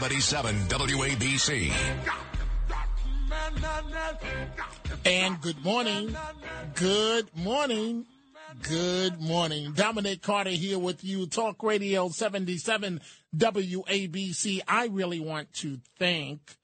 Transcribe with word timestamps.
77 0.00 0.56
WABC. 0.68 1.70
And 5.04 5.38
good 5.42 5.62
morning. 5.62 6.16
Good 6.74 7.28
morning. 7.36 8.06
Good 8.62 9.20
morning. 9.20 9.74
Dominic 9.74 10.22
Carter 10.22 10.48
here 10.48 10.78
with 10.78 11.04
you, 11.04 11.26
Talk 11.26 11.62
Radio 11.62 12.08
77 12.08 13.02
WABC. 13.36 14.62
I 14.66 14.86
really 14.86 15.20
want 15.20 15.52
to 15.56 15.80
thank 15.98 16.56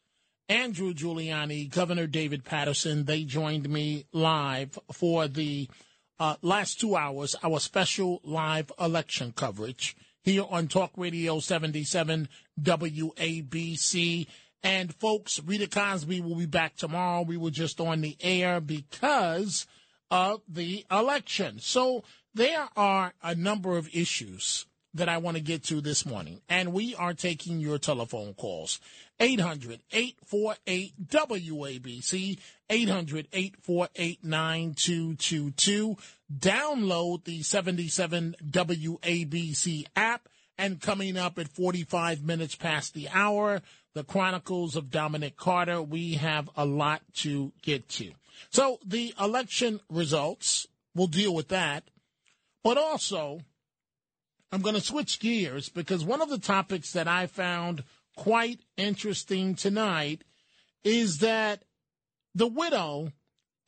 Andrew 0.48 0.94
Giuliani, 0.94 1.70
Governor 1.70 2.06
David 2.06 2.42
Paterson. 2.42 3.04
They 3.04 3.24
joined 3.24 3.68
me 3.68 4.06
live 4.14 4.78
for 4.92 5.28
the 5.28 5.68
uh, 6.18 6.36
last 6.40 6.80
two 6.80 6.96
hours, 6.96 7.36
our 7.42 7.60
special 7.60 8.22
live 8.24 8.72
election 8.80 9.34
coverage 9.36 9.94
here 10.26 10.44
on 10.50 10.68
Talk 10.68 10.90
Radio 10.96 11.38
77 11.38 12.30
WABC. 12.60 14.26
And 14.62 14.94
folks, 14.94 15.40
Rita 15.44 15.68
Cosby 15.68 16.20
will 16.20 16.36
be 16.36 16.46
back 16.46 16.76
tomorrow. 16.76 17.22
We 17.22 17.36
were 17.36 17.50
just 17.50 17.80
on 17.80 18.00
the 18.00 18.16
air 18.20 18.60
because 18.60 19.66
of 20.10 20.42
the 20.48 20.84
election. 20.90 21.58
So 21.60 22.02
there 22.34 22.68
are 22.76 23.12
a 23.22 23.34
number 23.34 23.76
of 23.76 23.88
issues 23.94 24.66
that 24.96 25.08
I 25.08 25.18
want 25.18 25.36
to 25.36 25.42
get 25.42 25.62
to 25.64 25.80
this 25.80 26.06
morning, 26.06 26.40
and 26.48 26.72
we 26.72 26.94
are 26.94 27.12
taking 27.12 27.60
your 27.60 27.78
telephone 27.78 28.34
calls. 28.34 28.80
800 29.20 29.80
848 29.92 31.08
WABC, 31.08 32.38
800 32.68 33.28
848 33.32 34.24
9222. 34.24 35.96
Download 36.34 37.24
the 37.24 37.42
77 37.42 38.36
WABC 38.50 39.86
app. 39.94 40.28
And 40.58 40.80
coming 40.80 41.16
up 41.18 41.38
at 41.38 41.48
45 41.48 42.24
minutes 42.24 42.54
past 42.54 42.94
the 42.94 43.08
hour, 43.10 43.60
the 43.96 44.04
Chronicles 44.04 44.76
of 44.76 44.90
Dominic 44.90 45.36
Carter. 45.36 45.80
We 45.82 46.14
have 46.14 46.50
a 46.56 46.66
lot 46.66 47.02
to 47.16 47.52
get 47.62 47.88
to. 47.90 48.12
So 48.50 48.78
the 48.84 49.14
election 49.20 49.80
results, 49.90 50.66
we'll 50.94 51.06
deal 51.06 51.34
with 51.34 51.48
that. 51.48 51.84
But 52.62 52.78
also, 52.78 53.40
I'm 54.52 54.60
going 54.60 54.74
to 54.74 54.80
switch 54.80 55.18
gears 55.18 55.68
because 55.68 56.04
one 56.04 56.20
of 56.20 56.28
the 56.28 56.38
topics 56.38 56.92
that 56.92 57.08
I 57.08 57.26
found 57.26 57.84
quite 58.16 58.60
interesting 58.76 59.54
tonight 59.54 60.24
is 60.84 61.18
that 61.18 61.62
the 62.34 62.46
widow 62.46 63.12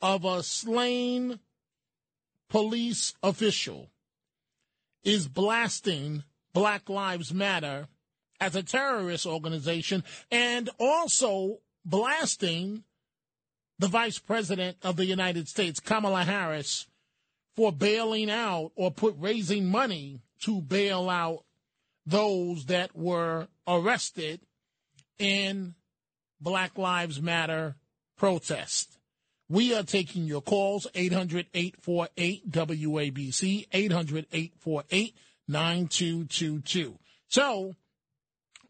of 0.00 0.25
a 0.25 0.42
slain 0.42 1.41
police 2.48 3.14
official 3.22 3.91
is 5.05 5.27
blasting 5.27 6.22
Black 6.59 6.89
Lives 6.89 7.33
Matter 7.33 7.87
as 8.41 8.56
a 8.56 8.64
terrorist 8.64 9.27
organization 9.27 10.03
and 10.28 10.69
also 10.81 11.59
blasting 11.84 12.83
the 13.78 13.87
vice 13.87 14.19
president 14.19 14.77
of 14.83 14.97
the 14.97 15.05
United 15.05 15.47
States, 15.47 15.78
Kamala 15.78 16.25
Harris, 16.25 16.88
for 17.55 17.71
bailing 17.71 18.28
out 18.28 18.72
or 18.75 18.91
put 18.91 19.15
raising 19.21 19.66
money 19.66 20.21
to 20.41 20.60
bail 20.60 21.09
out 21.09 21.44
those 22.05 22.65
that 22.65 22.97
were 22.97 23.47
arrested 23.69 24.41
in 25.16 25.77
Black 26.41 26.77
Lives 26.77 27.22
Matter 27.22 27.77
protest. 28.16 28.99
We 29.49 29.77
are 29.77 29.84
taking 29.84 30.25
your 30.25 30.43
calls 30.43 30.88
800 30.93 31.47
848 31.55 32.50
WABC 32.50 33.69
800 33.71 34.27
848 34.32 35.15
9222. 35.48 36.98
So, 37.28 37.75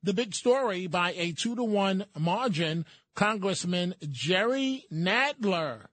the 0.02 0.14
big 0.14 0.34
story 0.34 0.86
by 0.86 1.12
a 1.16 1.32
two 1.32 1.56
to 1.56 1.64
one 1.64 2.06
margin, 2.16 2.86
Congressman 3.14 3.94
Jerry 4.08 4.84
Nadler 4.92 5.88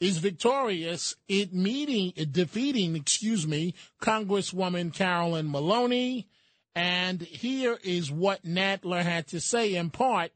is 0.00 0.18
victorious 0.18 1.14
in 1.28 1.48
meeting, 1.52 2.12
defeating, 2.30 2.96
excuse 2.96 3.46
me, 3.46 3.74
Congresswoman 4.02 4.92
Carolyn 4.92 5.50
Maloney. 5.50 6.28
And 6.74 7.22
here 7.22 7.78
is 7.82 8.10
what 8.10 8.44
Nadler 8.44 9.02
had 9.02 9.28
to 9.28 9.40
say 9.40 9.74
in 9.74 9.90
part 9.90 10.32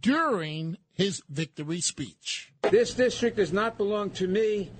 during 0.00 0.78
his 0.92 1.22
victory 1.28 1.80
speech. 1.80 2.52
This 2.62 2.94
district 2.94 3.36
does 3.36 3.52
not 3.52 3.76
belong 3.76 4.10
to 4.12 4.26
me 4.26 4.70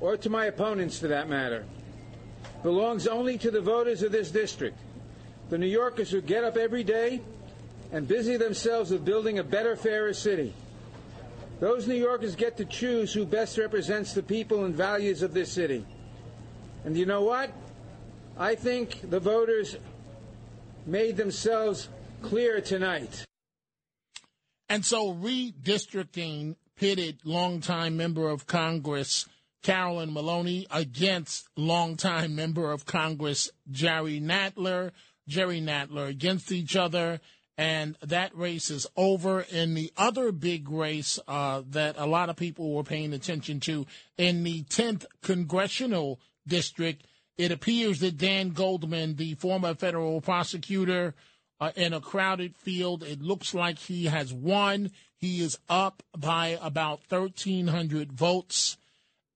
or 0.00 0.16
to 0.18 0.30
my 0.30 0.46
opponents 0.46 0.98
for 0.98 1.08
that 1.08 1.28
matter. 1.28 1.64
Belongs 2.62 3.06
only 3.06 3.38
to 3.38 3.50
the 3.50 3.60
voters 3.60 4.02
of 4.02 4.12
this 4.12 4.30
district, 4.30 4.78
the 5.48 5.58
New 5.58 5.66
Yorkers 5.66 6.10
who 6.10 6.20
get 6.20 6.44
up 6.44 6.56
every 6.56 6.84
day 6.84 7.22
and 7.92 8.06
busy 8.06 8.36
themselves 8.36 8.90
with 8.90 9.04
building 9.04 9.38
a 9.38 9.44
better, 9.44 9.76
fairer 9.76 10.12
city. 10.12 10.52
Those 11.58 11.86
New 11.86 11.94
Yorkers 11.94 12.36
get 12.36 12.56
to 12.58 12.64
choose 12.64 13.12
who 13.12 13.26
best 13.26 13.58
represents 13.58 14.14
the 14.14 14.22
people 14.22 14.64
and 14.64 14.74
values 14.74 15.22
of 15.22 15.34
this 15.34 15.52
city. 15.52 15.84
And 16.84 16.96
you 16.96 17.06
know 17.06 17.22
what? 17.22 17.52
I 18.38 18.54
think 18.54 19.10
the 19.10 19.20
voters 19.20 19.76
made 20.86 21.16
themselves 21.16 21.88
clear 22.22 22.60
tonight. 22.60 23.24
And 24.68 24.84
so 24.84 25.12
redistricting 25.12 26.56
pitted 26.76 27.18
longtime 27.24 27.96
member 27.96 28.30
of 28.30 28.46
Congress 28.46 29.26
Carolyn 29.62 30.12
Maloney 30.12 30.66
against 30.70 31.48
longtime 31.56 32.34
member 32.34 32.72
of 32.72 32.86
Congress 32.86 33.50
Jerry 33.70 34.20
Nadler, 34.20 34.92
Jerry 35.28 35.60
Nadler 35.60 36.08
against 36.08 36.50
each 36.50 36.76
other 36.76 37.20
and 37.60 37.94
that 38.00 38.34
race 38.34 38.70
is 38.70 38.86
over. 38.96 39.42
In 39.42 39.74
the 39.74 39.92
other 39.94 40.32
big 40.32 40.70
race 40.70 41.18
uh, 41.28 41.60
that 41.68 41.96
a 41.98 42.06
lot 42.06 42.30
of 42.30 42.36
people 42.36 42.72
were 42.74 42.82
paying 42.82 43.12
attention 43.12 43.60
to 43.60 43.86
in 44.16 44.44
the 44.44 44.62
10th 44.64 45.04
congressional 45.22 46.20
district, 46.48 47.06
it 47.36 47.52
appears 47.52 48.00
that 48.00 48.16
Dan 48.16 48.50
Goldman, 48.50 49.16
the 49.16 49.34
former 49.34 49.74
federal 49.74 50.22
prosecutor, 50.22 51.14
uh, 51.60 51.72
in 51.76 51.92
a 51.92 52.00
crowded 52.00 52.56
field, 52.56 53.02
it 53.02 53.20
looks 53.20 53.52
like 53.52 53.78
he 53.78 54.06
has 54.06 54.32
won. 54.32 54.90
He 55.18 55.42
is 55.42 55.58
up 55.68 56.02
by 56.16 56.58
about 56.62 57.00
1,300 57.10 58.10
votes, 58.10 58.78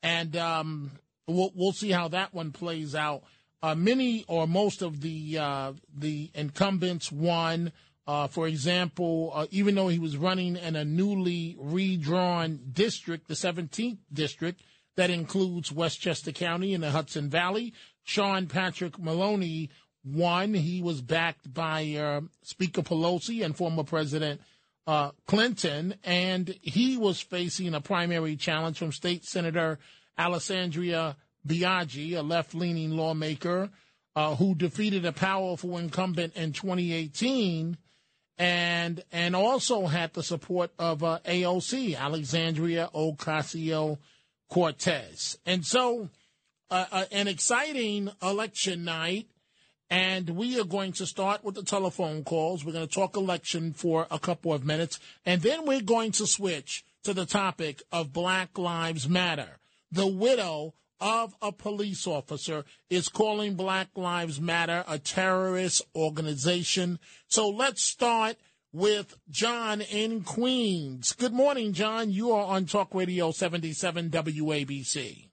and 0.05 0.37
um, 0.37 0.91
we'll, 1.27 1.51
we'll 1.57 1.73
see 1.73 1.91
how 1.91 2.09
that 2.09 2.33
one 2.33 2.53
plays 2.53 2.95
out. 2.95 3.25
Uh, 3.63 3.75
many 3.75 4.25
or 4.29 4.47
most 4.47 4.83
of 4.83 5.01
the 5.01 5.39
uh, 5.39 5.73
the 5.97 6.31
incumbents 6.35 7.11
won. 7.11 7.73
Uh, 8.07 8.27
for 8.27 8.47
example, 8.47 9.33
uh, 9.35 9.47
even 9.51 9.75
though 9.75 9.89
he 9.89 9.99
was 9.99 10.19
running 10.19 10.57
in 10.57 10.77
a 10.77 10.85
newly 10.85 11.57
redrawn 11.59 12.61
district, 12.71 13.29
the 13.29 13.35
17th 13.35 13.97
district, 14.13 14.61
that 14.97 15.09
includes 15.09 15.73
Westchester 15.73 16.31
County 16.31 16.75
and 16.75 16.85
the 16.85 16.91
Hudson 16.91 17.31
Valley, 17.31 17.73
Sean 18.03 18.47
Patrick 18.47 18.99
Maloney 18.99 19.71
won. 20.05 20.53
He 20.53 20.83
was 20.83 21.01
backed 21.01 21.53
by 21.55 21.95
uh, 21.95 22.21
Speaker 22.43 22.83
Pelosi 22.83 23.43
and 23.43 23.57
former 23.57 23.85
President 23.85 24.43
uh, 24.87 25.11
Clinton, 25.27 25.95
and 26.05 26.55
he 26.61 26.97
was 26.97 27.21
facing 27.21 27.75
a 27.75 27.81
primary 27.81 28.37
challenge 28.37 28.79
from 28.79 28.93
State 28.93 29.25
Senator 29.25 29.79
Alessandra 30.19 31.17
Biaggi, 31.47 32.17
a 32.17 32.23
left 32.23 32.55
leaning 32.55 32.91
lawmaker. 32.91 33.71
Uh, 34.17 34.37
who 34.37 34.55
defeated 34.55 35.05
a 35.05 35.11
powerful 35.11 35.77
incumbent 35.77 36.37
in 36.37 36.53
2018 36.53 37.77
and 38.39 39.03
and 39.13 39.37
also 39.37 39.87
had 39.87 40.13
the 40.15 40.23
support 40.23 40.71
of 40.79 41.03
uh, 41.05 41.19
AOC, 41.25 41.97
Alexandria 41.97 42.91
Ocasio 42.95 43.99
Cortez. 44.49 45.39
And 45.47 45.65
so, 45.65 46.11
uh, 46.71 46.87
uh, 46.91 47.05
an 47.13 47.29
exciting 47.29 48.11
election 48.23 48.85
night. 48.85 49.29
And 49.95 50.31
we 50.31 50.59
are 50.59 50.65
going 50.65 50.91
to 50.95 51.07
start 51.07 51.45
with 51.45 51.55
the 51.55 51.63
telephone 51.63 52.25
calls. 52.25 52.65
We're 52.65 52.73
going 52.73 52.89
to 52.89 52.93
talk 52.93 53.17
election 53.17 53.73
for 53.73 54.09
a 54.11 54.19
couple 54.19 54.53
of 54.53 54.65
minutes. 54.65 54.99
And 55.25 55.41
then 55.41 55.67
we're 55.67 55.83
going 55.83 56.11
to 56.13 56.27
switch 56.27 56.85
to 57.05 57.15
the 57.15 57.27
topic 57.27 57.81
of 57.93 58.13
Black 58.13 58.59
Lives 58.59 59.09
Matter. 59.09 59.61
The 59.93 60.09
widow 60.09 60.75
of 61.01 61.37
a 61.41 61.53
police 61.53 62.09
officer 62.09 62.65
is 62.91 63.09
calling 63.09 63.55
Black 63.55 63.87
Lives 63.95 64.41
Matter 64.41 64.83
a 64.89 64.99
terrorist 64.99 65.81
organization. 65.95 66.99
So 67.29 67.49
let's 67.49 67.85
start 67.85 68.35
with 68.73 69.17
John 69.31 69.81
in 69.81 70.25
Queens. 70.25 71.13
Good 71.13 71.33
morning, 71.33 71.73
John. 71.73 72.11
You 72.11 72.33
are 72.33 72.47
on 72.47 72.67
Talk 72.67 72.93
Radio 72.97 73.31
77 73.31 74.11
WABC. 74.11 75.29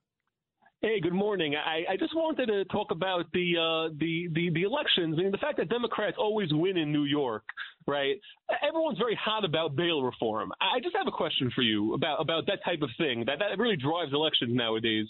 Hey, 0.84 1.00
good 1.00 1.14
morning. 1.14 1.54
I, 1.56 1.94
I 1.94 1.96
just 1.96 2.16
wanted 2.16 2.48
to 2.48 2.66
talk 2.66 2.90
about 2.90 3.32
the, 3.34 3.54
uh, 3.56 3.94
the 4.00 4.30
the 4.34 4.50
the 4.50 4.64
elections. 4.64 5.16
I 5.20 5.22
mean, 5.22 5.32
the 5.32 5.38
fact 5.38 5.58
that 5.58 5.70
Democrats 5.70 6.18
always 6.18 6.50
win 6.52 6.76
in 6.76 6.92
New 6.92 7.04
York, 7.04 7.44
right? 7.86 8.20
Everyone's 8.68 8.98
very 8.98 9.14
hot 9.14 9.46
about 9.46 9.76
bail 9.76 10.02
reform. 10.02 10.52
I 10.60 10.80
just 10.80 10.96
have 10.98 11.06
a 11.06 11.12
question 11.12 11.52
for 11.54 11.62
you 11.62 11.94
about 11.94 12.20
about 12.20 12.48
that 12.48 12.66
type 12.66 12.82
of 12.82 12.90
thing. 12.98 13.26
That 13.28 13.38
that 13.38 13.60
really 13.60 13.78
drives 13.78 14.12
elections 14.12 14.56
nowadays. 14.56 15.06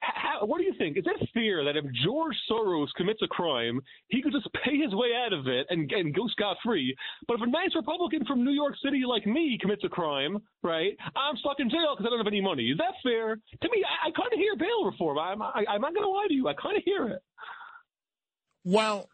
How, 0.00 0.46
what 0.46 0.58
do 0.58 0.64
you 0.64 0.74
think? 0.78 0.96
Is 0.96 1.04
it 1.06 1.28
fair 1.32 1.64
that 1.64 1.76
if 1.76 1.84
George 2.04 2.36
Soros 2.50 2.88
commits 2.96 3.20
a 3.22 3.28
crime, 3.28 3.80
he 4.08 4.22
could 4.22 4.32
just 4.32 4.48
pay 4.64 4.76
his 4.76 4.94
way 4.94 5.08
out 5.14 5.32
of 5.32 5.46
it 5.46 5.66
and, 5.70 5.90
and 5.90 6.14
go 6.14 6.26
scot 6.28 6.56
free? 6.64 6.94
But 7.26 7.34
if 7.34 7.42
a 7.42 7.46
nice 7.46 7.74
Republican 7.74 8.24
from 8.26 8.44
New 8.44 8.52
York 8.52 8.74
City 8.84 9.02
like 9.08 9.26
me 9.26 9.58
commits 9.60 9.84
a 9.84 9.88
crime, 9.88 10.38
right, 10.62 10.96
I'm 11.14 11.36
stuck 11.38 11.60
in 11.60 11.70
jail 11.70 11.94
because 11.96 12.06
I 12.06 12.10
don't 12.10 12.18
have 12.18 12.26
any 12.26 12.40
money. 12.40 12.64
Is 12.64 12.78
that 12.78 12.94
fair? 13.02 13.36
To 13.36 13.68
me, 13.70 13.84
I, 13.84 14.08
I 14.08 14.10
kind 14.12 14.32
of 14.32 14.38
hear 14.38 14.56
bail 14.56 14.84
reform. 14.84 15.18
I'm, 15.18 15.42
I, 15.42 15.64
I'm 15.68 15.80
not 15.80 15.94
going 15.94 16.04
to 16.06 16.10
lie 16.10 16.26
to 16.28 16.34
you. 16.34 16.48
I 16.48 16.54
kind 16.54 16.76
of 16.76 16.82
hear 16.84 17.08
it. 17.08 17.22
Well, 18.64 19.08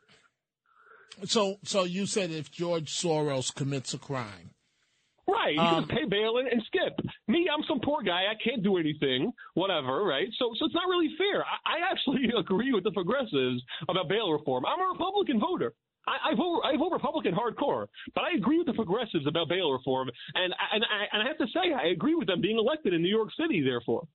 so 1.25 1.59
so 1.63 1.85
you 1.85 2.07
said 2.07 2.31
if 2.31 2.51
George 2.51 2.91
Soros 2.91 3.55
commits 3.55 3.93
a 3.93 3.99
crime, 3.99 4.52
Right. 5.33 5.55
You 5.55 5.61
um, 5.61 5.85
just 5.85 5.91
pay 5.91 6.05
bail 6.05 6.39
and, 6.39 6.49
and, 6.49 6.63
skip. 6.67 7.01
Me, 7.29 7.49
I'm 7.49 7.65
some 7.67 7.81
poor 7.81 8.03
guy. 8.03 8.29
I 8.29 8.37
can't 8.43 8.63
do 8.63 8.77
anything, 8.77 9.33
whatever, 9.55 10.05
right? 10.05 10.29
So, 10.39 10.53
so 10.59 10.67
it's 10.67 10.75
not 10.75 10.89
really 10.89 11.09
fair. 11.17 11.43
I, 11.43 11.81
I 11.81 11.91
actually 11.91 12.29
agree 12.39 12.73
with 12.73 12.85
the 12.85 12.93
progressives 12.93 13.63
about 13.89 14.09
bail 14.09 14.31
reform. 14.31 14.65
I'm 14.67 14.81
a 14.81 14.93
Republican 14.93 15.41
voter. 15.41 15.73
I, 16.07 16.33
I 16.33 16.35
vote 16.35 16.63
I 16.65 16.77
vote 16.77 16.91
Republican 16.93 17.33
hardcore, 17.33 17.87
but 18.15 18.25
I 18.25 18.37
agree 18.37 18.59
with 18.59 18.67
the 18.67 18.73
progressives 18.73 19.27
about 19.27 19.49
bail 19.49 19.71
reform, 19.71 20.11
and 20.35 20.53
and 20.73 20.85
I, 20.85 21.17
and 21.17 21.23
I 21.23 21.29
have 21.29 21.39
to 21.39 21.47
say 21.55 21.73
I 21.73 21.93
agree 21.93 22.17
with 22.17 22.27
them 22.27 22.41
being 22.41 22.59
elected 22.59 22.93
in 22.93 23.03
New 23.03 23.09
York 23.09 23.29
City. 23.41 23.63
Therefore, 23.63 24.09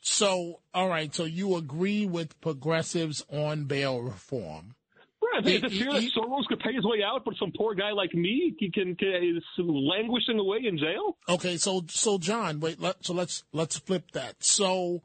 so 0.00 0.60
all 0.74 0.88
right, 0.88 1.14
so 1.14 1.24
you 1.24 1.54
agree 1.54 2.06
with 2.06 2.40
progressives 2.40 3.24
on 3.30 3.64
bail 3.64 4.00
reform. 4.00 4.74
I 5.38 5.42
think 5.42 5.64
it's 5.64 5.76
fear 5.76 5.92
that 5.92 6.10
Soros 6.16 6.46
could 6.46 6.60
pay 6.60 6.72
his 6.72 6.84
way 6.84 6.98
out, 7.04 7.24
but 7.24 7.34
some 7.38 7.52
poor 7.56 7.74
guy 7.74 7.92
like 7.92 8.14
me 8.14 8.54
he 8.58 8.70
can, 8.70 8.96
can 8.96 9.36
is 9.36 9.42
languishing 9.58 10.38
away 10.38 10.58
in 10.64 10.78
jail. 10.78 11.16
Okay, 11.28 11.56
so 11.56 11.84
so 11.88 12.18
John, 12.18 12.60
wait, 12.60 12.80
let, 12.80 13.04
so 13.04 13.14
let's 13.14 13.44
let's 13.52 13.78
flip 13.78 14.10
that. 14.12 14.36
So 14.40 15.02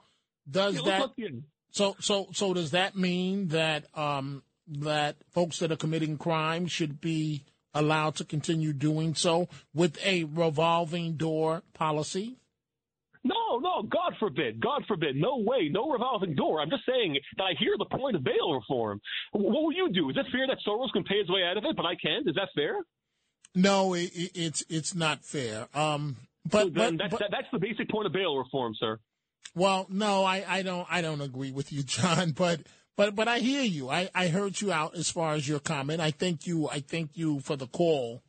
does 0.49 0.75
yeah, 0.75 0.81
that 1.15 1.41
so 1.71 1.95
so 1.99 2.27
so 2.31 2.53
does 2.53 2.71
that 2.71 2.95
mean 2.95 3.49
that 3.49 3.85
um 3.95 4.43
that 4.67 5.17
folks 5.31 5.59
that 5.59 5.71
are 5.71 5.77
committing 5.77 6.17
crime 6.17 6.67
should 6.67 7.01
be 7.01 7.43
allowed 7.73 8.15
to 8.15 8.25
continue 8.25 8.73
doing 8.73 9.15
so 9.15 9.49
with 9.73 9.97
a 10.05 10.23
revolving 10.25 11.13
door 11.13 11.63
policy? 11.73 12.37
No, 13.23 13.59
no, 13.59 13.83
God 13.83 14.12
forbid, 14.23 14.61
God 14.61 14.83
forbid, 14.87 15.15
no 15.15 15.37
way, 15.37 15.69
no 15.69 15.89
revolving 15.89 16.35
door. 16.35 16.61
I'm 16.61 16.69
just 16.69 16.83
saying 16.87 17.17
that 17.37 17.43
I 17.43 17.51
hear 17.59 17.73
the 17.77 17.85
point 17.85 18.15
of 18.15 18.23
bail 18.23 18.53
reform. 18.53 19.01
What 19.33 19.63
will 19.63 19.73
you 19.73 19.91
do? 19.91 20.09
Is 20.09 20.15
it 20.15 20.25
fair 20.31 20.47
that 20.47 20.57
Soros 20.65 20.91
can 20.93 21.03
pay 21.03 21.19
his 21.19 21.29
way 21.29 21.41
out 21.43 21.57
of 21.57 21.65
it, 21.65 21.75
but 21.75 21.85
I 21.85 21.95
can't? 21.95 22.27
Is 22.27 22.35
that 22.35 22.49
fair? 22.55 22.77
No, 23.55 23.93
it, 23.93 24.11
it's 24.13 24.63
it's 24.69 24.95
not 24.95 25.23
fair. 25.23 25.67
Um, 25.75 26.15
but, 26.49 26.63
so 26.63 26.69
but, 26.69 26.97
that's, 26.97 27.11
but 27.11 27.19
that, 27.19 27.29
that's 27.31 27.47
the 27.51 27.59
basic 27.59 27.89
point 27.89 28.07
of 28.07 28.13
bail 28.13 28.37
reform, 28.37 28.73
sir. 28.79 28.99
Well, 29.55 29.85
no, 29.89 30.23
I, 30.23 30.43
I 30.47 30.61
don't 30.63 30.87
I 30.89 31.01
don't 31.01 31.21
agree 31.21 31.51
with 31.51 31.71
you, 31.71 31.83
John. 31.95 32.31
But 32.31 32.61
but 32.95 33.15
but 33.15 33.27
I 33.27 33.39
hear 33.39 33.63
you. 33.63 33.89
I, 33.89 34.09
I 34.15 34.29
heard 34.29 34.59
you 34.61 34.71
out 34.71 34.95
as 34.95 35.09
far 35.09 35.33
as 35.33 35.47
your 35.47 35.59
comment. 35.59 36.01
I 36.01 36.11
thank 36.11 36.47
you. 36.47 36.69
I 36.69 36.79
thank 36.79 37.11
you 37.15 37.41
for 37.41 37.55
the 37.55 37.67
call. 37.67 38.23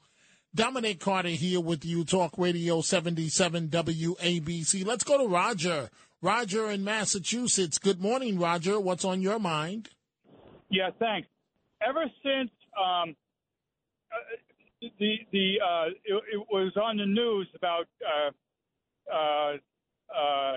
Dominic 0.55 1.01
Carter 1.01 1.31
here 1.31 1.61
with 1.61 1.85
you, 1.85 2.05
Talk 2.05 2.39
Radio 2.39 2.81
77 2.81 3.71
WABC. 3.71 4.87
Let's 4.87 5.03
go 5.03 5.19
to 5.19 5.27
Roger. 5.27 5.91
Roger 6.23 6.71
in 6.71 6.85
Massachusetts. 6.85 7.79
Good 7.79 8.01
morning, 8.01 8.39
Roger. 8.39 8.79
What's 8.79 9.05
on 9.05 9.21
your 9.21 9.41
mind? 9.41 9.91
Yeah, 10.71 10.91
thanks. 11.01 11.27
Ever 11.87 12.05
since 12.23 12.51
um, 12.79 13.17
uh, 14.13 14.87
the 15.01 15.17
the 15.33 15.55
uh, 15.61 15.87
it, 16.05 16.23
it, 16.33 16.47
was 16.49 16.73
on 16.81 16.99
the 16.99 17.07
news 17.07 17.49
about 17.57 17.89
uh, 18.07 19.13
uh, 19.13 19.57
uh 20.17 20.57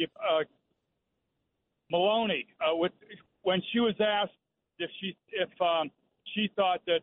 uh, 0.00 0.44
Maloney 1.90 2.46
with 2.72 2.92
when 3.40 3.62
she 3.72 3.80
was 3.80 3.94
asked 4.00 4.32
if 4.78 4.90
she 5.00 5.16
if 5.32 5.48
um, 5.62 5.90
she 6.34 6.50
thought 6.54 6.82
that 6.86 7.00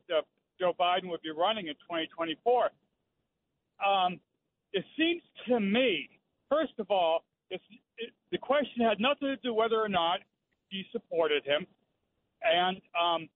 Joe 0.60 0.74
Biden 0.80 1.10
would 1.10 1.22
be 1.22 1.32
running 1.32 1.68
in 1.68 1.74
2024. 1.76 2.70
Um, 3.86 4.20
it 4.74 4.84
seems 4.98 5.22
to 5.48 5.60
me, 5.60 6.10
first 6.50 6.74
of 6.80 6.90
all, 6.90 7.24
it, 7.50 7.62
the 8.32 8.38
question 8.38 8.84
had 8.84 9.00
nothing 9.00 9.28
to 9.28 9.38
do 9.38 9.54
whether 9.54 9.80
or 9.80 9.90
not 9.90 10.20
he 10.70 10.84
supported 10.92 11.44
him, 11.46 11.66
and 12.44 12.82
um, 13.00 13.30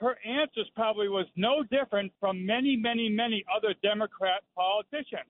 her 0.00 0.16
answers 0.24 0.68
probably 0.74 1.08
was 1.08 1.26
no 1.36 1.64
different 1.64 2.12
from 2.20 2.44
many, 2.44 2.76
many, 2.76 3.08
many 3.08 3.44
other 3.54 3.74
Democrat 3.82 4.42
politicians. 4.54 5.28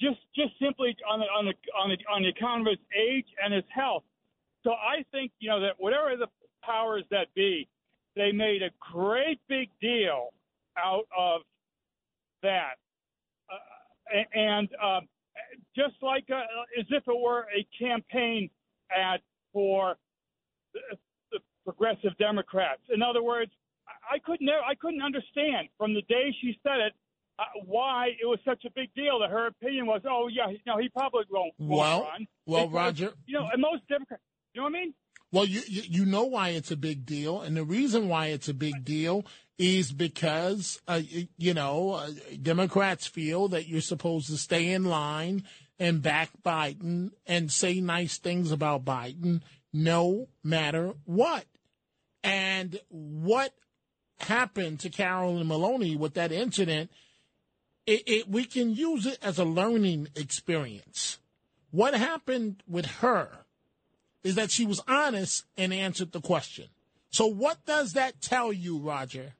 Just, 0.00 0.20
just 0.34 0.52
simply 0.60 0.96
on 1.08 1.20
the 1.20 1.26
on 1.26 1.46
the 1.46 1.54
on 1.78 1.90
the 1.90 1.96
on 2.12 2.22
the 2.22 2.28
account 2.30 2.62
of 2.62 2.66
his 2.66 2.78
age 2.98 3.26
and 3.42 3.54
his 3.54 3.64
health. 3.72 4.02
So 4.64 4.72
I 4.72 5.04
think 5.12 5.30
you 5.38 5.48
know 5.48 5.60
that 5.60 5.74
whatever 5.78 6.16
the 6.16 6.26
powers 6.64 7.04
that 7.10 7.32
be, 7.34 7.68
they 8.16 8.32
made 8.32 8.62
a 8.62 8.70
great 8.92 9.38
big 9.48 9.68
deal 9.80 10.32
out 10.78 11.06
of 11.16 11.42
that. 12.42 12.74
Uh, 13.50 14.22
and 14.34 14.68
uh, 14.82 15.00
just 15.76 15.94
like 16.02 16.24
uh, 16.30 16.42
as 16.78 16.86
if 16.90 17.02
it 17.06 17.20
were 17.20 17.46
a 17.56 17.66
campaign 17.78 18.50
ad 18.94 19.20
for 19.52 19.96
the, 20.74 20.80
the 21.32 21.38
progressive 21.64 22.16
Democrats. 22.18 22.82
In 22.92 23.02
other 23.02 23.22
words, 23.22 23.52
I 24.10 24.18
couldn't 24.18 24.48
I 24.48 24.74
couldn't 24.74 25.02
understand 25.02 25.68
from 25.78 25.94
the 25.94 26.02
day 26.02 26.34
she 26.40 26.58
said 26.62 26.80
it 26.80 26.92
uh, 27.38 27.44
why 27.64 28.08
it 28.20 28.26
was 28.26 28.38
such 28.44 28.64
a 28.66 28.70
big 28.74 28.92
deal 28.94 29.18
that 29.20 29.30
her 29.30 29.46
opinion 29.46 29.86
was, 29.86 30.02
oh 30.08 30.28
yeah, 30.28 30.46
know, 30.66 30.78
he 30.78 30.88
probably 30.88 31.24
won't, 31.30 31.52
won't 31.58 31.80
well, 31.80 32.02
run. 32.02 32.26
Well, 32.46 32.66
because, 32.66 32.74
Roger, 32.74 33.12
you 33.26 33.38
know, 33.38 33.48
and 33.52 33.60
most 33.60 33.86
Democrats, 33.88 34.22
you 34.52 34.60
know 34.60 34.64
what 34.64 34.76
I 34.76 34.80
mean? 34.80 34.94
Well, 35.32 35.46
you, 35.46 35.62
you 35.66 36.04
know 36.04 36.24
why 36.24 36.50
it's 36.50 36.70
a 36.70 36.76
big 36.76 37.06
deal, 37.06 37.40
and 37.40 37.56
the 37.56 37.64
reason 37.64 38.08
why 38.08 38.26
it's 38.26 38.48
a 38.48 38.54
big 38.54 38.84
deal 38.84 39.24
is 39.58 39.90
because 39.90 40.80
uh, 40.86 41.00
you 41.38 41.54
know 41.54 41.92
uh, 41.92 42.10
Democrats 42.40 43.06
feel 43.06 43.48
that 43.48 43.66
you're 43.66 43.80
supposed 43.80 44.26
to 44.26 44.36
stay 44.36 44.70
in 44.70 44.84
line 44.84 45.44
and 45.78 46.02
back 46.02 46.30
Biden 46.44 47.12
and 47.26 47.50
say 47.50 47.80
nice 47.80 48.18
things 48.18 48.52
about 48.52 48.84
Biden, 48.84 49.40
no 49.72 50.28
matter 50.44 50.92
what. 51.06 51.46
And 52.22 52.78
what 52.88 53.54
happened 54.20 54.80
to 54.80 54.90
Carolyn 54.90 55.48
Maloney 55.48 55.96
with 55.96 56.14
that 56.14 56.30
incident? 56.30 56.90
It, 57.86 58.02
it, 58.06 58.28
we 58.28 58.44
can 58.44 58.74
use 58.74 59.06
it 59.06 59.18
as 59.22 59.38
a 59.38 59.44
learning 59.44 60.08
experience. 60.14 61.18
What 61.72 61.94
happened 61.94 62.62
with 62.68 62.86
her? 62.86 63.41
Is 64.24 64.34
that 64.36 64.50
she 64.50 64.64
was 64.64 64.80
honest 64.86 65.44
and 65.56 65.72
answered 65.72 66.12
the 66.12 66.20
question. 66.20 66.66
So, 67.10 67.26
what 67.26 67.64
does 67.66 67.92
that 67.92 68.20
tell 68.20 68.52
you, 68.52 68.78
Roger? 68.78 69.34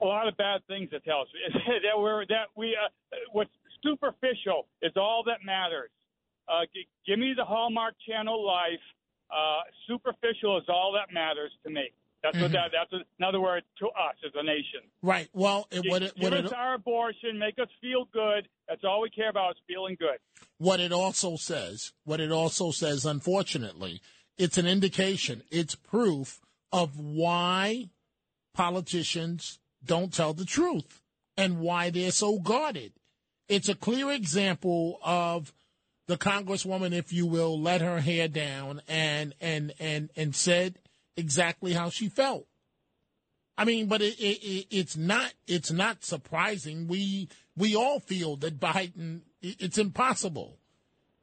A 0.00 0.04
lot 0.04 0.26
of 0.26 0.36
bad 0.36 0.66
things 0.66 0.88
it 0.92 1.04
tells 1.04 1.28
me. 1.34 1.60
that 1.82 2.00
we're 2.00 2.26
that 2.26 2.46
we 2.56 2.76
uh, 2.76 2.88
what's 3.32 3.50
superficial 3.82 4.66
is 4.80 4.92
all 4.96 5.22
that 5.26 5.44
matters. 5.44 5.90
Uh, 6.48 6.62
g- 6.72 6.88
give 7.06 7.18
me 7.18 7.34
the 7.36 7.44
Hallmark 7.44 7.94
Channel 8.08 8.44
life. 8.44 8.80
Uh, 9.30 9.60
superficial 9.86 10.58
is 10.58 10.64
all 10.68 10.92
that 10.92 11.12
matters 11.12 11.52
to 11.64 11.70
me. 11.70 11.90
That's 12.22 12.36
mm-hmm. 12.36 12.44
what 12.44 12.52
that. 12.52 12.70
That's 12.72 12.92
a, 12.92 13.04
in 13.18 13.24
other 13.24 13.40
words 13.40 13.66
to 13.80 13.86
us 13.86 14.14
as 14.24 14.32
a 14.34 14.42
nation. 14.42 14.80
Right. 15.02 15.28
Well, 15.32 15.66
it, 15.70 15.88
what 15.88 16.02
it, 16.02 16.14
give 16.14 16.30
what 16.30 16.44
us 16.44 16.50
it, 16.50 16.56
our 16.56 16.74
abortion, 16.74 17.38
make 17.38 17.58
us 17.58 17.68
feel 17.80 18.06
good. 18.12 18.48
That's 18.68 18.84
all 18.84 19.02
we 19.02 19.10
care 19.10 19.30
about 19.30 19.52
is 19.52 19.56
feeling 19.66 19.96
good. 19.98 20.18
What 20.58 20.80
it 20.80 20.92
also 20.92 21.36
says, 21.36 21.92
what 22.04 22.20
it 22.20 22.30
also 22.30 22.70
says, 22.70 23.04
unfortunately, 23.04 24.00
it's 24.38 24.56
an 24.56 24.66
indication, 24.66 25.42
it's 25.50 25.74
proof 25.74 26.40
of 26.70 26.98
why 26.98 27.90
politicians 28.54 29.58
don't 29.84 30.12
tell 30.12 30.32
the 30.32 30.44
truth 30.44 31.02
and 31.36 31.58
why 31.58 31.90
they're 31.90 32.12
so 32.12 32.38
guarded. 32.38 32.92
It's 33.48 33.68
a 33.68 33.74
clear 33.74 34.10
example 34.12 34.98
of 35.02 35.52
the 36.06 36.16
congresswoman, 36.16 36.92
if 36.92 37.12
you 37.12 37.26
will, 37.26 37.60
let 37.60 37.80
her 37.80 38.00
hair 38.00 38.28
down 38.28 38.80
and 38.88 39.34
and 39.40 39.72
and 39.78 40.10
and 40.16 40.34
said 40.34 40.78
exactly 41.16 41.72
how 41.72 41.90
she 41.90 42.08
felt. 42.08 42.46
I 43.56 43.64
mean, 43.64 43.86
but 43.86 44.00
it, 44.00 44.18
it, 44.18 44.66
it's 44.70 44.96
not 44.96 45.32
it's 45.46 45.70
not 45.70 46.04
surprising. 46.04 46.88
We 46.88 47.28
we 47.56 47.76
all 47.76 48.00
feel 48.00 48.36
that 48.36 48.58
Biden 48.58 49.20
it's 49.40 49.78
impossible 49.78 50.58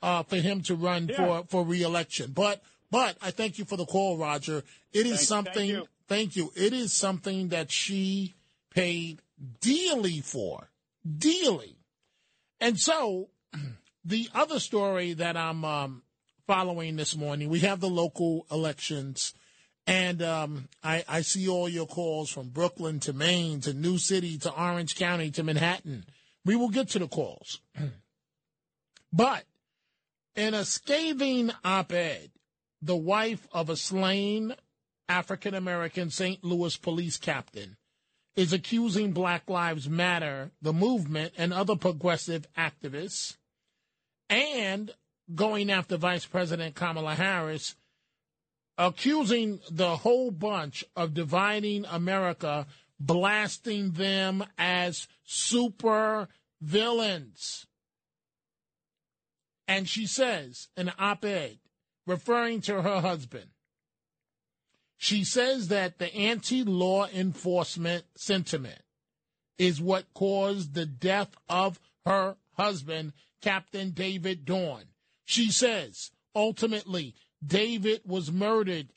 uh, 0.01 0.23
for 0.23 0.37
him 0.37 0.61
to 0.63 0.75
run 0.75 1.07
yeah. 1.07 1.15
for 1.15 1.43
for 1.47 1.65
reelection. 1.65 2.31
But 2.31 2.61
but 2.91 3.17
I 3.21 3.31
thank 3.31 3.57
you 3.57 3.65
for 3.65 3.77
the 3.77 3.85
call, 3.85 4.17
Roger. 4.17 4.63
It 4.93 5.05
is 5.05 5.27
something. 5.27 5.53
Thank 5.53 5.69
you. 5.69 5.87
thank 6.07 6.35
you. 6.35 6.51
It 6.55 6.73
is 6.73 6.93
something 6.93 7.49
that 7.49 7.71
she 7.71 8.35
paid 8.69 9.21
dearly 9.61 10.21
for, 10.21 10.69
dearly. 11.17 11.77
And 12.59 12.79
so, 12.79 13.29
the 14.05 14.29
other 14.33 14.59
story 14.59 15.13
that 15.13 15.37
I'm 15.37 15.63
um, 15.63 16.03
following 16.47 16.95
this 16.95 17.15
morning, 17.15 17.49
we 17.49 17.59
have 17.59 17.79
the 17.79 17.89
local 17.89 18.45
elections. 18.51 19.33
And 19.89 20.21
um, 20.21 20.69
I, 20.83 21.03
I, 21.09 21.21
see 21.21 21.49
all 21.49 21.67
your 21.67 21.87
calls 21.87 22.29
from 22.29 22.49
Brooklyn 22.49 22.99
to 22.99 23.11
Maine 23.11 23.59
to 23.61 23.73
New 23.73 23.97
City 23.97 24.37
to 24.37 24.53
Orange 24.53 24.95
County 24.95 25.31
to 25.31 25.41
Manhattan. 25.41 26.05
We 26.45 26.55
will 26.55 26.69
get 26.69 26.89
to 26.89 26.99
the 26.99 27.07
calls. 27.07 27.59
but 29.11 29.45
in 30.35 30.53
a 30.53 30.63
scathing 30.63 31.49
op 31.65 31.91
ed, 31.91 32.29
the 32.83 32.95
wife 32.95 33.47
of 33.51 33.71
a 33.71 33.75
slain 33.75 34.53
African 35.09 35.55
American 35.55 36.11
St. 36.11 36.43
Louis 36.43 36.77
police 36.77 37.17
captain 37.17 37.75
is 38.35 38.53
accusing 38.53 39.11
Black 39.11 39.49
Lives 39.49 39.89
Matter, 39.89 40.51
the 40.61 40.71
movement, 40.71 41.33
and 41.35 41.51
other 41.51 41.75
progressive 41.75 42.45
activists, 42.55 43.37
and 44.29 44.93
going 45.33 45.71
after 45.71 45.97
Vice 45.97 46.27
President 46.27 46.75
Kamala 46.75 47.15
Harris, 47.15 47.73
accusing 48.79 49.59
the 49.69 49.97
whole 49.97 50.31
bunch 50.31 50.85
of 50.95 51.13
dividing 51.13 51.85
America, 51.85 52.65
blasting 52.97 53.91
them 53.91 54.43
as 54.57 55.07
super 55.25 56.29
villains. 56.61 57.67
And 59.67 59.87
she 59.87 60.07
says 60.07 60.69
in 60.77 60.87
an 60.87 60.95
op 60.97 61.25
ed, 61.25 61.59
referring 62.07 62.61
to 62.61 62.81
her 62.81 63.01
husband, 63.01 63.49
she 64.97 65.25
says 65.25 65.67
that 65.67 65.99
the 65.99 66.13
anti 66.15 66.63
law 66.63 67.05
enforcement 67.07 68.05
sentiment 68.15 68.81
is 69.57 69.81
what 69.81 70.13
caused 70.13 70.73
the 70.73 70.85
death 70.85 71.35
of 71.49 71.79
her 72.05 72.37
husband, 72.53 73.11
Captain 73.41 73.91
David 73.91 74.45
Dorn. 74.45 74.85
She 75.25 75.51
says 75.51 76.11
ultimately 76.33 77.15
David 77.45 78.01
was 78.05 78.31
murdered 78.31 78.89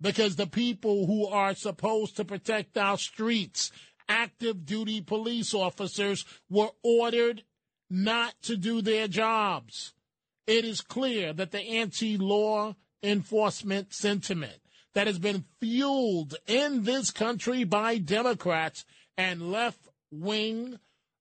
because 0.00 0.36
the 0.36 0.46
people 0.46 1.06
who 1.06 1.26
are 1.26 1.54
supposed 1.54 2.16
to 2.16 2.24
protect 2.24 2.76
our 2.76 2.98
streets, 2.98 3.70
active 4.08 4.64
duty 4.64 5.00
police 5.00 5.54
officers, 5.54 6.24
were 6.50 6.70
ordered 6.82 7.44
not 7.88 8.34
to 8.42 8.56
do 8.56 8.82
their 8.82 9.06
jobs. 9.08 9.94
It 10.46 10.64
is 10.64 10.80
clear 10.80 11.32
that 11.32 11.52
the 11.52 11.60
anti 11.60 12.16
law 12.16 12.74
enforcement 13.02 13.92
sentiment 13.92 14.60
that 14.94 15.06
has 15.06 15.18
been 15.18 15.44
fueled 15.60 16.34
in 16.46 16.84
this 16.84 17.10
country 17.10 17.64
by 17.64 17.98
Democrats 17.98 18.84
and 19.16 19.50
left 19.50 19.88
wing 20.10 20.78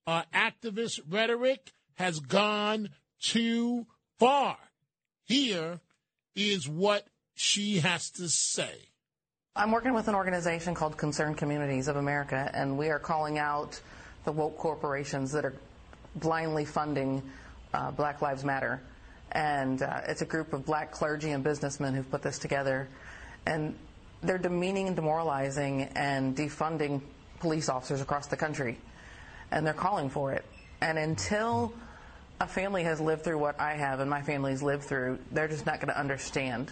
uh, 0.07 0.23
activist 0.33 0.99
rhetoric 1.09 1.71
has 1.95 2.19
gone 2.19 2.89
too 3.19 3.85
far. 4.19 4.57
Here 5.23 5.79
is 6.35 6.67
what 6.67 7.05
she 7.35 7.79
has 7.79 8.09
to 8.11 8.29
say. 8.29 8.73
I'm 9.55 9.71
working 9.71 9.93
with 9.93 10.07
an 10.07 10.15
organization 10.15 10.73
called 10.73 10.97
Concerned 10.97 11.37
Communities 11.37 11.87
of 11.87 11.97
America, 11.97 12.49
and 12.53 12.77
we 12.77 12.89
are 12.89 12.99
calling 12.99 13.37
out 13.37 13.79
the 14.23 14.31
woke 14.31 14.57
corporations 14.57 15.31
that 15.33 15.43
are 15.43 15.55
blindly 16.15 16.65
funding 16.65 17.21
uh, 17.73 17.91
Black 17.91 18.21
Lives 18.21 18.43
Matter. 18.43 18.81
And 19.31 19.81
uh, 19.81 20.01
it's 20.07 20.21
a 20.21 20.25
group 20.25 20.53
of 20.53 20.65
black 20.65 20.91
clergy 20.91 21.31
and 21.31 21.43
businessmen 21.43 21.93
who've 21.93 22.09
put 22.09 22.21
this 22.21 22.37
together 22.37 22.89
and 23.45 23.75
they're 24.21 24.37
demeaning 24.37 24.87
and 24.87 24.95
demoralizing 24.95 25.83
and 25.95 26.35
defunding 26.35 27.01
police 27.39 27.69
officers 27.69 28.01
across 28.01 28.27
the 28.27 28.37
country. 28.37 28.77
And 29.51 29.65
they're 29.65 29.73
calling 29.73 30.09
for 30.09 30.33
it. 30.33 30.45
And 30.81 30.97
until 30.97 31.73
a 32.41 32.47
family 32.47 32.83
has 32.83 32.99
lived 32.99 33.23
through 33.23 33.37
what 33.37 33.59
I 33.59 33.73
have 33.73 33.99
and 33.99 34.09
my 34.09 34.21
family's 34.21 34.61
lived 34.61 34.83
through, 34.83 35.19
they're 35.31 35.47
just 35.47 35.65
not 35.65 35.79
going 35.79 35.87
to 35.87 35.99
understand. 35.99 36.71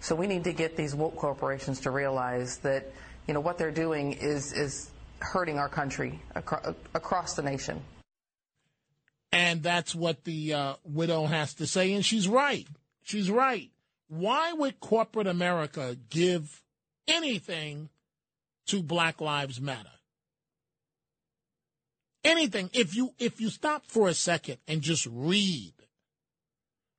So 0.00 0.14
we 0.14 0.26
need 0.26 0.44
to 0.44 0.52
get 0.52 0.76
these 0.76 0.94
woke 0.94 1.16
corporations 1.16 1.80
to 1.80 1.90
realize 1.90 2.58
that, 2.58 2.92
you 3.28 3.34
know, 3.34 3.40
what 3.40 3.58
they're 3.58 3.70
doing 3.70 4.14
is, 4.14 4.52
is 4.52 4.90
hurting 5.20 5.58
our 5.58 5.68
country 5.68 6.20
acro- 6.34 6.74
across 6.94 7.34
the 7.34 7.42
nation. 7.42 7.82
And 9.32 9.62
that's 9.62 9.94
what 9.94 10.24
the 10.24 10.54
uh, 10.54 10.74
widow 10.84 11.26
has 11.26 11.54
to 11.54 11.66
say. 11.66 11.92
And 11.92 12.04
she's 12.04 12.26
right. 12.26 12.66
She's 13.02 13.30
right 13.30 13.70
why 14.10 14.52
would 14.52 14.80
corporate 14.80 15.28
America 15.28 15.96
give 16.10 16.62
anything 17.06 17.88
to 18.66 18.82
Black 18.82 19.20
Lives 19.20 19.60
Matter? 19.60 19.88
Anything. 22.24 22.70
If 22.72 22.94
you 22.94 23.14
if 23.18 23.40
you 23.40 23.48
stop 23.48 23.86
for 23.86 24.08
a 24.08 24.14
second 24.14 24.58
and 24.68 24.82
just 24.82 25.06
read 25.10 25.72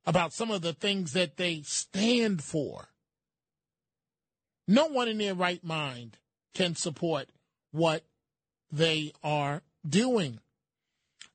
about 0.04 0.32
some 0.32 0.50
of 0.50 0.62
the 0.62 0.72
things 0.72 1.12
that 1.12 1.36
they 1.36 1.62
stand 1.64 2.42
for, 2.42 2.88
no 4.66 4.86
one 4.86 5.08
in 5.08 5.18
their 5.18 5.34
right 5.34 5.62
mind 5.62 6.18
can 6.54 6.74
support 6.74 7.28
what 7.70 8.04
they 8.70 9.12
are 9.22 9.62
doing. 9.88 10.40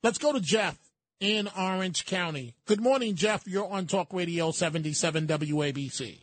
Let's 0.04 0.18
go 0.18 0.34
to 0.34 0.40
Jeff 0.40 0.78
in 1.20 1.50
Orange 1.58 2.06
County. 2.06 2.56
Good 2.66 2.82
morning, 2.82 3.16
Jeff. 3.16 3.48
You're 3.48 3.70
on 3.70 3.88
Talk 3.88 4.14
Radio 4.14 4.52
77 4.52 5.28
WABC. 5.28 6.20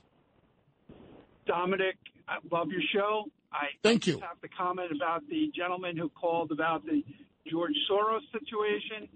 Dominic, 1.46 1.96
I 2.28 2.36
love 2.50 2.68
your 2.70 2.82
show. 2.92 3.24
I 3.52 3.66
Thank 3.82 4.06
you. 4.06 4.20
have 4.20 4.40
to 4.40 4.48
comment 4.48 4.90
about 4.94 5.22
the 5.28 5.50
gentleman 5.54 5.96
who 5.96 6.08
called 6.08 6.50
about 6.50 6.84
the 6.84 7.04
George 7.50 7.74
Soros 7.90 8.20
situation. 8.32 9.08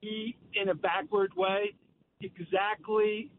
He, 0.00 0.36
in 0.54 0.68
a 0.68 0.74
backward 0.74 1.32
way, 1.36 1.74
exactly 2.20 3.30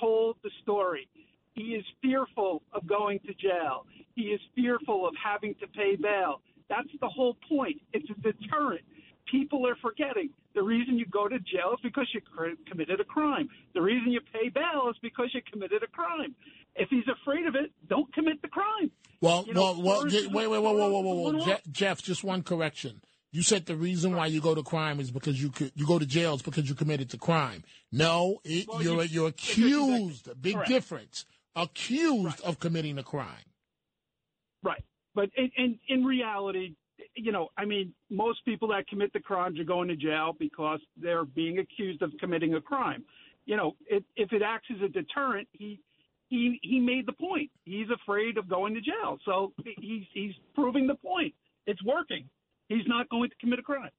told 0.00 0.36
the 0.42 0.50
story. 0.62 1.08
He 1.54 1.74
is 1.74 1.84
fearful 2.02 2.62
of 2.72 2.86
going 2.86 3.20
to 3.20 3.34
jail. 3.34 3.86
He 4.14 4.22
is 4.22 4.40
fearful 4.54 5.06
of 5.06 5.14
having 5.22 5.54
to 5.60 5.66
pay 5.68 5.96
bail. 5.96 6.40
That's 6.68 6.88
the 7.00 7.08
whole 7.08 7.36
point. 7.48 7.80
It's 7.92 8.08
a 8.10 8.14
deterrent 8.14 8.82
people 9.30 9.66
are 9.66 9.76
forgetting. 9.76 10.30
The 10.54 10.62
reason 10.62 10.98
you 10.98 11.06
go 11.06 11.28
to 11.28 11.38
jail 11.38 11.72
is 11.72 11.80
because 11.82 12.08
you 12.12 12.20
committed 12.68 13.00
a 13.00 13.04
crime. 13.04 13.48
The 13.74 13.82
reason 13.82 14.10
you 14.10 14.20
pay 14.32 14.48
bail 14.48 14.88
is 14.90 14.96
because 15.02 15.30
you 15.32 15.40
committed 15.50 15.82
a 15.82 15.86
crime. 15.86 16.34
If 16.74 16.88
he's 16.90 17.04
afraid 17.08 17.46
of 17.46 17.54
it, 17.54 17.70
don't 17.88 18.12
commit 18.14 18.42
the 18.42 18.48
crime. 18.48 18.90
Well, 19.20 19.44
you 19.46 19.54
know, 19.54 19.72
well, 19.78 19.82
well, 19.82 20.04
wait, 20.04 20.30
wait, 20.30 20.48
wait, 20.48 20.62
whoa, 20.62 20.72
whoa, 20.72 21.00
whoa, 21.00 21.32
whoa, 21.32 21.56
Jeff, 21.70 22.02
just 22.02 22.24
one 22.24 22.42
correction. 22.42 23.00
You 23.30 23.42
said 23.42 23.66
the 23.66 23.76
reason 23.76 24.16
why 24.16 24.26
you 24.26 24.40
go 24.40 24.54
to 24.54 24.62
crime 24.62 25.00
is 25.00 25.10
because 25.10 25.40
you 25.40 25.50
could, 25.50 25.72
you 25.74 25.86
go 25.86 25.98
to 25.98 26.06
jail 26.06 26.34
is 26.34 26.42
because 26.42 26.68
you 26.68 26.74
committed 26.74 27.10
the 27.10 27.18
crime. 27.18 27.62
No, 27.92 28.40
it, 28.44 28.66
well, 28.66 28.82
you're 28.82 29.02
you, 29.04 29.08
you're 29.10 29.28
accused. 29.28 30.28
Big 30.40 30.54
correct. 30.54 30.68
difference. 30.68 31.26
Accused 31.54 32.24
right. 32.24 32.40
of 32.40 32.58
committing 32.58 32.96
a 32.98 33.02
crime. 33.02 33.26
Right, 34.62 34.82
but 35.14 35.28
in, 35.36 35.50
in 35.56 35.78
in 35.88 36.04
reality, 36.04 36.74
you 37.14 37.32
know, 37.32 37.48
I 37.56 37.64
mean, 37.64 37.92
most 38.10 38.44
people 38.44 38.68
that 38.68 38.86
commit 38.88 39.12
the 39.12 39.20
crimes 39.20 39.60
are 39.60 39.64
going 39.64 39.88
to 39.88 39.96
jail 39.96 40.34
because 40.38 40.80
they're 40.96 41.24
being 41.24 41.58
accused 41.58 42.02
of 42.02 42.12
committing 42.18 42.54
a 42.54 42.60
crime. 42.60 43.04
You 43.44 43.56
know, 43.56 43.76
it, 43.86 44.04
if 44.16 44.32
it 44.32 44.42
acts 44.42 44.68
as 44.74 44.82
a 44.82 44.88
deterrent, 44.88 45.48
he 45.52 45.80
he 46.28 46.58
he 46.62 46.80
made 46.80 47.06
the 47.06 47.12
point. 47.12 47.50
He's 47.64 47.88
afraid 47.90 48.38
of 48.38 48.48
going 48.48 48.74
to 48.74 48.80
jail, 48.80 49.18
so 49.24 49.52
he's 49.78 50.04
he's 50.12 50.32
proving 50.54 50.86
the 50.86 50.94
point. 50.94 51.34
It's 51.66 51.82
working. 51.84 52.24
He's 52.68 52.86
not 52.86 53.08
going 53.08 53.30
to 53.30 53.36
commit 53.36 53.58
a 53.58 53.62
crime. 53.62 53.90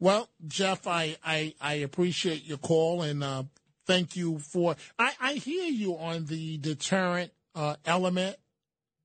Well, 0.00 0.28
Jeff, 0.46 0.86
I 0.86 1.16
I, 1.24 1.54
I 1.60 1.74
appreciate 1.74 2.44
your 2.44 2.58
call 2.58 3.02
and 3.02 3.22
uh, 3.22 3.44
thank 3.86 4.16
you 4.16 4.38
for. 4.38 4.76
I, 4.98 5.12
I 5.20 5.32
hear 5.34 5.66
you 5.66 5.96
on 5.96 6.26
the 6.26 6.58
deterrent 6.58 7.32
uh, 7.54 7.76
element. 7.84 8.36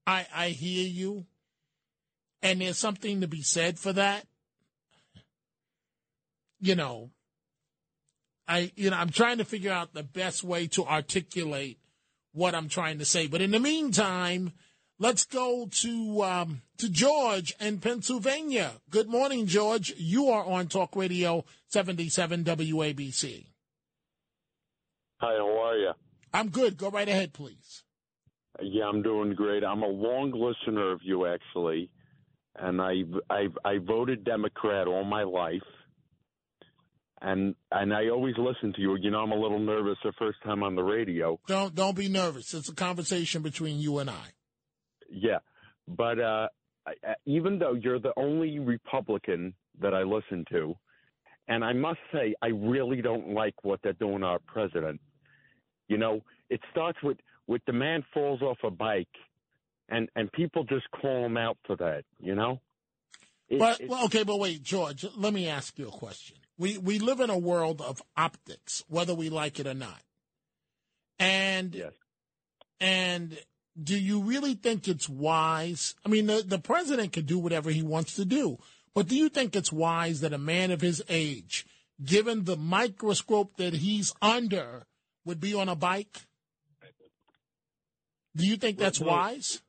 I 0.07 0.25
I 0.33 0.50
hear 0.50 0.88
you. 0.88 1.25
And 2.41 2.62
there's 2.62 2.77
something 2.77 3.21
to 3.21 3.27
be 3.27 3.41
said 3.41 3.77
for 3.77 3.91
that. 3.93 4.25
You 6.62 6.75
know, 6.75 7.12
I 8.48 8.71
you 8.75 8.89
know, 8.89 8.98
I'm 8.98 9.09
trying 9.09 9.38
to 9.38 9.45
figure 9.45 9.71
out 9.71 9.93
the 9.93 10.03
best 10.03 10.43
way 10.43 10.67
to 10.67 10.86
articulate 10.86 11.79
what 12.33 12.55
I'm 12.55 12.69
trying 12.69 13.00
to 13.00 13.05
say. 13.05 13.27
But 13.27 13.41
in 13.41 13.51
the 13.51 13.59
meantime, 13.59 14.53
let's 15.00 15.25
go 15.25 15.68
to 15.72 16.24
um, 16.24 16.62
to 16.77 16.89
George 16.89 17.56
in 17.60 17.79
Pennsylvania. 17.79 18.74
Good 18.89 19.10
morning, 19.10 19.48
George. 19.48 19.94
You 19.98 20.29
are 20.29 20.46
on 20.46 20.68
Talk 20.68 20.96
Radio 20.96 21.46
77 21.70 22.44
WABC. 22.44 23.46
Hi, 25.18 25.36
how 25.38 25.62
are 25.63 25.77
you? 25.77 25.91
I'm 26.34 26.50
good. 26.50 26.77
Go 26.77 26.89
right 26.89 27.10
ahead, 27.10 27.34
please. 27.34 27.84
Yeah, 28.62 28.86
I'm 28.86 29.01
doing 29.01 29.34
great. 29.34 29.63
I'm 29.63 29.84
a 29.84 29.88
long 29.88 30.32
listener 30.32 30.91
of 30.91 31.01
you, 31.03 31.25
actually 31.25 31.89
and 32.60 32.82
I 32.82 33.03
I 33.29 33.48
I 33.65 33.77
voted 33.77 34.24
Democrat 34.24 34.88
all 34.88 35.03
my 35.03 35.24
life, 35.24 35.62
and 37.22 37.56
and 37.72 37.94
I 37.94 38.10
always 38.10 38.36
listen 38.38 38.74
to 38.74 38.82
you. 38.82 38.98
You 39.00 39.12
know, 39.12 39.20
I'm 39.20 39.32
a 39.32 39.39
little 39.39 39.60
nervous 39.60 39.98
the 40.03 40.12
first 40.20 40.39
time 40.44 40.63
on 40.63 40.75
the 40.75 40.84
radio. 40.84 41.39
Don't 41.48 41.74
don't 41.74 41.96
be 41.96 42.10
nervous. 42.10 42.53
It's 42.53 42.70
a 42.70 42.75
conversation 42.75 43.41
between 43.41 43.79
you 43.79 44.00
and 44.00 44.10
I. 44.10 44.34
Yeah, 45.11 45.39
but 45.87 46.19
uh, 46.19 46.47
even 47.25 47.59
though 47.59 47.73
you're 47.73 47.99
the 47.99 48.13
only 48.17 48.59
Republican 48.59 49.53
that 49.81 49.93
I 49.93 50.03
listen 50.03 50.45
to, 50.51 50.75
and 51.47 51.63
I 51.63 51.73
must 51.73 51.99
say, 52.13 52.35
I 52.41 52.47
really 52.47 53.01
don't 53.01 53.29
like 53.33 53.55
what 53.63 53.79
they're 53.81 53.93
doing 53.93 54.19
to 54.19 54.25
our 54.27 54.39
president. 54.45 54.99
You 55.87 55.97
know, 55.97 56.21
it 56.49 56.61
starts 56.71 56.99
with 57.01 57.17
with 57.47 57.61
the 57.65 57.73
man 57.73 58.03
falls 58.13 58.41
off 58.41 58.57
a 58.63 58.69
bike, 58.69 59.07
and 59.89 60.09
and 60.15 60.31
people 60.31 60.63
just 60.63 60.85
call 60.91 61.25
him 61.25 61.37
out 61.37 61.57
for 61.65 61.75
that. 61.77 62.03
You 62.19 62.35
know. 62.35 62.59
It- 63.47 63.57
But 63.59 63.81
well, 63.87 64.05
okay, 64.05 64.23
but 64.23 64.37
wait, 64.37 64.61
George. 64.61 65.05
Let 65.17 65.33
me 65.33 65.47
ask 65.47 65.77
you 65.79 65.87
a 65.87 65.91
question. 65.91 66.37
We 66.57 66.77
we 66.77 66.99
live 66.99 67.19
in 67.19 67.31
a 67.31 67.37
world 67.37 67.81
of 67.81 68.01
optics, 68.15 68.83
whether 68.87 69.15
we 69.15 69.29
like 69.29 69.59
it 69.59 69.65
or 69.65 69.73
not. 69.73 70.01
And 71.17 71.73
Yes. 71.73 71.93
and 72.79 73.37
do 73.83 73.98
you 73.98 74.21
really 74.21 74.53
think 74.53 74.88
it's 74.88 75.09
wise? 75.09 75.95
I 76.05 76.09
mean, 76.09 76.25
the 76.25 76.43
the 76.45 76.59
president 76.59 77.13
can 77.13 77.25
do 77.25 77.39
whatever 77.39 77.69
he 77.69 77.81
wants 77.81 78.15
to 78.15 78.25
do, 78.25 78.57
but 78.93 79.07
do 79.07 79.15
you 79.15 79.29
think 79.29 79.55
it's 79.55 79.71
wise 79.71 80.21
that 80.21 80.33
a 80.33 80.38
man 80.38 80.71
of 80.71 80.81
his 80.81 81.03
age, 81.09 81.65
given 82.03 82.45
the 82.45 82.57
microscope 82.57 83.57
that 83.57 83.74
he's 83.74 84.13
under, 84.21 84.86
would 85.25 85.39
be 85.39 85.53
on 85.53 85.69
a 85.69 85.75
bike? 85.75 86.25
Do 88.36 88.45
you 88.45 88.57
think 88.57 88.77
that's 88.77 89.00
wise? 89.00 89.62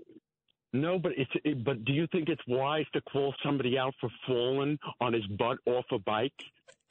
No, 0.73 0.99
but 0.99 1.13
it's 1.17 1.31
it, 1.45 1.65
but 1.65 1.85
do 1.85 1.93
you 1.93 2.07
think 2.13 2.29
it's 2.29 2.43
wise 2.47 2.87
to 2.93 3.01
call 3.01 3.35
somebody 3.45 3.77
out 3.77 3.95
for 4.01 4.09
falling 4.27 4.79
on 5.01 5.13
his 5.13 5.27
butt 5.27 5.59
off 5.67 5.85
a 5.91 5.99
bike? 5.99 6.33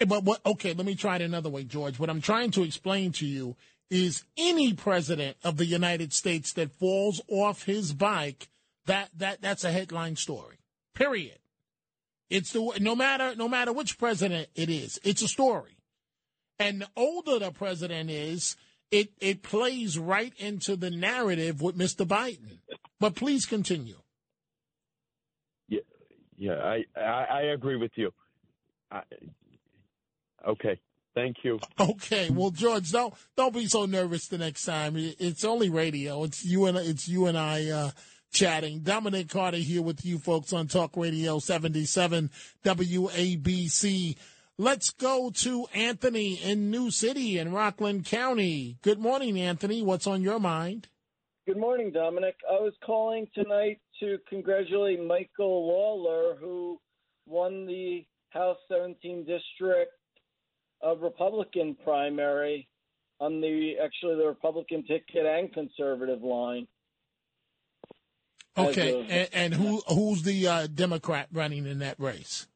But 0.06 0.24
what? 0.24 0.42
Okay, 0.46 0.74
let 0.74 0.86
me 0.86 0.96
try 0.96 1.16
it 1.16 1.22
another 1.22 1.50
way, 1.50 1.64
George. 1.64 2.00
What 2.00 2.10
I'm 2.10 2.22
trying 2.22 2.52
to 2.52 2.64
explain 2.64 3.12
to 3.14 3.26
you 3.26 3.56
is 3.90 4.24
any 4.38 4.74
president 4.74 5.38
of 5.44 5.58
the 5.58 5.66
United 5.66 6.14
States 6.14 6.54
that 6.54 6.72
falls 6.72 7.22
off 7.28 7.64
his 7.64 7.94
bike, 7.94 8.50
that 8.86 9.10
that 9.18 9.42
that's 9.42 9.64
a 9.64 9.72
headline 9.72 10.16
story. 10.16 10.58
Period. 10.94 11.40
It's 12.30 12.52
the 12.52 12.78
no 12.80 12.96
matter 12.96 13.36
no 13.36 13.48
matter 13.48 13.74
which 13.74 13.98
president 13.98 14.50
it 14.56 14.70
is, 14.70 15.00
it's 15.04 15.22
a 15.22 15.28
story. 15.28 15.78
And 16.60 16.82
the 16.82 16.90
older 16.96 17.40
the 17.40 17.52
president 17.52 18.10
is, 18.10 18.56
it 18.92 19.10
it 19.20 19.42
plays 19.42 19.98
right 19.98 20.34
into 20.38 20.76
the 20.76 20.92
narrative 20.92 21.62
with 21.62 21.78
Mr. 21.78 22.06
Biden. 22.06 22.60
But 23.00 23.16
please 23.16 23.46
continue. 23.46 23.98
Yeah, 25.68 25.80
yeah, 26.38 26.54
I 26.54 26.86
I, 26.96 27.26
I 27.32 27.42
agree 27.54 27.78
with 27.78 27.92
you. 27.96 28.12
I, 28.92 29.02
okay, 30.48 30.80
thank 31.20 31.38
you. 31.44 31.60
Okay, 31.80 32.30
well, 32.30 32.52
George, 32.52 32.92
don't 32.92 33.14
don't 33.36 33.54
be 33.54 33.66
so 33.66 33.86
nervous 33.86 34.28
the 34.28 34.38
next 34.38 34.66
time. 34.66 34.94
It's 34.96 35.44
only 35.44 35.70
radio. 35.70 36.24
It's 36.24 36.46
you 36.46 36.66
and 36.66 36.78
it's 36.78 37.08
you 37.08 37.26
and 37.26 37.38
I 37.38 37.70
uh, 37.70 37.92
chatting. 38.32 38.80
Dominic 38.80 39.30
Carter 39.30 39.58
here 39.58 39.82
with 39.82 40.06
you 40.06 40.18
folks 40.18 40.54
on 40.54 40.68
Talk 40.68 40.96
Radio 40.96 41.40
77 41.40 42.30
WABC. 42.64 44.18
Let's 44.58 44.92
go 44.92 45.32
to 45.36 45.68
Anthony 45.74 46.34
in 46.36 46.70
New 46.70 46.92
City 46.92 47.38
in 47.38 47.54
Rockland 47.54 48.06
County. 48.06 48.78
Good 48.82 49.00
morning, 49.00 49.40
Anthony. 49.40 49.82
What's 49.82 50.08
on 50.08 50.22
your 50.22 50.40
mind? 50.40 50.90
Good 51.48 51.58
morning, 51.58 51.92
Dominic. 51.92 52.36
I 52.48 52.62
was 52.62 52.74
calling 52.86 53.28
tonight 53.34 53.80
to 54.02 54.18
congratulate 54.30 55.04
Michael 55.04 55.68
Lawler, 55.68 56.36
who 56.40 56.80
won 57.26 57.66
the 57.66 58.06
House 58.30 58.58
17 58.70 59.26
District 59.26 59.92
uh, 60.86 60.96
Republican 60.98 61.76
primary 61.84 62.68
on 63.20 63.42
the 63.42 63.76
actually 63.84 64.16
the 64.16 64.26
Republican 64.26 64.84
ticket 64.84 65.26
and 65.26 65.52
conservative 65.54 66.22
line. 66.22 66.68
Okay, 68.58 69.00
of- 69.00 69.10
and, 69.10 69.30
and 69.34 69.54
who 69.54 69.82
who's 69.88 70.24
the 70.24 70.48
uh, 70.48 70.68
Democrat 70.68 71.28
running 71.32 71.66
in 71.66 71.80
that 71.80 72.00
race? 72.00 72.48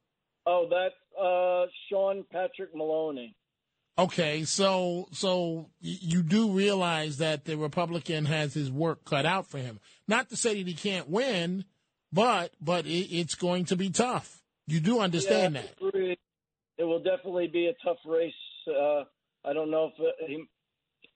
Oh, 0.45 0.67
that's 0.69 0.95
uh, 1.21 1.65
Sean 1.89 2.25
Patrick 2.31 2.75
Maloney. 2.75 3.35
Okay, 3.97 4.43
so 4.43 5.07
so 5.11 5.69
you 5.79 6.23
do 6.23 6.51
realize 6.51 7.17
that 7.17 7.45
the 7.45 7.57
Republican 7.57 8.25
has 8.25 8.53
his 8.53 8.71
work 8.71 9.05
cut 9.05 9.25
out 9.25 9.47
for 9.47 9.59
him. 9.59 9.79
Not 10.07 10.29
to 10.29 10.35
say 10.35 10.55
that 10.55 10.67
he 10.67 10.73
can't 10.73 11.09
win, 11.09 11.65
but 12.11 12.53
but 12.59 12.85
it, 12.85 13.15
it's 13.15 13.35
going 13.35 13.65
to 13.65 13.75
be 13.75 13.89
tough. 13.89 14.41
You 14.65 14.79
do 14.79 14.99
understand 14.99 15.55
yeah, 15.55 15.61
that. 15.61 16.17
It 16.77 16.83
will 16.83 17.01
definitely 17.03 17.47
be 17.47 17.67
a 17.67 17.73
tough 17.85 17.99
race. 18.05 18.33
Uh, 18.67 19.03
I 19.45 19.53
don't 19.53 19.69
know 19.69 19.91
if 19.93 19.99
uh, 19.99 20.25
he, 20.27 20.45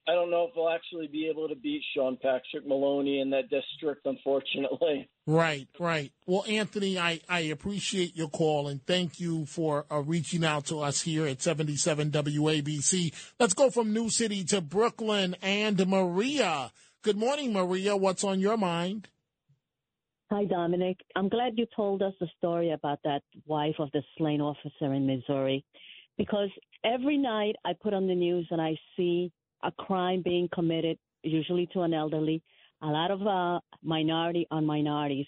I 0.07 0.13
don't 0.13 0.31
know 0.31 0.45
if 0.45 0.53
he'll 0.53 0.69
actually 0.69 1.07
be 1.07 1.27
able 1.27 1.49
to 1.49 1.55
beat 1.55 1.81
Sean 1.95 2.17
Patrick 2.21 2.65
Maloney 2.65 3.19
in 3.19 3.29
that 3.31 3.49
district. 3.49 4.05
Unfortunately. 4.05 5.09
Right, 5.25 5.67
right. 5.77 6.13
Well, 6.25 6.45
Anthony, 6.47 6.97
I, 6.97 7.19
I 7.27 7.41
appreciate 7.41 8.15
your 8.15 8.29
call 8.29 8.69
and 8.69 8.85
thank 8.85 9.19
you 9.19 9.45
for 9.45 9.85
uh, 9.91 9.99
reaching 9.99 10.45
out 10.45 10.65
to 10.67 10.79
us 10.79 11.01
here 11.01 11.27
at 11.27 11.41
77 11.41 12.11
WABC. 12.11 13.13
Let's 13.37 13.53
go 13.53 13.69
from 13.69 13.91
New 13.91 14.09
City 14.09 14.45
to 14.45 14.61
Brooklyn 14.61 15.35
and 15.41 15.85
Maria. 15.85 16.71
Good 17.01 17.17
morning, 17.17 17.51
Maria. 17.51 17.97
What's 17.97 18.23
on 18.23 18.39
your 18.39 18.55
mind? 18.55 19.09
Hi, 20.29 20.43
Dominic. 20.43 20.97
I'm 21.15 21.29
glad 21.29 21.57
you 21.57 21.65
told 21.73 22.01
us 22.01 22.11
the 22.19 22.27
story 22.37 22.71
about 22.71 22.99
that 23.05 23.21
wife 23.45 23.75
of 23.79 23.89
the 23.93 24.03
slain 24.17 24.41
officer 24.41 24.93
in 24.93 25.07
Missouri 25.07 25.63
because 26.17 26.49
every 26.83 27.15
night 27.17 27.55
I 27.63 27.71
put 27.71 27.93
on 27.93 28.07
the 28.07 28.13
news 28.13 28.45
and 28.51 28.59
I 28.61 28.77
see 28.97 29.31
a 29.63 29.71
crime 29.71 30.21
being 30.21 30.49
committed, 30.53 30.97
usually 31.23 31.69
to 31.71 31.83
an 31.83 31.93
elderly, 31.93 32.43
a 32.81 32.87
lot 32.87 33.09
of 33.09 33.25
uh, 33.25 33.61
minority 33.81 34.45
on 34.51 34.65
minorities. 34.65 35.27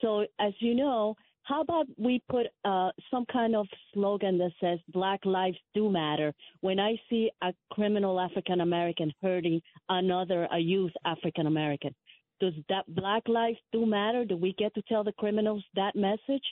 So, 0.00 0.24
as 0.40 0.54
you 0.60 0.74
know, 0.74 1.16
how 1.42 1.60
about 1.60 1.86
we 1.98 2.22
put 2.30 2.46
uh, 2.64 2.92
some 3.10 3.26
kind 3.30 3.54
of 3.54 3.66
slogan 3.92 4.38
that 4.38 4.52
says 4.58 4.78
Black 4.88 5.20
Lives 5.26 5.58
Do 5.74 5.90
Matter 5.90 6.32
when 6.62 6.80
I 6.80 6.96
see 7.10 7.30
a 7.42 7.52
criminal 7.72 8.18
African 8.18 8.62
American 8.62 9.12
hurting 9.20 9.60
another, 9.90 10.48
a 10.50 10.58
youth 10.58 10.92
African 11.04 11.46
American? 11.46 11.94
Does 12.40 12.54
that 12.68 12.84
Black 12.88 13.28
Lives 13.28 13.58
Do 13.72 13.84
Matter? 13.86 14.24
Do 14.24 14.36
we 14.36 14.54
get 14.58 14.74
to 14.74 14.82
tell 14.82 15.04
the 15.04 15.12
criminals 15.12 15.62
that 15.74 15.94
message? 15.94 16.44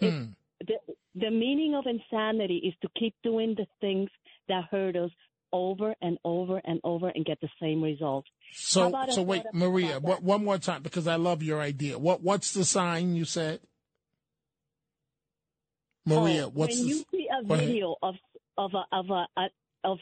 Hmm. 0.00 0.24
The, 0.60 0.74
the 1.14 1.30
meaning 1.30 1.74
of 1.74 1.84
insanity 1.86 2.56
is 2.66 2.74
to 2.82 2.88
keep 2.98 3.14
doing 3.22 3.54
the 3.56 3.66
things 3.80 4.08
that 4.48 4.64
hurt 4.70 4.96
us 4.96 5.10
over 5.52 5.94
and 6.02 6.18
over 6.24 6.60
and 6.64 6.80
over 6.82 7.10
and 7.14 7.24
get 7.24 7.40
the 7.40 7.48
same 7.60 7.82
result. 7.82 8.24
So, 8.52 8.92
so 9.10 9.22
wait, 9.22 9.42
Maria, 9.52 10.00
what, 10.00 10.22
one 10.22 10.44
more 10.44 10.58
time 10.58 10.82
because 10.82 11.06
I 11.06 11.16
love 11.16 11.42
your 11.42 11.60
idea. 11.60 11.98
What, 11.98 12.22
what's 12.22 12.52
the 12.52 12.64
sign 12.64 13.14
you 13.14 13.24
said? 13.24 13.60
Maria, 16.06 16.46
Oh, 16.46 16.50
what's 16.50 16.76
when 16.76 16.84
the, 16.88 16.88
you 16.94 17.04
see 17.10 17.28
a 17.30 17.44
go 17.46 17.54
ahead. 17.54 17.66
video 17.68 17.96
of 18.02 18.14
of 18.58 18.72
a, 18.74 18.84
of 18.92 19.10
a, 19.10 19.26
a 19.36 19.46
of 19.84 19.98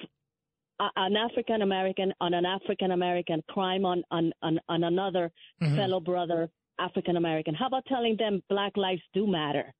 an 0.97 1.17
African 1.17 1.63
American 1.63 2.13
on 2.21 2.35
an 2.35 2.47
African 2.47 2.93
American 2.93 3.43
crime 3.49 3.85
on 3.85 4.03
on 4.11 4.33
on, 4.43 4.61
on 4.69 4.85
another 4.85 5.31
Mhm. 5.63 5.77
fellow 5.77 6.01
brother 6.01 6.51
African 6.79 7.17
American, 7.17 7.55
how 7.55 7.67
about 7.67 7.85
telling 7.87 8.17
them 8.17 8.43
Black 8.49 8.77
lives 8.77 9.03
do 9.15 9.27
matter? 9.27 9.73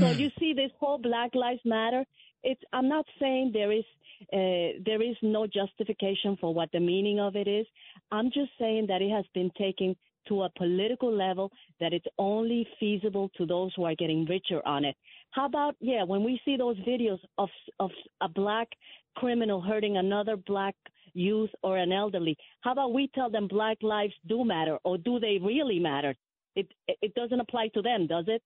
So 0.00 0.12
Hmm. 0.12 0.20
you 0.20 0.30
see 0.38 0.52
this 0.54 0.70
whole 0.80 0.98
Black 0.98 1.34
Lives 1.34 1.60
Matter. 1.64 2.04
It's 2.42 2.62
I'm 2.72 2.88
not 2.88 3.06
saying 3.20 3.50
there 3.52 3.72
is 3.72 3.84
uh, 4.32 4.80
there 4.84 5.02
is 5.02 5.16
no 5.22 5.46
justification 5.46 6.36
for 6.40 6.54
what 6.54 6.70
the 6.72 6.80
meaning 6.80 7.20
of 7.20 7.36
it 7.36 7.48
is. 7.48 7.66
I'm 8.10 8.30
just 8.30 8.50
saying 8.58 8.86
that 8.88 9.02
it 9.02 9.10
has 9.10 9.26
been 9.34 9.50
taken 9.58 9.94
to 10.28 10.44
a 10.44 10.50
political 10.56 11.12
level 11.12 11.52
that 11.80 11.92
it's 11.92 12.06
only 12.18 12.66
feasible 12.80 13.30
to 13.36 13.44
those 13.44 13.72
who 13.76 13.84
are 13.84 13.94
getting 13.94 14.24
richer 14.24 14.66
on 14.66 14.84
it. 14.86 14.96
How 15.34 15.46
about 15.46 15.74
yeah, 15.80 16.04
when 16.04 16.22
we 16.22 16.40
see 16.44 16.56
those 16.56 16.76
videos 16.78 17.18
of 17.38 17.48
of 17.80 17.90
a 18.20 18.28
black 18.28 18.68
criminal 19.16 19.60
hurting 19.60 19.96
another 19.96 20.36
black 20.36 20.76
youth 21.12 21.50
or 21.62 21.76
an 21.76 21.92
elderly, 21.92 22.36
how 22.60 22.72
about 22.72 22.94
we 22.94 23.10
tell 23.14 23.30
them 23.30 23.48
black 23.48 23.78
lives 23.82 24.14
do 24.28 24.44
matter 24.44 24.78
or 24.84 24.96
do 24.96 25.18
they 25.18 25.38
really 25.42 25.80
matter? 25.80 26.14
It 26.54 26.68
it 26.86 27.14
doesn't 27.14 27.40
apply 27.40 27.68
to 27.74 27.82
them, 27.82 28.06
does 28.06 28.26
it? 28.28 28.42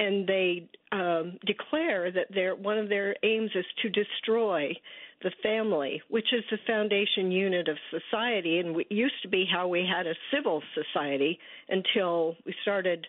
and 0.00 0.26
they 0.26 0.68
um, 0.90 1.38
declare 1.46 2.10
that 2.10 2.32
their 2.34 2.56
one 2.56 2.78
of 2.78 2.88
their 2.88 3.14
aims 3.22 3.50
is 3.54 3.66
to 3.82 3.88
destroy 3.88 4.74
the 5.22 5.32
family, 5.42 6.02
which 6.08 6.32
is 6.32 6.44
the 6.50 6.58
foundation 6.66 7.30
unit 7.30 7.68
of 7.68 7.76
society, 7.90 8.58
and 8.58 8.76
it 8.80 8.86
used 8.90 9.22
to 9.22 9.28
be 9.28 9.44
how 9.50 9.68
we 9.68 9.86
had 9.86 10.06
a 10.06 10.14
civil 10.34 10.62
society 10.74 11.38
until 11.68 12.36
we 12.44 12.54
started 12.62 13.06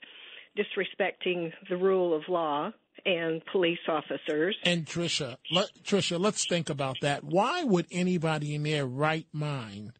disrespecting 0.57 1.51
the 1.69 1.77
rule 1.77 2.15
of 2.15 2.23
law 2.27 2.71
and 3.05 3.41
police 3.51 3.79
officers. 3.87 4.55
And 4.63 4.85
Tricia, 4.85 5.37
let, 5.51 5.67
Tricia, 5.83 6.19
let's 6.19 6.45
think 6.47 6.69
about 6.69 6.97
that. 7.01 7.23
Why 7.23 7.63
would 7.63 7.87
anybody 7.91 8.55
in 8.55 8.63
their 8.63 8.85
right 8.85 9.27
mind 9.31 9.93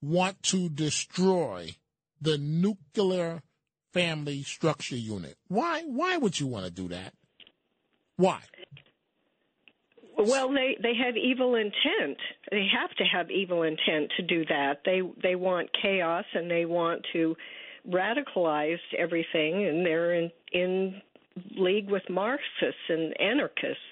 want 0.00 0.42
to 0.44 0.68
destroy 0.68 1.74
the 2.20 2.38
nuclear 2.38 3.42
family 3.92 4.42
structure 4.42 4.96
unit? 4.96 5.36
Why? 5.48 5.82
Why 5.82 6.16
would 6.16 6.38
you 6.38 6.46
want 6.46 6.64
to 6.64 6.70
do 6.70 6.88
that? 6.88 7.12
Why? 8.16 8.40
Well, 10.16 10.52
they 10.52 10.76
they 10.82 10.94
have 10.96 11.16
evil 11.16 11.54
intent. 11.54 12.18
They 12.50 12.66
have 12.76 12.90
to 12.96 13.04
have 13.04 13.30
evil 13.30 13.62
intent 13.62 14.10
to 14.16 14.22
do 14.22 14.44
that. 14.46 14.80
They 14.84 15.00
they 15.22 15.36
want 15.36 15.70
chaos 15.80 16.24
and 16.34 16.50
they 16.50 16.64
want 16.64 17.06
to 17.12 17.36
radicalize 17.88 18.78
everything, 18.96 19.66
and 19.66 19.84
they're 19.84 20.14
in 20.14 20.30
in 20.52 21.02
league 21.56 21.90
with 21.90 22.02
Marxists 22.08 22.88
and 22.88 23.18
anarchists. 23.20 23.82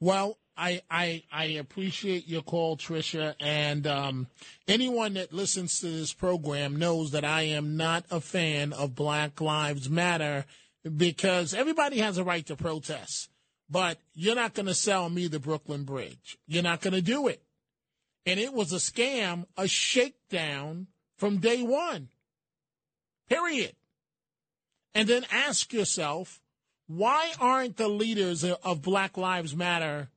Well, 0.00 0.38
I, 0.56 0.82
I 0.90 1.22
I 1.32 1.44
appreciate 1.44 2.28
your 2.28 2.42
call, 2.42 2.76
Tricia, 2.76 3.34
and 3.40 3.86
um, 3.86 4.26
anyone 4.66 5.14
that 5.14 5.32
listens 5.32 5.80
to 5.80 5.86
this 5.86 6.12
program 6.12 6.76
knows 6.76 7.12
that 7.12 7.24
I 7.24 7.42
am 7.42 7.76
not 7.76 8.04
a 8.10 8.20
fan 8.20 8.72
of 8.72 8.94
Black 8.94 9.40
Lives 9.40 9.88
Matter 9.88 10.44
because 10.96 11.54
everybody 11.54 11.98
has 11.98 12.18
a 12.18 12.24
right 12.24 12.46
to 12.46 12.56
protest 12.56 13.30
but 13.70 13.98
you're 14.14 14.34
not 14.34 14.54
going 14.54 14.66
to 14.66 14.74
sell 14.74 15.08
me 15.10 15.28
the 15.28 15.38
Brooklyn 15.38 15.84
Bridge. 15.84 16.38
You're 16.46 16.62
not 16.62 16.80
going 16.80 16.94
to 16.94 17.02
do 17.02 17.28
it. 17.28 17.42
And 18.26 18.40
it 18.40 18.52
was 18.52 18.72
a 18.72 18.76
scam, 18.76 19.46
a 19.56 19.68
shakedown 19.68 20.86
from 21.16 21.38
day 21.38 21.62
one. 21.62 22.08
Period. 23.28 23.74
And 24.94 25.08
then 25.08 25.26
ask 25.30 25.72
yourself, 25.72 26.40
why 26.86 27.32
aren't 27.40 27.76
the 27.76 27.88
leaders 27.88 28.44
of 28.44 28.82
Black 28.82 29.16
Lives 29.16 29.54
Matter 29.54 30.08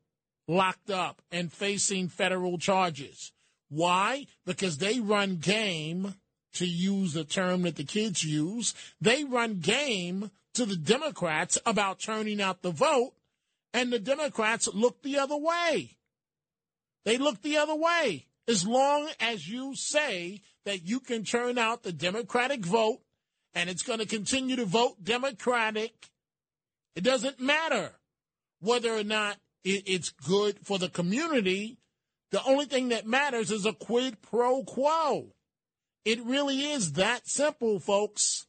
locked 0.47 0.89
up 0.89 1.21
and 1.31 1.51
facing 1.51 2.07
federal 2.07 2.57
charges? 2.57 3.31
Why? 3.69 4.27
Because 4.45 4.77
they 4.77 4.99
run 4.99 5.37
game, 5.37 6.15
to 6.53 6.65
use 6.65 7.13
the 7.13 7.23
term 7.23 7.63
that 7.63 7.75
the 7.75 7.83
kids 7.83 8.23
use, 8.23 8.73
they 8.99 9.23
run 9.23 9.59
game 9.59 10.31
to 10.53 10.65
the 10.65 10.75
Democrats 10.75 11.57
about 11.65 11.99
turning 11.99 12.41
out 12.41 12.61
the 12.61 12.71
vote 12.71 13.13
and 13.73 13.91
the 13.91 13.99
Democrats 13.99 14.67
look 14.73 15.01
the 15.01 15.17
other 15.17 15.37
way. 15.37 15.97
They 17.05 17.17
look 17.17 17.41
the 17.41 17.57
other 17.57 17.75
way. 17.75 18.27
As 18.47 18.65
long 18.65 19.09
as 19.19 19.47
you 19.47 19.75
say 19.75 20.41
that 20.65 20.87
you 20.87 20.99
can 20.99 21.23
turn 21.23 21.57
out 21.57 21.83
the 21.83 21.93
Democratic 21.93 22.65
vote 22.65 22.99
and 23.53 23.69
it's 23.69 23.83
going 23.83 23.99
to 23.99 24.05
continue 24.05 24.55
to 24.55 24.65
vote 24.65 25.03
Democratic, 25.03 26.09
it 26.95 27.03
doesn't 27.03 27.39
matter 27.39 27.91
whether 28.59 28.93
or 28.93 29.03
not 29.03 29.37
it's 29.63 30.09
good 30.09 30.59
for 30.63 30.79
the 30.79 30.89
community. 30.89 31.77
The 32.31 32.43
only 32.43 32.65
thing 32.65 32.89
that 32.89 33.05
matters 33.05 33.51
is 33.51 33.65
a 33.65 33.73
quid 33.73 34.21
pro 34.21 34.63
quo. 34.63 35.33
It 36.03 36.23
really 36.23 36.71
is 36.71 36.93
that 36.93 37.27
simple, 37.27 37.79
folks. 37.79 38.47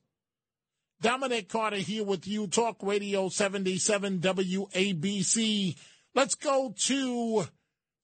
Dominic 1.02 1.48
Carter 1.48 1.76
here 1.76 2.04
with 2.04 2.26
you, 2.26 2.46
Talk 2.46 2.76
Radio 2.80 3.28
77 3.28 4.20
WABC. 4.20 5.76
Let's 6.14 6.34
go 6.36 6.72
to 6.86 7.44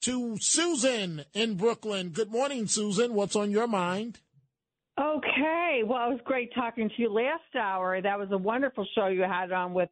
to 0.02 0.36
Susan 0.40 1.24
in 1.34 1.56
Brooklyn. 1.56 2.10
Good 2.10 2.30
morning, 2.30 2.66
Susan. 2.66 3.14
What's 3.14 3.36
on 3.36 3.50
your 3.50 3.66
mind? 3.66 4.20
Okay. 4.98 5.82
Well, 5.84 6.10
it 6.10 6.14
was 6.14 6.20
great 6.24 6.52
talking 6.54 6.88
to 6.88 6.94
you 7.02 7.12
last 7.12 7.54
hour. 7.58 8.00
That 8.00 8.18
was 8.18 8.28
a 8.32 8.38
wonderful 8.38 8.86
show 8.94 9.06
you 9.06 9.22
had 9.22 9.52
on 9.52 9.72
with 9.74 9.88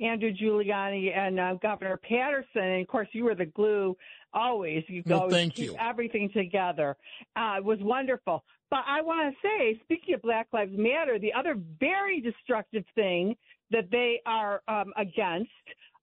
Andrew 0.00 0.32
Giuliani 0.32 1.16
and 1.16 1.38
uh, 1.38 1.54
Governor 1.54 1.98
Paterson. 1.98 2.62
And 2.62 2.82
of 2.82 2.88
course, 2.88 3.08
you 3.12 3.24
were 3.24 3.34
the 3.34 3.46
glue 3.46 3.96
always. 4.32 4.84
You 4.88 5.02
well, 5.06 5.20
always 5.20 5.34
thank 5.34 5.54
keep 5.54 5.66
you. 5.66 5.76
everything 5.80 6.30
together. 6.34 6.96
Uh, 7.36 7.56
it 7.58 7.64
was 7.64 7.78
wonderful. 7.80 8.44
But 8.70 8.80
I 8.86 9.02
want 9.02 9.34
to 9.34 9.48
say, 9.48 9.80
speaking 9.84 10.14
of 10.14 10.22
Black 10.22 10.46
Lives 10.52 10.72
Matter, 10.74 11.18
the 11.18 11.32
other 11.32 11.56
very 11.78 12.20
destructive 12.20 12.84
thing 12.94 13.36
that 13.70 13.90
they 13.90 14.20
are 14.26 14.62
um, 14.68 14.92
against 14.96 15.50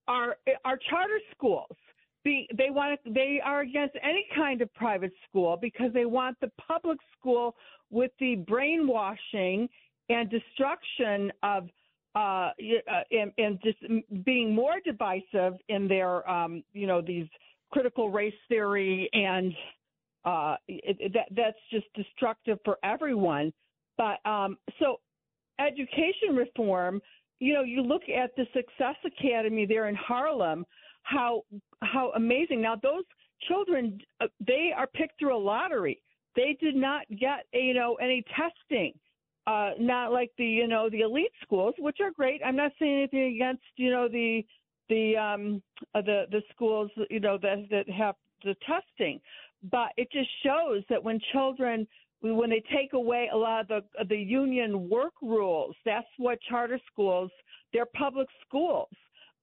are 0.07 0.37
are 0.65 0.79
charter 0.89 1.19
schools. 1.35 1.75
They 2.57 2.69
want 2.69 2.99
they 3.05 3.39
are 3.43 3.61
against 3.61 3.95
any 4.03 4.25
kind 4.35 4.61
of 4.61 4.73
private 4.73 5.13
school 5.29 5.57
because 5.61 5.93
they 5.93 6.05
want 6.05 6.37
the 6.41 6.51
public 6.67 6.97
school 7.17 7.55
with 7.89 8.11
the 8.19 8.35
brainwashing 8.35 9.69
and 10.09 10.29
destruction 10.29 11.31
of 11.43 11.69
uh, 12.15 12.19
uh 12.19 12.51
and, 13.11 13.31
and 13.37 13.59
just 13.63 13.77
being 14.25 14.53
more 14.53 14.75
divisive 14.83 15.53
in 15.69 15.87
their 15.87 16.29
um, 16.29 16.63
you 16.73 16.87
know 16.87 17.01
these 17.01 17.27
critical 17.71 18.09
race 18.09 18.33
theory 18.49 19.09
and 19.13 19.53
uh, 20.25 20.55
it, 20.67 21.13
that 21.13 21.27
that's 21.35 21.57
just 21.71 21.85
destructive 21.95 22.59
for 22.65 22.77
everyone. 22.83 23.53
But 23.97 24.17
um, 24.29 24.57
so 24.79 24.99
education 25.59 26.35
reform, 26.35 27.01
you 27.39 27.53
know, 27.53 27.63
you 27.63 27.81
look 27.81 28.03
at 28.09 28.35
the 28.35 28.45
Success 28.53 28.95
Academy 29.05 29.65
there 29.65 29.87
in 29.87 29.95
Harlem, 29.95 30.65
how 31.07 31.43
how 31.81 32.11
amazing. 32.15 32.61
Now 32.61 32.75
those 32.75 33.03
children, 33.47 33.99
uh, 34.19 34.27
they 34.45 34.71
are 34.75 34.87
picked 34.87 35.19
through 35.19 35.35
a 35.35 35.39
lottery. 35.39 36.01
They 36.35 36.57
did 36.59 36.75
not 36.75 37.05
get 37.09 37.45
you 37.53 37.73
know 37.73 37.95
any 37.95 38.23
testing. 38.35 38.93
Uh, 39.45 39.71
not 39.79 40.11
like 40.11 40.31
the 40.37 40.45
you 40.45 40.67
know 40.67 40.89
the 40.89 41.01
elite 41.01 41.31
schools, 41.41 41.73
which 41.79 41.97
are 42.01 42.11
great. 42.11 42.41
I'm 42.45 42.57
not 42.57 42.73
saying 42.77 42.97
anything 42.97 43.35
against 43.35 43.63
you 43.77 43.91
know 43.91 44.07
the 44.09 44.45
the 44.89 45.15
um 45.15 45.61
uh, 45.95 46.01
the 46.01 46.25
the 46.31 46.41
schools 46.53 46.91
you 47.09 47.21
know 47.21 47.37
that 47.41 47.67
that 47.71 47.89
have 47.89 48.15
the 48.43 48.55
testing, 48.65 49.21
but 49.71 49.89
it 49.95 50.11
just 50.11 50.29
shows 50.43 50.83
that 50.89 51.01
when 51.01 51.19
children 51.31 51.87
when 52.21 52.49
they 52.49 52.63
take 52.75 52.93
away 52.93 53.29
a 53.31 53.37
lot 53.37 53.61
of 53.71 53.83
the 53.97 54.05
the 54.09 54.17
union 54.17 54.89
work 54.89 55.13
rules 55.21 55.75
that's 55.85 56.07
what 56.17 56.39
charter 56.49 56.79
schools 56.91 57.29
they're 57.71 57.85
public 57.85 58.27
schools 58.45 58.89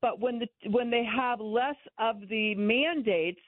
but 0.05 0.21
when 0.21 0.38
the 0.38 0.47
when 0.71 0.90
they 0.90 1.03
have 1.03 1.40
less 1.40 1.81
of 1.99 2.17
the 2.29 2.55
mandates 2.57 3.40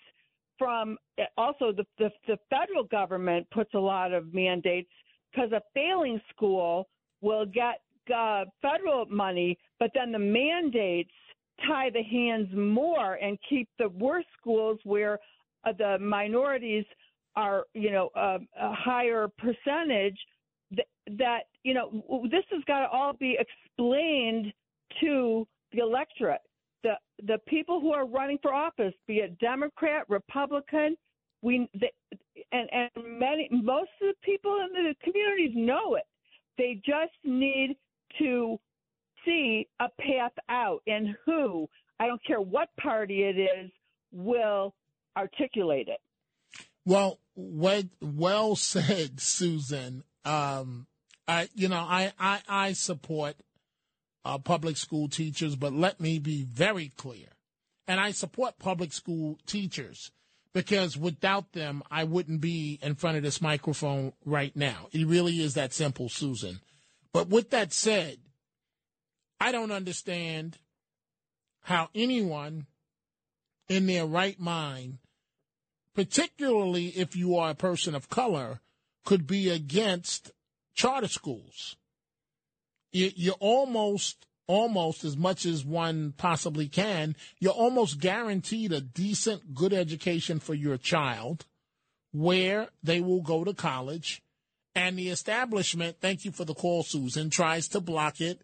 from 0.58 0.96
also 1.36 1.70
the 1.70 1.84
the, 1.98 2.10
the 2.26 2.38
federal 2.48 2.84
government 2.84 3.46
puts 3.50 3.74
a 3.74 3.78
lot 3.78 4.14
of 4.14 4.32
mandates 4.32 4.88
because 5.30 5.52
a 5.52 5.60
failing 5.74 6.18
school 6.34 6.88
will 7.20 7.44
get 7.44 7.82
uh, 8.14 8.44
federal 8.62 9.04
money 9.10 9.58
but 9.78 9.90
then 9.94 10.10
the 10.12 10.18
mandates 10.18 11.10
tie 11.66 11.90
the 11.90 12.02
hands 12.02 12.48
more 12.56 13.14
and 13.16 13.38
keep 13.48 13.68
the 13.78 13.90
worst 13.90 14.28
schools 14.40 14.78
where 14.84 15.18
uh, 15.64 15.72
the 15.76 15.98
minorities 15.98 16.84
are, 17.34 17.64
you 17.74 17.90
know, 17.90 18.08
uh, 18.16 18.38
a 18.60 18.72
higher 18.72 19.28
percentage, 19.38 20.18
th- 20.74 20.88
that, 21.18 21.40
you 21.64 21.74
know, 21.74 22.24
this 22.30 22.44
has 22.50 22.62
got 22.66 22.80
to 22.80 22.88
all 22.88 23.12
be 23.12 23.38
explained 23.38 24.52
to 25.00 25.46
the 25.72 25.80
electorate. 25.80 26.40
The, 26.82 26.92
the 27.24 27.38
people 27.48 27.80
who 27.80 27.92
are 27.92 28.06
running 28.06 28.38
for 28.42 28.52
office, 28.52 28.94
be 29.06 29.16
it 29.16 29.38
Democrat, 29.38 30.04
Republican, 30.08 30.96
we 31.42 31.68
and 32.52 32.68
and 32.72 32.90
many 33.18 33.48
most 33.50 33.90
of 34.02 34.08
the 34.08 34.14
people 34.22 34.58
in 34.60 34.84
the 34.84 34.94
communities 35.02 35.52
know 35.54 35.94
it. 35.94 36.04
They 36.58 36.80
just 36.84 37.12
need 37.24 37.76
to 38.18 38.58
see 39.24 39.68
a 39.80 39.88
path 40.00 40.32
out, 40.48 40.82
and 40.86 41.14
who 41.24 41.68
I 42.00 42.06
don't 42.06 42.24
care 42.24 42.40
what 42.40 42.68
party 42.80 43.22
it 43.24 43.38
is 43.38 43.70
will 44.12 44.74
articulate 45.16 45.88
it. 45.88 46.00
Well, 46.84 47.18
well, 47.34 47.82
well 48.00 48.56
said, 48.56 49.20
Susan. 49.20 50.04
Um, 50.24 50.86
I, 51.28 51.48
you 51.54 51.68
know, 51.68 51.76
I, 51.76 52.12
I, 52.18 52.40
I 52.48 52.72
support 52.72 53.36
uh, 54.26 54.38
public 54.38 54.76
school 54.76 55.08
teachers, 55.08 55.54
but 55.54 55.72
let 55.72 56.00
me 56.00 56.18
be 56.18 56.42
very 56.42 56.92
clear. 56.96 57.28
And 57.86 58.00
I 58.00 58.10
support 58.10 58.58
public 58.58 58.92
school 58.92 59.38
teachers 59.46 60.10
because 60.52 60.96
without 60.96 61.52
them, 61.52 61.84
I 61.92 62.02
wouldn't 62.02 62.40
be 62.40 62.80
in 62.82 62.96
front 62.96 63.16
of 63.16 63.22
this 63.22 63.40
microphone 63.40 64.12
right 64.24 64.54
now. 64.56 64.88
It 64.90 65.06
really 65.06 65.40
is 65.40 65.54
that 65.54 65.72
simple, 65.72 66.08
Susan. 66.08 66.58
But 67.12 67.28
with 67.28 67.50
that 67.50 67.72
said, 67.72 68.18
I 69.40 69.52
don't 69.52 69.70
understand 69.70 70.58
how 71.62 71.88
anyone 71.94 72.66
in 73.68 73.86
their 73.86 74.06
right 74.06 74.40
mind, 74.40 74.98
particularly 75.94 76.88
if 76.88 77.14
you 77.14 77.36
are 77.36 77.50
a 77.50 77.54
person 77.54 77.94
of 77.94 78.08
color, 78.08 78.60
could 79.04 79.26
be 79.28 79.50
against 79.50 80.32
charter 80.74 81.08
schools. 81.08 81.76
You, 82.96 83.12
you're 83.14 83.34
almost, 83.40 84.26
almost 84.46 85.04
as 85.04 85.18
much 85.18 85.44
as 85.44 85.66
one 85.66 86.14
possibly 86.16 86.66
can, 86.66 87.14
you're 87.38 87.52
almost 87.52 88.00
guaranteed 88.00 88.72
a 88.72 88.80
decent, 88.80 89.54
good 89.54 89.74
education 89.74 90.40
for 90.40 90.54
your 90.54 90.78
child 90.78 91.44
where 92.12 92.68
they 92.82 93.00
will 93.00 93.20
go 93.20 93.44
to 93.44 93.52
college. 93.52 94.22
And 94.74 94.98
the 94.98 95.10
establishment, 95.10 95.98
thank 96.00 96.24
you 96.24 96.32
for 96.32 96.46
the 96.46 96.54
call, 96.54 96.82
Susan, 96.84 97.28
tries 97.28 97.68
to 97.68 97.80
block 97.80 98.22
it 98.22 98.40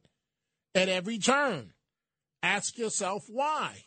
at 0.74 0.90
every 0.90 1.18
turn. 1.18 1.72
Ask 2.42 2.76
yourself 2.76 3.24
why 3.28 3.84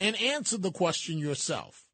and 0.00 0.20
answer 0.20 0.58
the 0.58 0.70
question 0.70 1.16
yourself. 1.16 1.86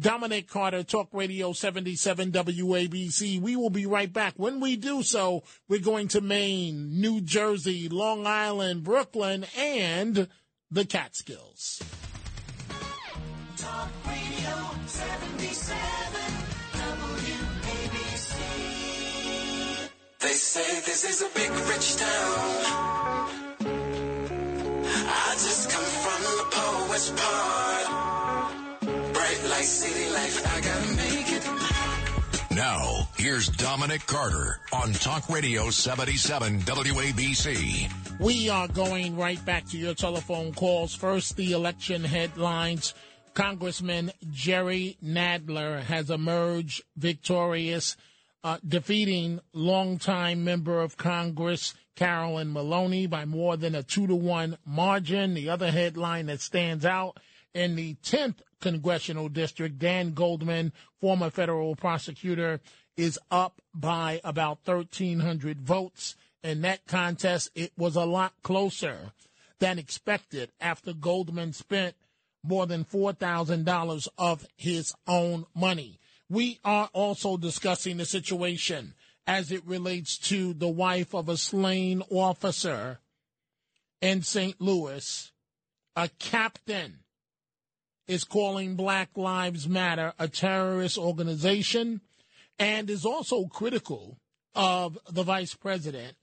Dominic 0.00 0.48
Carter, 0.48 0.82
Talk 0.82 1.10
Radio 1.12 1.52
77 1.52 2.32
WABC. 2.32 3.38
We 3.38 3.54
will 3.54 3.68
be 3.68 3.84
right 3.84 4.10
back. 4.10 4.32
When 4.36 4.58
we 4.58 4.76
do 4.76 5.02
so, 5.02 5.42
we're 5.68 5.80
going 5.80 6.08
to 6.08 6.22
Maine, 6.22 6.98
New 7.00 7.20
Jersey, 7.20 7.86
Long 7.90 8.26
Island, 8.26 8.82
Brooklyn, 8.82 9.44
and 9.58 10.28
the 10.70 10.86
Catskills. 10.86 11.82
Talk 13.58 13.90
Radio 14.06 14.70
77 14.86 15.76
WABC. 16.72 18.40
They 20.20 20.32
say 20.32 20.80
this 20.80 21.04
is 21.04 21.20
a 21.20 21.28
big 21.34 21.50
rich 21.50 21.96
town. 21.96 23.28
I 25.12 25.32
just 25.32 25.68
come 25.70 25.84
from 25.84 26.22
the 26.22 26.44
poet's 26.56 27.10
part. 27.10 28.09
Bright 29.60 29.68
city 29.68 30.08
life, 30.08 30.56
I 30.56 30.60
gotta 30.62 30.96
make 30.96 31.32
it. 31.32 32.56
Now, 32.56 33.06
here's 33.18 33.46
Dominic 33.46 34.06
Carter 34.06 34.58
on 34.72 34.94
Talk 34.94 35.28
Radio 35.28 35.68
77 35.68 36.60
WABC. 36.60 38.18
We 38.18 38.48
are 38.48 38.68
going 38.68 39.18
right 39.18 39.44
back 39.44 39.68
to 39.68 39.76
your 39.76 39.92
telephone 39.92 40.54
calls. 40.54 40.94
First, 40.94 41.36
the 41.36 41.52
election 41.52 42.04
headlines. 42.04 42.94
Congressman 43.34 44.12
Jerry 44.30 44.96
Nadler 45.04 45.82
has 45.82 46.08
emerged 46.08 46.82
victorious, 46.96 47.98
uh, 48.42 48.56
defeating 48.66 49.40
longtime 49.52 50.42
member 50.42 50.80
of 50.80 50.96
Congress 50.96 51.74
Carolyn 51.96 52.50
Maloney 52.50 53.06
by 53.06 53.26
more 53.26 53.58
than 53.58 53.74
a 53.74 53.82
two 53.82 54.06
to 54.06 54.16
one 54.16 54.56
margin. 54.64 55.34
The 55.34 55.50
other 55.50 55.70
headline 55.70 56.24
that 56.26 56.40
stands 56.40 56.86
out 56.86 57.20
in 57.52 57.76
the 57.76 57.96
10th 57.96 58.40
congressional 58.60 59.28
district, 59.28 59.78
Dan 59.78 60.12
Goldman, 60.12 60.72
former 61.00 61.30
federal 61.30 61.74
prosecutor, 61.76 62.60
is 62.96 63.18
up 63.30 63.60
by 63.74 64.20
about 64.24 64.58
1,300 64.64 65.60
votes. 65.60 66.16
In 66.42 66.62
that 66.62 66.86
contest, 66.86 67.50
it 67.54 67.72
was 67.76 67.96
a 67.96 68.04
lot 68.04 68.32
closer 68.42 69.12
than 69.58 69.78
expected 69.78 70.50
after 70.60 70.92
Goldman 70.92 71.52
spent 71.52 71.94
more 72.42 72.66
than 72.66 72.84
$4,000 72.84 74.08
of 74.16 74.46
his 74.56 74.94
own 75.06 75.46
money. 75.54 75.98
We 76.28 76.58
are 76.64 76.88
also 76.92 77.36
discussing 77.36 77.96
the 77.96 78.06
situation 78.06 78.94
as 79.26 79.52
it 79.52 79.66
relates 79.66 80.16
to 80.18 80.54
the 80.54 80.68
wife 80.68 81.14
of 81.14 81.28
a 81.28 81.36
slain 81.36 82.02
officer 82.10 83.00
in 84.00 84.22
St. 84.22 84.60
Louis. 84.60 85.32
A 85.96 86.08
captain 86.18 87.00
is 88.10 88.24
calling 88.24 88.74
Black 88.74 89.10
Lives 89.14 89.68
Matter 89.68 90.12
a 90.18 90.26
terrorist 90.26 90.98
organization 90.98 92.00
and 92.58 92.90
is 92.90 93.06
also 93.06 93.44
critical 93.44 94.18
of 94.52 94.98
the 95.08 95.22
vice 95.22 95.54
president 95.54 96.16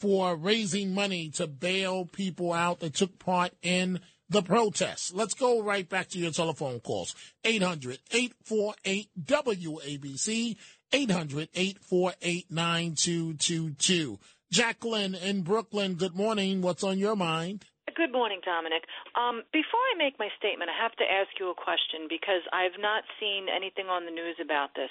for 0.00 0.36
raising 0.36 0.94
money 0.94 1.28
to 1.28 1.46
bail 1.46 2.06
people 2.06 2.50
out 2.50 2.80
that 2.80 2.94
took 2.94 3.18
part 3.18 3.52
in 3.60 4.00
the 4.30 4.40
protests. 4.40 5.12
Let's 5.12 5.34
go 5.34 5.62
right 5.62 5.86
back 5.86 6.08
to 6.08 6.18
your 6.18 6.30
telephone 6.30 6.80
calls. 6.80 7.14
800 7.44 7.98
848 8.10 9.10
WABC, 9.22 10.56
800 10.94 11.48
848 11.54 12.50
9222. 12.50 14.18
Jacqueline 14.50 15.14
in 15.14 15.42
Brooklyn, 15.42 15.96
good 15.96 16.16
morning. 16.16 16.62
What's 16.62 16.82
on 16.82 16.98
your 16.98 17.16
mind? 17.16 17.66
Good 17.94 18.12
morning, 18.12 18.40
Dominic. 18.44 18.82
Um, 19.14 19.42
before 19.52 19.78
I 19.94 19.96
make 19.96 20.18
my 20.18 20.28
statement, 20.38 20.68
I 20.68 20.82
have 20.82 20.96
to 20.96 21.04
ask 21.04 21.30
you 21.38 21.50
a 21.50 21.54
question 21.54 22.10
because 22.10 22.42
I've 22.52 22.80
not 22.80 23.04
seen 23.20 23.46
anything 23.46 23.86
on 23.86 24.04
the 24.04 24.10
news 24.10 24.34
about 24.42 24.74
this. 24.74 24.90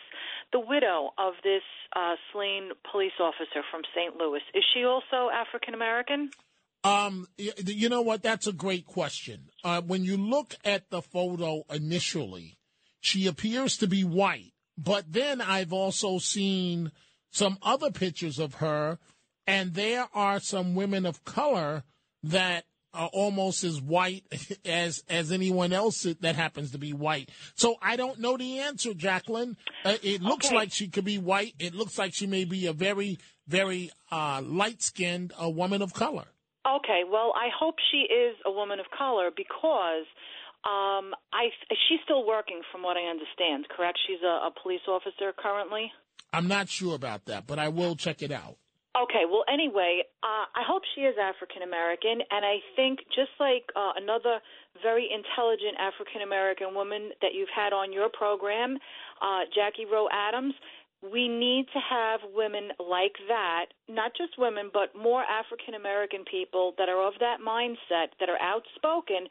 The 0.53 0.61
widow 0.61 1.11
of 1.17 1.33
this 1.43 1.63
uh, 1.95 2.15
slain 2.31 2.71
police 2.89 3.19
officer 3.19 3.59
from 3.69 3.81
St. 3.93 4.15
Louis, 4.15 4.41
is 4.53 4.63
she 4.73 4.85
also 4.85 5.29
African 5.33 5.73
American? 5.73 6.31
Um, 6.85 7.27
you 7.37 7.89
know 7.89 8.01
what? 8.01 8.23
That's 8.23 8.47
a 8.47 8.53
great 8.53 8.85
question. 8.85 9.49
Uh, 9.63 9.81
when 9.81 10.03
you 10.03 10.15
look 10.15 10.55
at 10.63 10.89
the 10.89 11.01
photo 11.01 11.63
initially, 11.69 12.57
she 13.01 13.27
appears 13.27 13.77
to 13.77 13.87
be 13.87 14.03
white, 14.03 14.53
but 14.77 15.11
then 15.11 15.41
I've 15.41 15.73
also 15.73 16.19
seen 16.19 16.91
some 17.31 17.57
other 17.61 17.91
pictures 17.91 18.39
of 18.39 18.55
her, 18.55 18.97
and 19.45 19.73
there 19.73 20.07
are 20.13 20.39
some 20.39 20.75
women 20.75 21.05
of 21.05 21.25
color 21.25 21.83
that 22.23 22.65
are 22.93 23.09
almost 23.13 23.63
as 23.63 23.81
white 23.81 24.23
as 24.65 25.03
as 25.09 25.31
anyone 25.31 25.73
else 25.73 26.03
that 26.21 26.35
happens 26.35 26.71
to 26.71 26.77
be 26.77 26.93
white. 26.93 27.29
So 27.55 27.75
I 27.81 27.95
don't 27.95 28.19
know 28.19 28.37
the 28.37 28.59
answer, 28.59 28.93
Jacqueline. 28.93 29.57
Uh, 29.83 29.97
it 30.03 30.21
looks 30.21 30.47
Okay. 30.47 30.55
like 30.55 30.73
she 30.73 30.87
could 30.87 31.05
be 31.05 31.17
white. 31.17 31.55
It 31.59 31.73
looks 31.73 31.97
like 31.97 32.13
she 32.13 32.27
may 32.27 32.45
be 32.45 32.67
a 32.67 32.73
very 32.73 33.17
very 33.47 33.91
uh, 34.11 34.41
light 34.43 34.81
skinned 34.81 35.33
a 35.37 35.49
woman 35.49 35.81
of 35.81 35.93
color. 35.93 36.25
Okay, 36.65 37.01
well, 37.11 37.33
I 37.35 37.49
hope 37.59 37.75
she 37.91 37.97
is 38.13 38.37
a 38.45 38.51
woman 38.51 38.79
of 38.79 38.85
color 38.97 39.31
because 39.35 40.05
um, 40.63 41.11
I 41.33 41.49
she's 41.89 41.99
still 42.05 42.25
working, 42.25 42.61
from 42.71 42.83
what 42.83 42.95
I 42.95 43.09
understand. 43.09 43.67
Correct? 43.75 43.99
She's 44.07 44.21
a, 44.23 44.47
a 44.47 44.51
police 44.61 44.79
officer 44.87 45.33
currently. 45.37 45.91
I'm 46.31 46.47
not 46.47 46.69
sure 46.69 46.95
about 46.95 47.25
that, 47.25 47.47
but 47.47 47.59
I 47.59 47.67
will 47.67 47.95
check 47.97 48.21
it 48.21 48.31
out. 48.31 48.55
Okay, 48.93 49.25
well, 49.25 49.43
anyway, 49.51 50.03
uh, 50.21 50.45
I 50.53 50.61
hope 50.61 50.83
she 50.93 51.01
is 51.01 51.15
African 51.17 51.63
American, 51.63 52.21
and 52.29 52.45
I 52.45 52.61
think 52.75 52.99
just 53.09 53.33
like 53.39 53.65
uh, 53.75 53.93
another 53.97 54.37
very 54.83 55.09
intelligent 55.09 55.73
African 55.81 56.21
American 56.21 56.75
woman 56.75 57.09
that 57.21 57.33
you've 57.33 57.49
had 57.49 57.73
on 57.73 57.91
your 57.91 58.07
program, 58.09 58.77
uh, 59.19 59.49
Jackie 59.49 59.85
Rowe 59.89 60.07
Adams, 60.13 60.53
we 61.01 61.27
need 61.27 61.65
to 61.73 61.79
have 61.79 62.21
women 62.33 62.69
like 62.79 63.17
that, 63.27 63.73
not 63.89 64.11
just 64.15 64.37
women, 64.37 64.69
but 64.71 64.95
more 64.95 65.23
African 65.23 65.73
American 65.73 66.23
people 66.29 66.73
that 66.77 66.87
are 66.87 67.05
of 67.05 67.13
that 67.19 67.37
mindset, 67.41 68.13
that 68.19 68.29
are 68.29 68.39
outspoken, 68.39 69.27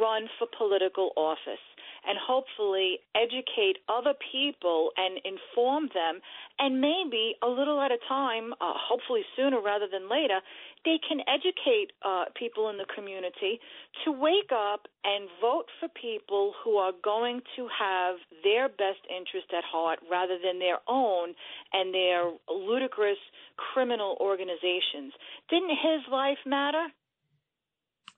run 0.00 0.28
for 0.38 0.46
political 0.56 1.10
office. 1.16 1.60
And 2.06 2.18
hopefully 2.18 2.98
educate 3.14 3.78
other 3.88 4.14
people 4.32 4.90
and 4.96 5.20
inform 5.24 5.88
them, 5.94 6.20
and 6.58 6.80
maybe 6.80 7.34
a 7.42 7.48
little 7.48 7.80
at 7.80 7.90
a 7.92 7.98
time, 8.08 8.52
uh, 8.54 8.72
hopefully 8.76 9.22
sooner 9.36 9.60
rather 9.60 9.86
than 9.90 10.08
later, 10.08 10.40
they 10.84 10.98
can 11.06 11.20
educate 11.28 11.92
uh, 12.02 12.24
people 12.34 12.70
in 12.70 12.78
the 12.78 12.86
community 12.94 13.60
to 14.04 14.12
wake 14.12 14.50
up 14.52 14.88
and 15.04 15.28
vote 15.40 15.66
for 15.78 15.88
people 15.88 16.54
who 16.64 16.76
are 16.76 16.92
going 17.04 17.40
to 17.56 17.68
have 17.68 18.16
their 18.42 18.68
best 18.68 19.04
interest 19.08 19.48
at 19.56 19.64
heart 19.64 19.98
rather 20.10 20.38
than 20.42 20.58
their 20.58 20.78
own 20.88 21.34
and 21.72 21.92
their 21.92 22.32
ludicrous 22.48 23.18
criminal 23.56 24.16
organizations. 24.20 25.12
Didn't 25.50 25.70
his 25.70 26.00
life 26.10 26.38
matter? 26.46 26.86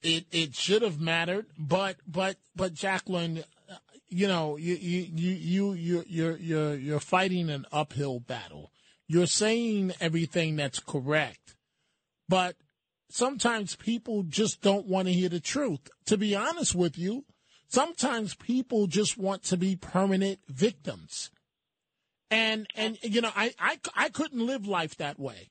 It 0.02 0.26
it 0.32 0.56
should 0.56 0.82
have 0.82 1.00
mattered, 1.00 1.46
but 1.56 1.96
but 2.06 2.36
but 2.56 2.74
Jacqueline, 2.74 3.44
you 4.12 4.28
know 4.28 4.56
you 4.56 4.74
you 4.74 5.08
you 5.14 5.32
you 5.32 5.72
you 5.72 6.04
you're 6.06 6.36
you're 6.36 6.74
you're 6.74 7.00
fighting 7.00 7.48
an 7.48 7.66
uphill 7.72 8.20
battle. 8.20 8.70
You're 9.08 9.26
saying 9.26 9.92
everything 10.00 10.56
that's 10.56 10.78
correct, 10.80 11.56
but 12.28 12.56
sometimes 13.10 13.74
people 13.74 14.22
just 14.22 14.60
don't 14.60 14.86
want 14.86 15.08
to 15.08 15.14
hear 15.14 15.28
the 15.28 15.40
truth. 15.40 15.90
To 16.06 16.16
be 16.16 16.36
honest 16.36 16.74
with 16.74 16.98
you, 16.98 17.24
sometimes 17.68 18.34
people 18.34 18.86
just 18.86 19.16
want 19.16 19.42
to 19.44 19.56
be 19.56 19.76
permanent 19.76 20.40
victims. 20.46 21.30
And 22.30 22.66
and 22.74 22.98
you 23.02 23.22
know 23.22 23.32
I 23.34 23.54
I 23.58 23.78
I 23.94 24.08
couldn't 24.10 24.46
live 24.46 24.66
life 24.66 24.96
that 24.96 25.18
way. 25.18 25.50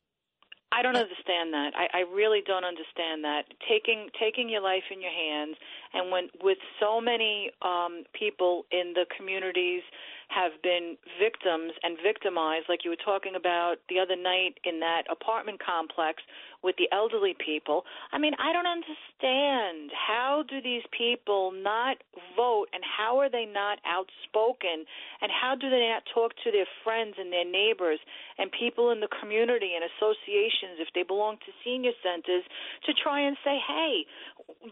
I 0.73 0.81
don't 0.83 0.95
understand 0.95 1.51
that. 1.51 1.73
I, 1.75 1.99
I 1.99 2.01
really 2.15 2.39
don't 2.47 2.63
understand 2.63 3.25
that. 3.25 3.43
Taking 3.67 4.07
taking 4.17 4.47
your 4.49 4.61
life 4.61 4.87
in 4.89 5.01
your 5.01 5.11
hands, 5.11 5.57
and 5.93 6.11
when 6.11 6.29
with 6.41 6.57
so 6.79 7.01
many 7.01 7.51
um, 7.61 8.03
people 8.13 8.65
in 8.71 8.93
the 8.93 9.05
communities 9.15 9.81
have 10.29 10.53
been 10.63 10.97
victims 11.19 11.73
and 11.83 11.97
victimized, 12.01 12.65
like 12.69 12.85
you 12.85 12.89
were 12.89 13.03
talking 13.03 13.35
about 13.35 13.75
the 13.89 13.99
other 13.99 14.15
night 14.15 14.59
in 14.63 14.79
that 14.79 15.03
apartment 15.11 15.59
complex 15.63 16.23
with 16.63 16.75
the 16.77 16.87
elderly 16.91 17.35
people. 17.37 17.83
I 18.11 18.17
mean, 18.17 18.33
I 18.39 18.53
don't 18.53 18.67
understand. 18.67 19.91
How 19.91 20.43
do 20.47 20.61
these 20.61 20.83
people 20.95 21.51
not 21.51 21.97
vote 22.35 22.67
and 22.73 22.83
how 22.85 23.19
are 23.19 23.29
they 23.29 23.45
not 23.45 23.79
outspoken 23.85 24.85
and 25.21 25.31
how 25.31 25.55
do 25.55 25.69
they 25.69 25.89
not 25.89 26.03
talk 26.13 26.33
to 26.43 26.51
their 26.51 26.69
friends 26.83 27.15
and 27.17 27.31
their 27.31 27.45
neighbors 27.45 27.99
and 28.37 28.51
people 28.51 28.91
in 28.91 28.99
the 28.99 29.09
community 29.21 29.73
and 29.75 29.83
associations 29.85 30.79
if 30.79 30.89
they 30.93 31.03
belong 31.03 31.37
to 31.45 31.51
senior 31.63 31.91
centers 32.01 32.43
to 32.85 32.93
try 32.93 33.21
and 33.21 33.37
say, 33.43 33.57
hey, 33.67 34.05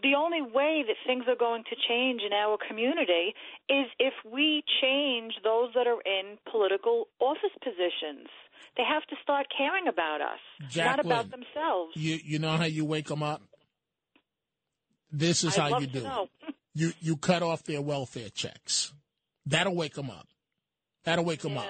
the 0.02 0.14
only 0.14 0.42
way 0.42 0.84
that 0.86 0.96
things 1.06 1.24
are 1.28 1.38
going 1.38 1.64
to 1.64 1.76
change 1.88 2.22
in 2.22 2.32
our 2.32 2.58
community 2.68 3.34
is 3.68 3.86
if 3.98 4.14
we 4.24 4.62
change 4.80 5.34
those 5.42 5.70
that 5.74 5.86
are 5.86 6.00
in 6.02 6.38
political 6.50 7.08
office 7.20 7.54
positions. 7.62 8.28
They 8.76 8.84
have 8.84 9.04
to 9.06 9.16
start 9.22 9.46
caring 9.56 9.88
about 9.88 10.20
us, 10.20 10.38
not 10.76 11.00
about 11.00 11.30
themselves. 11.30 11.92
You 11.94 12.18
you 12.24 12.38
know 12.38 12.56
how 12.56 12.64
you 12.64 12.84
wake 12.84 13.08
them 13.08 13.22
up. 13.22 13.42
This 15.12 15.44
is 15.44 15.58
I'd 15.58 15.72
how 15.72 15.78
you 15.78 15.86
do 15.86 16.06
it. 16.06 16.54
You 16.72 16.92
you 17.00 17.16
cut 17.16 17.42
off 17.42 17.64
their 17.64 17.82
welfare 17.82 18.28
checks. 18.28 18.92
That'll 19.44 19.74
wake 19.74 19.94
them 19.94 20.08
up. 20.08 20.28
That'll 21.02 21.24
wake 21.24 21.40
them 21.40 21.58
up. 21.58 21.66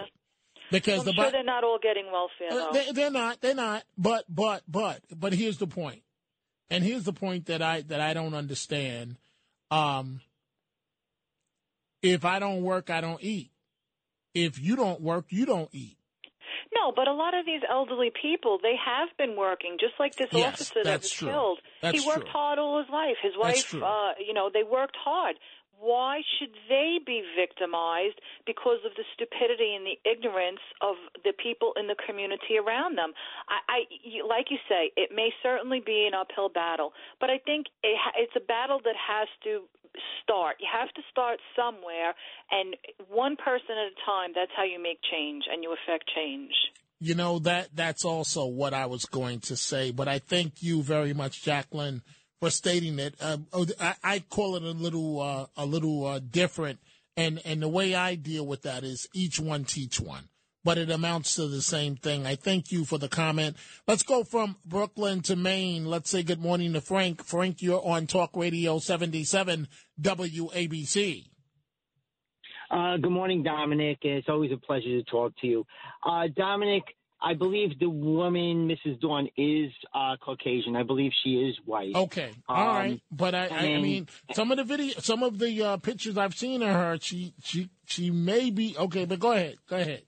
Because 0.71 1.01
I'm 1.01 1.07
the 1.07 1.13
sure 1.15 1.25
Bi- 1.25 1.31
they're 1.31 1.43
not 1.43 1.65
all 1.65 1.79
getting 1.83 2.13
welfare, 2.13 2.49
Uh, 2.53 2.73
they, 2.73 2.93
they're 2.93 3.11
not. 3.11 3.41
They're 3.41 3.55
not. 3.55 3.85
But 3.97 4.25
but 4.29 4.63
but 4.69 5.01
but 5.11 5.33
here's 5.33 5.57
the 5.57 5.67
point, 5.67 6.03
and 6.69 6.85
here's 6.85 7.05
the 7.05 7.15
point 7.15 7.47
that 7.47 7.63
I 7.63 7.81
that 7.83 8.01
I 8.01 8.13
don't 8.13 8.35
understand. 8.35 9.17
Um, 9.71 10.21
if 12.03 12.25
I 12.25 12.39
don't 12.39 12.63
work, 12.63 12.91
I 12.91 13.01
don't 13.01 13.23
eat. 13.23 13.51
If 14.35 14.61
you 14.61 14.77
don't 14.77 15.01
work, 15.01 15.27
you 15.31 15.47
don't 15.47 15.71
eat. 15.73 15.97
No, 16.75 16.93
but 16.95 17.09
a 17.09 17.13
lot 17.13 17.35
of 17.35 17.45
these 17.45 17.63
elderly 17.69 18.11
people, 18.11 18.59
they 18.63 18.75
have 18.77 19.09
been 19.19 19.37
working, 19.37 19.77
just 19.81 19.95
like 19.99 20.15
this 20.17 20.29
Yes, 20.33 20.55
officer 20.55 20.85
that 20.85 21.03
was 21.03 21.11
true. 21.11 21.29
killed. 21.29 21.59
That's 21.83 22.01
he 22.01 22.07
worked 22.07 22.23
true. 22.23 22.31
hard 22.31 22.59
all 22.59 22.79
his 22.79 22.89
life. 22.91 23.17
His 23.23 23.37
wife, 23.37 23.75
uh, 23.75 24.13
you 24.25 24.33
know, 24.33 24.51
they 24.53 24.63
worked 24.63 24.97
hard. 24.97 25.37
Why 25.81 26.21
should 26.37 26.53
they 26.69 27.01
be 27.01 27.25
victimized 27.33 28.21
because 28.45 28.85
of 28.85 28.93
the 29.01 29.05
stupidity 29.17 29.73
and 29.73 29.89
the 29.89 29.97
ignorance 30.05 30.61
of 30.83 30.97
the 31.25 31.33
people 31.33 31.73
in 31.81 31.89
the 31.89 31.97
community 31.97 32.61
around 32.61 32.99
them? 32.99 33.17
I, 33.49 33.81
I 33.81 34.27
like 34.29 34.53
you 34.53 34.59
say, 34.69 34.93
it 34.97 35.09
may 35.09 35.31
certainly 35.43 35.81
be 35.81 36.05
an 36.05 36.13
uphill 36.13 36.51
battle, 36.51 36.93
but 37.19 37.31
I 37.31 37.39
think 37.39 37.73
it, 37.83 37.97
it's 38.17 38.37
a 38.37 38.45
battle 38.45 38.81
that 38.85 38.95
has 38.95 39.29
to 39.45 39.65
start. 40.23 40.57
You 40.61 40.69
have 40.71 40.93
to 40.95 41.03
start 41.11 41.41
somewhere, 41.57 42.15
and 42.51 42.77
one 43.09 43.37
person 43.37 43.73
at 43.73 43.93
a 43.93 43.97
time. 44.05 44.33
That's 44.35 44.53
how 44.57 44.65
you 44.65 44.83
make 44.83 45.01
change 45.11 45.45
and 45.51 45.63
you 45.63 45.73
affect 45.73 46.05
change. 46.15 46.53
You 47.01 47.15
know 47.15 47.39
that 47.41 47.71
that's 47.75 48.05
also 48.05 48.45
what 48.45 48.75
I 48.75 48.85
was 48.85 49.07
going 49.07 49.41
to 49.49 49.57
say, 49.57 49.91
but 49.91 50.09
I 50.09 50.19
thank 50.19 50.63
you 50.63 50.83
very 50.83 51.15
much, 51.15 51.43
Jacqueline, 51.43 52.03
for 52.41 52.51
stating 52.51 52.99
it. 52.99 53.15
Uh, 53.21 53.39
oh, 53.53 53.67
I, 53.79 53.95
I 54.03 54.19
call 54.21 54.57
it 54.57 54.63
a 54.63 54.71
little 54.71 55.21
uh, 55.21 55.47
a 55.57 55.67
little 55.67 56.07
uh, 56.07 56.19
different, 56.19 56.81
and 57.17 57.41
and 57.45 57.63
the 57.63 57.69
way 57.69 57.95
I 57.95 58.15
deal 58.15 58.47
with 58.47 58.63
that 58.63 58.83
is 58.83 59.09
each 59.13 59.39
one 59.39 59.65
teach 59.65 60.01
one, 60.01 60.29
but 60.65 60.79
it 60.79 60.91
amounts 60.91 61.37
to 61.37 61.47
the 61.47 61.63
same 61.63 61.97
thing. 61.97 62.27
I 62.27 62.35
thank 62.35 62.73
you 62.73 62.85
for 62.85 62.99
the 62.99 63.09
comment. 63.09 63.57
Let's 63.87 64.03
go 64.03 64.25
from 64.25 64.57
Brooklyn 64.65 65.21
to 65.23 65.37
Maine. 65.37 65.85
Let's 65.85 66.11
say 66.11 66.23
good 66.23 66.41
morning 66.41 66.73
to 66.73 66.81
Frank. 66.81 67.23
Frank, 67.23 67.61
you're 67.63 67.85
on 67.87 68.07
Talk 68.07 68.31
Radio 68.35 68.79
77 68.79 69.69
WABC. 70.01 71.27
Uh, 72.71 72.97
good 72.99 73.11
morning, 73.11 73.43
Dominic. 73.43 73.99
It's 74.03 74.29
always 74.29 74.53
a 74.53 74.57
pleasure 74.57 75.03
to 75.03 75.03
talk 75.03 75.33
to 75.41 75.47
you. 75.47 75.67
Uh, 76.07 76.29
Dominic, 76.37 76.85
I 77.23 77.35
believe 77.35 77.79
the 77.79 77.91
woman, 77.91 78.69
Mrs. 78.69 78.99
Dorn, 79.01 79.29
is 79.37 79.71
uh, 79.95 80.17
Caucasian. 80.25 80.75
I 80.77 80.83
believe 80.83 81.13
she 81.23 81.35
is 81.35 81.57
white. 81.67 81.95
Okay, 81.95 82.31
all 82.49 82.57
Um, 82.57 82.77
right, 82.77 83.01
but 83.11 83.35
I, 83.35 83.47
I, 83.49 83.57
I 83.59 83.81
mean, 83.81 84.09
some 84.33 84.51
of 84.51 84.57
the 84.57 84.65
video, 84.65 84.95
some 85.01 85.23
of 85.23 85.39
the 85.39 85.63
uh, 85.63 85.77
pictures 85.77 86.17
I've 86.17 86.35
seen 86.35 86.63
of 86.63 86.71
her, 86.71 86.99
she, 87.01 87.35
she, 87.43 87.69
she 87.87 88.11
may 88.11 88.51
be 88.51 88.75
okay. 88.79 89.05
But 89.05 89.19
go 89.21 89.33
ahead, 89.33 89.57
go 89.69 89.77
ahead. 89.77 90.03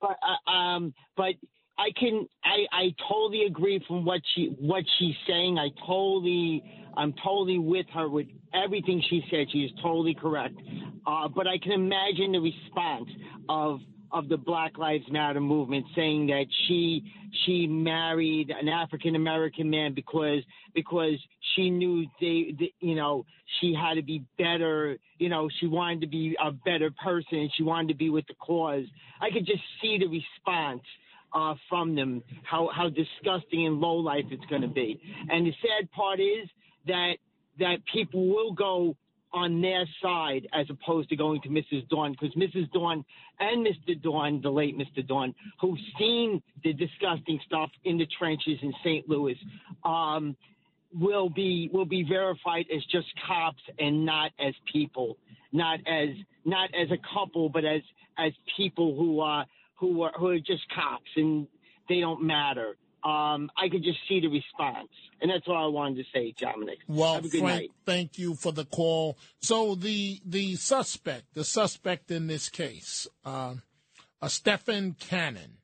But 0.00 0.16
uh, 0.46 0.50
um, 0.50 0.94
but 1.16 1.34
I 1.78 1.90
can 1.98 2.28
I 2.44 2.66
I 2.72 2.94
totally 3.08 3.44
agree 3.44 3.82
from 3.86 4.04
what 4.04 4.20
she 4.34 4.46
what 4.58 4.84
she's 4.98 5.16
saying. 5.26 5.58
I 5.58 5.68
totally 5.86 6.62
I'm 6.96 7.12
totally 7.22 7.58
with 7.58 7.86
her 7.94 8.08
with 8.08 8.26
everything 8.54 9.02
she 9.10 9.22
said. 9.30 9.46
She 9.52 9.58
is 9.60 9.72
totally 9.82 10.14
correct. 10.14 10.54
Uh, 11.06 11.28
but 11.28 11.46
I 11.46 11.58
can 11.58 11.72
imagine 11.72 12.32
the 12.32 12.40
response 12.40 13.08
of 13.48 13.80
of 14.12 14.28
the 14.28 14.36
Black 14.36 14.78
Lives 14.78 15.04
Matter 15.10 15.40
movement 15.40 15.86
saying 15.94 16.26
that 16.28 16.46
she 16.66 17.12
she 17.44 17.66
married 17.66 18.50
an 18.50 18.68
African 18.68 19.16
American 19.16 19.68
man 19.70 19.94
because 19.94 20.42
because 20.74 21.18
she 21.54 21.70
knew 21.70 22.06
they, 22.20 22.54
they 22.58 22.72
you 22.80 22.94
know 22.94 23.24
she 23.60 23.74
had 23.74 23.94
to 23.94 24.02
be 24.02 24.24
better 24.38 24.96
you 25.18 25.28
know 25.28 25.48
she 25.60 25.66
wanted 25.66 26.00
to 26.00 26.06
be 26.06 26.36
a 26.42 26.50
better 26.50 26.90
person 27.02 27.48
she 27.56 27.62
wanted 27.62 27.88
to 27.88 27.94
be 27.94 28.10
with 28.10 28.26
the 28.26 28.34
cause. 28.34 28.84
I 29.20 29.30
could 29.30 29.46
just 29.46 29.62
see 29.80 29.98
the 29.98 30.06
response 30.06 30.82
uh, 31.34 31.54
from 31.68 31.94
them 31.94 32.22
how 32.42 32.70
how 32.74 32.88
disgusting 32.88 33.66
and 33.66 33.80
low 33.80 33.96
life 33.96 34.24
it's 34.30 34.44
going 34.46 34.62
to 34.62 34.68
be. 34.68 35.00
And 35.30 35.46
the 35.46 35.52
sad 35.62 35.90
part 35.92 36.20
is 36.20 36.48
that 36.86 37.14
that 37.58 37.78
people 37.92 38.26
will 38.28 38.52
go 38.52 38.96
on 39.32 39.60
their 39.60 39.84
side 40.02 40.48
as 40.52 40.66
opposed 40.70 41.08
to 41.10 41.16
going 41.16 41.40
to 41.42 41.48
Mrs. 41.48 41.88
Dorn 41.88 42.12
because 42.12 42.34
Mrs. 42.34 42.70
Dorn 42.72 43.04
and 43.40 43.66
Mr. 43.66 44.00
Dorn, 44.00 44.40
the 44.42 44.50
late 44.50 44.76
Mr. 44.76 45.06
Dorn, 45.06 45.34
who've 45.60 45.78
seen 45.98 46.42
the 46.64 46.72
disgusting 46.72 47.38
stuff 47.46 47.70
in 47.84 47.98
the 47.98 48.06
trenches 48.18 48.58
in 48.62 48.72
St. 48.82 49.08
Louis, 49.08 49.38
um, 49.84 50.36
will 50.94 51.28
be 51.28 51.68
will 51.72 51.84
be 51.84 52.02
verified 52.02 52.64
as 52.74 52.82
just 52.90 53.08
cops 53.26 53.62
and 53.78 54.06
not 54.06 54.30
as 54.38 54.54
people, 54.72 55.18
not 55.52 55.80
as 55.86 56.08
not 56.44 56.70
as 56.74 56.90
a 56.90 56.98
couple, 57.14 57.48
but 57.48 57.64
as 57.64 57.82
as 58.16 58.32
people 58.56 58.96
who 58.96 59.20
are 59.20 59.44
who 59.76 60.02
are 60.02 60.12
who 60.18 60.28
are 60.28 60.38
just 60.38 60.62
cops 60.74 61.10
and 61.16 61.46
they 61.88 62.00
don't 62.00 62.22
matter. 62.22 62.76
Um, 63.08 63.50
I 63.56 63.68
could 63.70 63.82
just 63.82 63.98
see 64.08 64.20
the 64.20 64.28
response, 64.28 64.88
and 65.22 65.30
that's 65.30 65.46
all 65.48 65.56
I 65.64 65.66
wanted 65.68 65.96
to 65.96 66.04
say, 66.12 66.34
Dominic. 66.38 66.78
Well, 66.86 67.14
Have 67.14 67.24
a 67.24 67.28
good 67.28 67.40
Frank, 67.40 67.60
night. 67.62 67.70
thank 67.86 68.18
you 68.18 68.34
for 68.34 68.52
the 68.52 68.64
call. 68.66 69.16
So 69.40 69.74
the 69.74 70.20
the 70.26 70.56
suspect, 70.56 71.32
the 71.34 71.44
suspect 71.44 72.10
in 72.10 72.26
this 72.26 72.48
case, 72.48 73.06
uh, 73.24 73.54
uh, 74.20 74.28
Stephan 74.28 74.96
Cannon, 74.98 75.58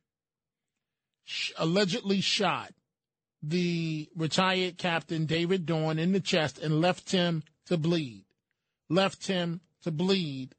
sh- 1.25 1.53
allegedly 1.59 2.21
shot 2.23 2.73
the 3.43 4.09
retired 4.17 4.79
captain 4.79 5.27
David 5.27 5.67
Dorn 5.67 5.99
in 5.99 6.13
the 6.13 6.21
chest 6.21 6.59
and 6.59 6.81
left 6.81 7.11
him 7.13 7.43
to 7.67 7.77
bleed. 7.77 8.25
Left 8.89 9.27
him 9.27 9.61
to 9.83 9.91
bleed, 9.91 10.55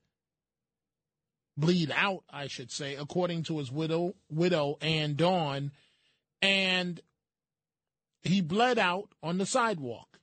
bleed 1.57 1.91
out, 1.95 2.23
I 2.29 2.45
should 2.47 2.71
say, 2.71 2.95
according 2.95 3.43
to 3.43 3.57
his 3.57 3.71
widow, 3.71 4.15
widow 4.29 4.77
Ann 4.81 5.15
Dorn, 5.15 5.71
and 6.45 7.01
he 8.21 8.39
bled 8.39 8.77
out 8.77 9.09
on 9.23 9.39
the 9.39 9.47
sidewalk. 9.47 10.19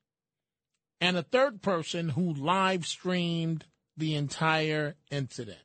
And 1.01 1.17
a 1.17 1.25
third 1.25 1.63
person 1.63 2.11
who 2.11 2.33
live 2.33 2.87
streamed 2.87 3.65
the 3.97 4.15
entire 4.15 4.95
incident. 5.11 5.59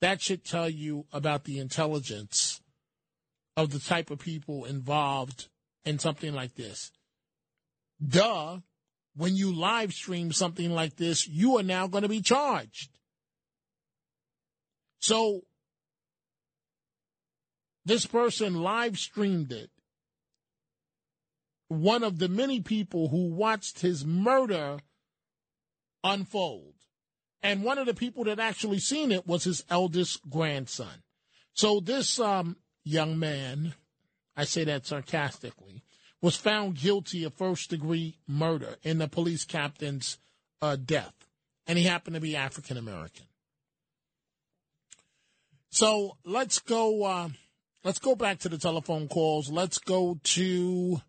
That 0.00 0.22
should 0.22 0.44
tell 0.44 0.70
you 0.70 1.06
about 1.12 1.44
the 1.44 1.58
intelligence 1.58 2.60
of 3.56 3.70
the 3.70 3.80
type 3.80 4.10
of 4.10 4.20
people 4.20 4.64
involved 4.64 5.48
in 5.84 5.98
something 5.98 6.32
like 6.32 6.54
this. 6.54 6.92
Duh, 8.06 8.58
when 9.16 9.34
you 9.34 9.52
live 9.52 9.92
stream 9.92 10.32
something 10.32 10.70
like 10.70 10.94
this, 10.94 11.26
you 11.26 11.58
are 11.58 11.64
now 11.64 11.88
going 11.88 12.02
to 12.02 12.08
be 12.08 12.22
charged. 12.22 12.88
So, 15.00 15.42
this 17.84 18.06
person 18.06 18.54
live 18.54 18.98
streamed 18.98 19.52
it. 19.52 19.70
One 21.68 22.02
of 22.02 22.18
the 22.18 22.28
many 22.28 22.60
people 22.60 23.08
who 23.08 23.28
watched 23.28 23.80
his 23.80 24.04
murder 24.04 24.78
unfold. 26.02 26.74
And 27.42 27.62
one 27.62 27.78
of 27.78 27.86
the 27.86 27.94
people 27.94 28.24
that 28.24 28.38
actually 28.38 28.80
seen 28.80 29.12
it 29.12 29.26
was 29.26 29.44
his 29.44 29.64
eldest 29.70 30.28
grandson. 30.28 31.02
So 31.54 31.80
this 31.80 32.20
um, 32.20 32.56
young 32.84 33.18
man, 33.18 33.74
I 34.36 34.44
say 34.44 34.64
that 34.64 34.86
sarcastically, 34.86 35.82
was 36.20 36.36
found 36.36 36.76
guilty 36.76 37.24
of 37.24 37.34
first 37.34 37.70
degree 37.70 38.18
murder 38.28 38.76
in 38.82 38.98
the 38.98 39.08
police 39.08 39.44
captain's 39.44 40.18
uh, 40.60 40.76
death. 40.76 41.14
And 41.66 41.78
he 41.78 41.84
happened 41.84 42.14
to 42.14 42.20
be 42.20 42.36
African 42.36 42.76
American. 42.76 43.26
So 45.70 46.16
let's 46.24 46.58
go. 46.58 47.04
Uh, 47.04 47.28
let's 47.84 47.98
go 47.98 48.14
back 48.14 48.38
to 48.40 48.48
the 48.48 48.58
telephone 48.58 49.08
calls. 49.08 49.50
Let's 49.50 49.78
go 49.78 50.18
to 50.22 51.00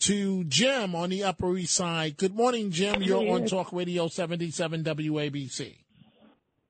to 0.00 0.44
Jim 0.44 0.94
on 0.94 1.10
the 1.10 1.24
Upper 1.24 1.56
East 1.56 1.74
Side. 1.74 2.16
Good 2.16 2.34
morning, 2.34 2.70
Jim. 2.70 3.02
You're 3.02 3.32
on 3.34 3.46
Talk 3.46 3.72
Radio 3.72 4.08
77 4.08 4.84
WABC. 4.84 5.76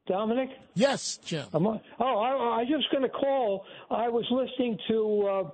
Dominic? 0.06 0.50
Yes, 0.74 1.18
Jim. 1.24 1.46
Am 1.54 1.66
I, 1.66 1.80
oh, 1.98 2.04
I, 2.04 2.60
I 2.60 2.64
just 2.64 2.90
going 2.92 3.02
to 3.02 3.08
call. 3.08 3.64
I 3.90 4.08
was 4.08 4.26
listening 4.30 4.76
to 4.88 5.28
uh, 5.30 5.50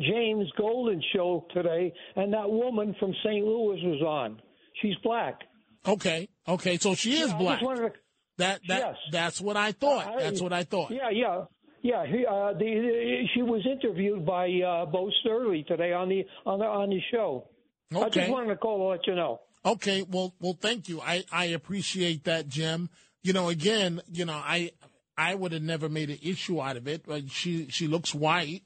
James 0.00 0.50
Golden 0.56 1.02
show 1.14 1.46
today, 1.52 1.92
and 2.16 2.32
that 2.32 2.50
woman 2.50 2.96
from 2.98 3.12
St. 3.22 3.44
Louis 3.44 3.80
was 3.84 4.00
on. 4.02 4.40
She's 4.80 4.94
black. 5.04 5.40
Okay, 5.86 6.28
okay, 6.48 6.78
so 6.78 6.94
she 6.94 7.12
is 7.20 7.28
Yeah, 7.30 7.36
black. 7.36 7.60
to- 7.60 7.92
That 8.38 8.60
that 8.68 8.78
Yes. 8.80 8.96
that's 9.12 9.40
what 9.40 9.56
I 9.58 9.72
thought. 9.72 10.06
I- 10.06 10.22
that's 10.22 10.40
what 10.40 10.54
I 10.54 10.64
thought. 10.64 10.90
Yeah, 10.90 11.10
yeah. 11.12 11.44
Yeah, 11.84 12.06
he, 12.06 12.24
uh, 12.24 12.54
the, 12.54 12.64
the, 12.64 13.24
she 13.34 13.42
was 13.42 13.60
interviewed 13.70 14.24
by 14.24 14.46
uh, 14.46 14.86
Bo 14.86 15.10
Snerdley 15.22 15.66
today 15.66 15.92
on 15.92 16.08
the 16.08 16.24
on 16.46 16.58
the 16.58 16.64
on 16.64 16.88
the 16.88 16.98
show. 17.12 17.46
Okay. 17.94 18.06
I 18.06 18.08
just 18.08 18.30
wanted 18.30 18.48
to 18.48 18.56
call 18.56 18.78
to 18.78 18.84
let 18.84 19.06
you 19.06 19.14
know. 19.14 19.42
Okay, 19.66 20.00
well, 20.00 20.34
well, 20.40 20.56
thank 20.58 20.88
you. 20.88 21.02
I, 21.02 21.24
I 21.30 21.44
appreciate 21.46 22.24
that, 22.24 22.48
Jim. 22.48 22.88
You 23.22 23.34
know, 23.34 23.50
again, 23.50 24.00
you 24.10 24.24
know, 24.24 24.32
I 24.32 24.70
I 25.18 25.34
would 25.34 25.52
have 25.52 25.60
never 25.60 25.90
made 25.90 26.08
an 26.08 26.20
issue 26.22 26.58
out 26.58 26.78
of 26.78 26.88
it. 26.88 27.04
But 27.06 27.30
she 27.30 27.68
she 27.68 27.86
looks 27.86 28.14
white. 28.14 28.62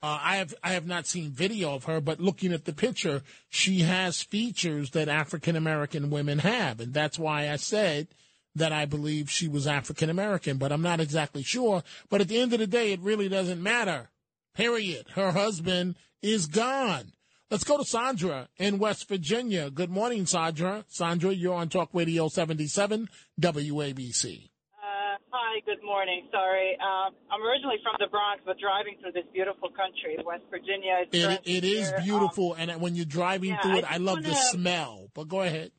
Uh, 0.00 0.20
I 0.22 0.36
have 0.36 0.54
I 0.62 0.74
have 0.74 0.86
not 0.86 1.08
seen 1.08 1.32
video 1.32 1.74
of 1.74 1.84
her, 1.86 2.00
but 2.00 2.20
looking 2.20 2.52
at 2.52 2.64
the 2.64 2.72
picture, 2.72 3.22
she 3.48 3.80
has 3.80 4.22
features 4.22 4.90
that 4.90 5.08
African 5.08 5.56
American 5.56 6.10
women 6.10 6.38
have, 6.38 6.78
and 6.78 6.94
that's 6.94 7.18
why 7.18 7.50
I 7.50 7.56
said 7.56 8.06
that 8.54 8.72
I 8.72 8.84
believe 8.84 9.30
she 9.30 9.48
was 9.48 9.66
African 9.66 10.10
American. 10.10 10.58
But 10.58 10.72
I'm 10.72 10.82
not 10.82 11.00
exactly 11.00 11.42
sure. 11.42 11.82
But 12.10 12.20
at 12.20 12.28
the 12.28 12.38
end 12.38 12.52
of 12.52 12.58
the 12.58 12.66
day, 12.66 12.92
it 12.92 13.00
really 13.00 13.28
doesn't 13.28 13.62
matter. 13.62 14.10
Period. 14.54 15.06
Her 15.14 15.32
husband 15.32 15.96
is 16.22 16.46
gone. 16.46 17.12
Let's 17.50 17.64
go 17.64 17.76
to 17.76 17.84
Sandra 17.84 18.48
in 18.56 18.78
West 18.78 19.08
Virginia. 19.08 19.70
Good 19.70 19.90
morning, 19.90 20.24
Sandra. 20.26 20.84
Sandra, 20.88 21.32
you're 21.32 21.54
on 21.54 21.68
Talk 21.68 21.90
Radio 21.92 22.28
77 22.28 23.08
WABC. 23.40 24.48
Uh, 24.74 25.16
hi, 25.30 25.60
good 25.66 25.82
morning. 25.84 26.28
Sorry. 26.30 26.76
Um, 26.80 27.14
I'm 27.30 27.42
originally 27.46 27.76
from 27.82 27.94
the 27.98 28.06
Bronx, 28.10 28.40
but 28.46 28.56
driving 28.58 28.96
through 29.02 29.12
this 29.12 29.24
beautiful 29.32 29.68
country, 29.68 30.16
West 30.24 30.44
Virginia. 30.50 31.02
It's 31.10 31.14
It, 31.14 31.40
it 31.44 31.64
is. 31.64 31.92
Um, 31.92 32.02
beautiful, 32.02 32.54
and 32.54 32.80
when 32.80 32.94
you're 32.94 33.04
driving 33.04 33.50
yeah, 33.50 33.60
through 33.60 33.76
it, 33.78 33.84
I 33.90 33.94
I 33.94 33.96
love 33.98 34.22
the 34.22 34.30
wanna- 34.30 34.42
smell. 34.44 35.08
But 35.14 35.28
go 35.28 35.42
ahead. 35.42 35.72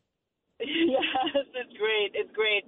it's 0.59 0.71
great. 1.83 2.11
It's 2.13 2.31
great. 2.35 2.63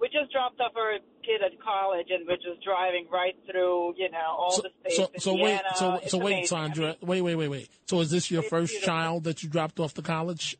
We 0.00 0.08
just 0.08 0.32
dropped 0.32 0.60
off 0.60 0.72
our 0.76 0.96
kid 1.26 1.42
at 1.44 1.52
college, 1.62 2.06
and 2.10 2.26
we're 2.26 2.36
just 2.36 2.64
driving 2.64 3.06
right 3.12 3.36
through, 3.50 3.94
you 3.98 4.10
know, 4.10 4.30
all 4.38 4.50
So, 4.52 4.62
the 4.62 4.70
states. 4.80 4.96
so, 4.96 5.10
so 5.18 5.32
wait, 5.34 5.60
Indiana. 5.60 5.76
so, 5.76 5.94
It's 6.02 6.10
so 6.12 6.18
wait, 6.18 6.32
amazing. 6.32 6.46
Sandra. 6.46 6.96
Wait, 7.02 7.20
wait, 7.20 7.34
wait, 7.34 7.48
wait. 7.48 7.68
So, 7.86 8.00
is 8.00 8.10
this 8.10 8.30
your 8.30 8.40
It's 8.40 8.48
first 8.48 8.72
beautiful. 8.72 8.94
child 8.94 9.24
that 9.24 9.42
you 9.42 9.48
dropped 9.50 9.78
off 9.78 9.92
to 9.94 10.02
college? 10.02 10.56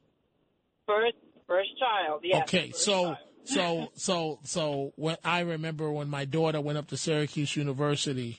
First, 0.87 1.17
first 1.47 1.71
child. 1.79 2.21
Yes. 2.25 2.43
okay, 2.43 2.71
so 2.73 3.17
so 3.45 3.89
so 3.95 4.39
so 4.45 4.93
when 4.97 5.17
I 5.25 5.41
remember 5.41 5.91
when 5.91 6.09
my 6.11 6.25
daughter 6.27 6.61
went 6.61 6.77
up 6.79 6.89
to 6.89 6.97
Syracuse 6.97 7.57
University 7.57 8.39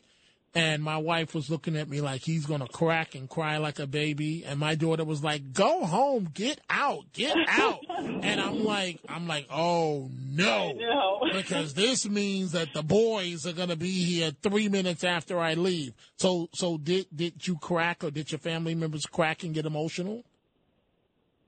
and 0.53 0.83
my 0.83 0.97
wife 0.97 1.33
was 1.33 1.49
looking 1.49 1.77
at 1.77 1.87
me 1.89 2.01
like 2.01 2.21
he's 2.21 2.45
gonna 2.45 2.67
crack 2.67 3.15
and 3.15 3.29
cry 3.29 3.57
like 3.57 3.79
a 3.79 3.87
baby 3.87 4.43
and 4.45 4.59
my 4.59 4.75
daughter 4.75 5.03
was 5.03 5.23
like, 5.23 5.53
Go 5.53 5.85
home, 5.85 6.29
get 6.33 6.59
out, 6.69 7.11
get 7.13 7.35
out 7.47 7.79
and 7.89 8.41
I'm 8.41 8.63
like 8.63 8.99
I'm 9.07 9.27
like, 9.27 9.47
Oh 9.49 10.09
no 10.29 10.73
because 11.33 11.73
this 11.73 12.07
means 12.07 12.51
that 12.51 12.73
the 12.73 12.83
boys 12.83 13.45
are 13.45 13.53
gonna 13.53 13.75
be 13.75 14.03
here 14.03 14.31
three 14.41 14.69
minutes 14.69 15.03
after 15.03 15.39
I 15.39 15.53
leave. 15.53 15.93
So 16.17 16.49
so 16.53 16.77
did 16.77 17.07
did 17.15 17.47
you 17.47 17.57
crack 17.57 18.03
or 18.03 18.11
did 18.11 18.31
your 18.31 18.39
family 18.39 18.75
members 18.75 19.05
crack 19.05 19.43
and 19.43 19.53
get 19.53 19.65
emotional? 19.65 20.23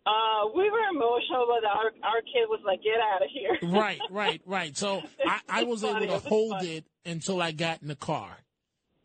Uh, 0.05 0.47
we 0.53 0.69
were 0.69 0.79
emotional, 0.91 1.45
but 1.47 1.63
our 1.65 1.85
our 2.03 2.21
kid 2.23 2.45
was 2.49 2.59
like, 2.65 2.83
"Get 2.83 2.99
out 2.99 3.21
of 3.23 3.29
here!" 3.31 3.57
right, 3.71 4.01
right, 4.09 4.41
right. 4.45 4.75
So 4.75 5.01
I, 5.25 5.39
I 5.47 5.63
was 5.63 5.81
funny. 5.81 6.05
able 6.05 6.07
to 6.07 6.13
was 6.15 6.25
hold 6.25 6.51
funny. 6.57 6.75
it 6.77 6.85
until 7.05 7.41
I 7.41 7.53
got 7.53 7.81
in 7.81 7.87
the 7.87 7.95
car, 7.95 8.37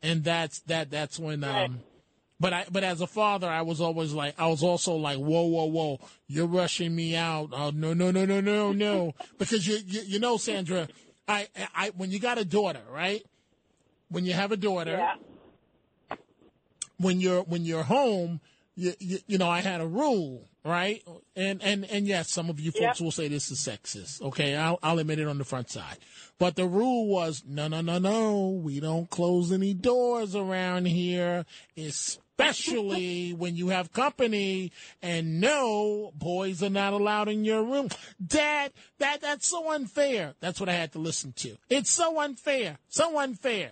and 0.03 0.25
that's 0.25 0.61
that. 0.61 0.91
That's 0.91 1.19
when. 1.19 1.45
Um, 1.45 1.81
but 2.41 2.53
I, 2.53 2.67
but 2.71 2.85
as 2.85 3.01
a 3.01 3.07
father, 3.07 3.49
I 3.49 3.63
was 3.63 3.81
always 3.81 4.13
like, 4.13 4.35
I 4.39 4.47
was 4.47 4.63
also 4.63 4.95
like, 4.95 5.19
whoa, 5.19 5.43
whoa, 5.43 5.65
whoa, 5.65 6.01
you're 6.29 6.47
rushing 6.47 6.95
me 6.95 7.17
out. 7.17 7.51
Oh 7.53 7.71
no, 7.71 7.95
no, 7.95 8.13
no, 8.13 8.25
no, 8.25 8.41
no, 8.41 8.73
no, 8.73 9.15
because 9.39 9.67
you, 9.67 9.79
you, 9.85 10.03
you 10.07 10.21
know, 10.21 10.37
Sandra, 10.37 10.89
I, 11.27 11.49
I, 11.75 11.91
when 11.97 12.11
you 12.11 12.21
got 12.21 12.39
a 12.39 12.45
daughter, 12.45 12.83
right? 12.91 13.25
When 14.09 14.25
you 14.25 14.35
have 14.35 14.53
a 14.53 14.57
daughter, 14.57 15.15
when 16.99 17.21
you're 17.21 17.43
when 17.43 17.65
you're 17.65 17.83
home, 17.83 18.41
you, 18.77 18.95
you 19.01 19.19
you 19.27 19.39
know 19.39 19.49
I 19.49 19.61
had 19.61 19.81
a 19.81 19.87
rule, 19.87 20.49
right? 20.69 21.03
And 21.35 21.62
and 21.62 21.85
and 21.87 22.07
yes, 22.07 22.31
some 22.31 22.51
of 22.51 22.61
you 22.61 22.71
folks 22.71 23.01
will 23.01 23.11
say 23.11 23.27
this 23.29 23.51
is 23.51 23.59
sexist. 23.59 24.21
Okay, 24.23 24.55
I'll 24.55 24.79
I'll 24.83 24.99
admit 24.99 25.19
it 25.19 25.27
on 25.27 25.39
the 25.39 25.45
front 25.45 25.71
side. 25.71 25.97
But 26.39 26.55
the 26.57 26.66
rule 26.66 27.09
was 27.09 27.43
no 27.47 27.66
no 27.69 27.81
no 27.81 27.99
no, 27.99 28.51
we 28.62 28.79
don't 28.81 29.09
close 29.11 29.51
any 29.53 29.75
doors 29.75 30.37
around 30.37 30.87
here, 30.87 31.45
especially 31.77 33.33
when 33.37 33.57
you 33.57 33.69
have 33.69 33.93
company. 33.93 34.73
And 35.03 35.41
no, 35.41 36.12
boys 36.14 36.62
are 36.62 36.71
not 36.71 36.93
allowed 36.93 37.29
in 37.29 37.45
your 37.45 37.64
room. 37.64 37.89
Dad, 38.25 38.73
that 38.99 39.21
that's 39.21 39.49
so 39.49 39.73
unfair. 39.73 40.35
That's 40.41 40.61
what 40.61 40.69
I 40.69 40.73
had 40.75 40.93
to 40.93 40.99
listen 40.99 41.33
to. 41.39 41.57
It's 41.69 41.91
so 41.91 42.21
unfair, 42.21 42.79
so 42.89 43.19
unfair. 43.19 43.71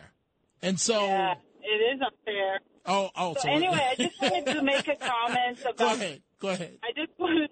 And 0.63 0.81
so, 0.81 1.05
Yeah, 1.05 1.35
it 1.63 1.95
is 1.97 2.01
unfair. 2.01 2.61
oh 2.87 3.11
oh, 3.15 3.35
So 3.35 3.41
so 3.43 3.49
anyway, 3.51 3.87
I 3.91 3.95
just 4.03 4.21
wanted 4.21 4.47
to 4.47 4.63
make 4.63 4.89
a 4.89 4.97
comment 4.97 5.59
about. 5.69 5.99
Go 6.41 6.49
ahead. 6.53 6.77
I 6.85 6.93
just 6.93 7.13
wanted. 7.19 7.51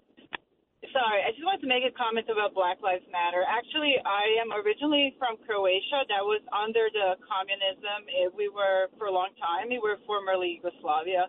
Sorry, 0.92 1.26
I 1.26 1.32
just 1.34 1.42
wanted 1.42 1.64
to 1.64 1.70
make 1.72 1.82
a 1.82 1.90
comment 1.96 2.28
about 2.30 2.54
Black 2.54 2.78
Lives 2.78 3.02
Matter. 3.10 3.42
Actually, 3.48 3.98
I 4.04 4.38
am 4.38 4.54
originally 4.54 5.16
from 5.18 5.40
Croatia. 5.42 6.06
That 6.06 6.22
was 6.22 6.38
under 6.52 6.86
the 6.92 7.18
communism. 7.24 8.06
It, 8.06 8.30
we 8.30 8.46
were 8.46 8.92
for 8.94 9.10
a 9.10 9.14
long 9.14 9.32
time. 9.40 9.72
We 9.72 9.80
were 9.82 9.98
formerly 10.06 10.60
Yugoslavia. 10.60 11.26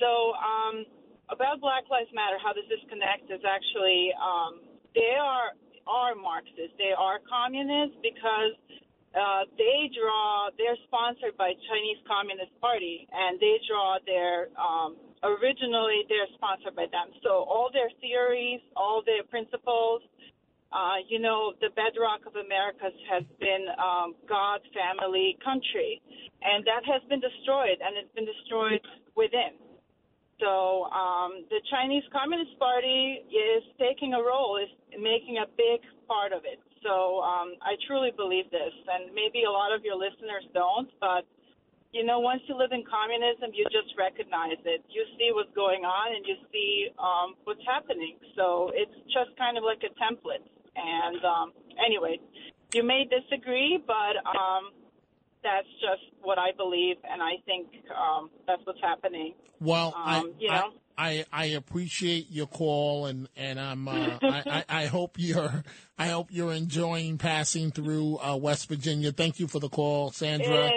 So, 0.00 0.34
um, 0.40 0.88
about 1.28 1.60
Black 1.60 1.86
Lives 1.92 2.10
Matter, 2.16 2.40
how 2.42 2.56
does 2.56 2.66
this 2.66 2.82
connect? 2.88 3.30
Is 3.30 3.44
actually 3.44 4.10
um, 4.18 4.64
they 4.96 5.14
are 5.20 5.54
are 5.86 6.16
Marxists. 6.16 6.74
They 6.80 6.96
are 6.96 7.20
communists 7.28 8.00
because 8.02 8.56
uh, 9.14 9.46
they 9.54 9.92
draw. 9.92 10.50
They're 10.56 10.80
sponsored 10.88 11.36
by 11.36 11.52
Chinese 11.68 12.00
Communist 12.08 12.56
Party, 12.58 13.06
and 13.12 13.38
they 13.38 13.60
draw 13.68 14.00
their. 14.02 14.48
Um, 14.58 14.96
originally, 15.22 16.04
they're 16.08 16.30
sponsored 16.34 16.76
by 16.76 16.86
them. 16.90 17.12
So 17.22 17.44
all 17.44 17.70
their 17.72 17.90
theories, 18.00 18.60
all 18.76 19.02
their 19.04 19.22
principles. 19.24 20.02
Uh, 20.70 21.02
you 21.10 21.18
know, 21.18 21.52
the 21.60 21.66
bedrock 21.74 22.22
of 22.30 22.38
America 22.38 22.94
has 23.10 23.26
been 23.42 23.66
um, 23.74 24.14
God, 24.30 24.62
family, 24.70 25.36
country, 25.42 26.00
and 26.42 26.62
that 26.62 26.86
has 26.86 27.02
been 27.10 27.18
destroyed, 27.18 27.82
and 27.82 27.98
it's 27.98 28.14
been 28.14 28.24
destroyed 28.24 28.78
within. 29.18 29.58
So 30.38 30.86
um, 30.88 31.44
the 31.50 31.60
Chinese 31.68 32.06
Communist 32.14 32.56
Party 32.58 33.26
is 33.28 33.62
taking 33.82 34.14
a 34.14 34.22
role, 34.22 34.56
is 34.56 34.70
making 34.96 35.42
a 35.42 35.46
big 35.58 35.84
part 36.08 36.32
of 36.32 36.46
it. 36.46 36.62
So 36.86 37.20
um, 37.20 37.60
I 37.60 37.76
truly 37.86 38.08
believe 38.16 38.48
this, 38.48 38.72
and 38.88 39.12
maybe 39.12 39.44
a 39.44 39.52
lot 39.52 39.74
of 39.74 39.84
your 39.84 40.00
listeners 40.00 40.48
don't, 40.54 40.88
but 40.96 41.28
you 41.92 42.04
know, 42.04 42.20
once 42.20 42.42
you 42.46 42.56
live 42.56 42.70
in 42.72 42.84
communism, 42.86 43.50
you 43.52 43.64
just 43.66 43.96
recognize 43.98 44.58
it. 44.64 44.84
You 44.88 45.04
see 45.18 45.30
what's 45.32 45.52
going 45.54 45.82
on, 45.84 46.14
and 46.14 46.24
you 46.26 46.36
see 46.52 46.88
um, 46.98 47.34
what's 47.44 47.64
happening. 47.66 48.16
So 48.36 48.70
it's 48.74 48.94
just 49.06 49.36
kind 49.36 49.58
of 49.58 49.64
like 49.64 49.82
a 49.82 49.90
template. 49.98 50.46
And 50.76 51.24
um, 51.24 51.52
anyway, 51.84 52.20
you 52.74 52.84
may 52.84 53.04
disagree, 53.10 53.82
but 53.84 54.22
um, 54.22 54.70
that's 55.42 55.66
just 55.80 56.14
what 56.22 56.38
I 56.38 56.52
believe, 56.56 56.96
and 57.10 57.20
I 57.22 57.42
think 57.44 57.66
um, 57.90 58.30
that's 58.46 58.62
what's 58.64 58.80
happening. 58.80 59.34
Well, 59.60 59.92
Um, 59.96 60.04
I, 60.06 60.24
you 60.38 60.48
I, 60.48 60.56
know? 60.60 60.70
I 60.96 61.24
I 61.32 61.44
appreciate 61.46 62.30
your 62.30 62.46
call, 62.46 63.06
and 63.06 63.28
and 63.36 63.58
I'm 63.58 63.88
uh, 63.88 64.18
I, 64.22 64.42
I 64.46 64.64
I 64.82 64.86
hope 64.86 65.16
you're 65.18 65.64
I 65.98 66.08
hope 66.08 66.28
you're 66.30 66.52
enjoying 66.52 67.18
passing 67.18 67.72
through 67.72 68.18
uh, 68.18 68.36
West 68.36 68.68
Virginia. 68.68 69.10
Thank 69.10 69.40
you 69.40 69.48
for 69.48 69.58
the 69.58 69.68
call, 69.68 70.10
Sandra. 70.12 70.70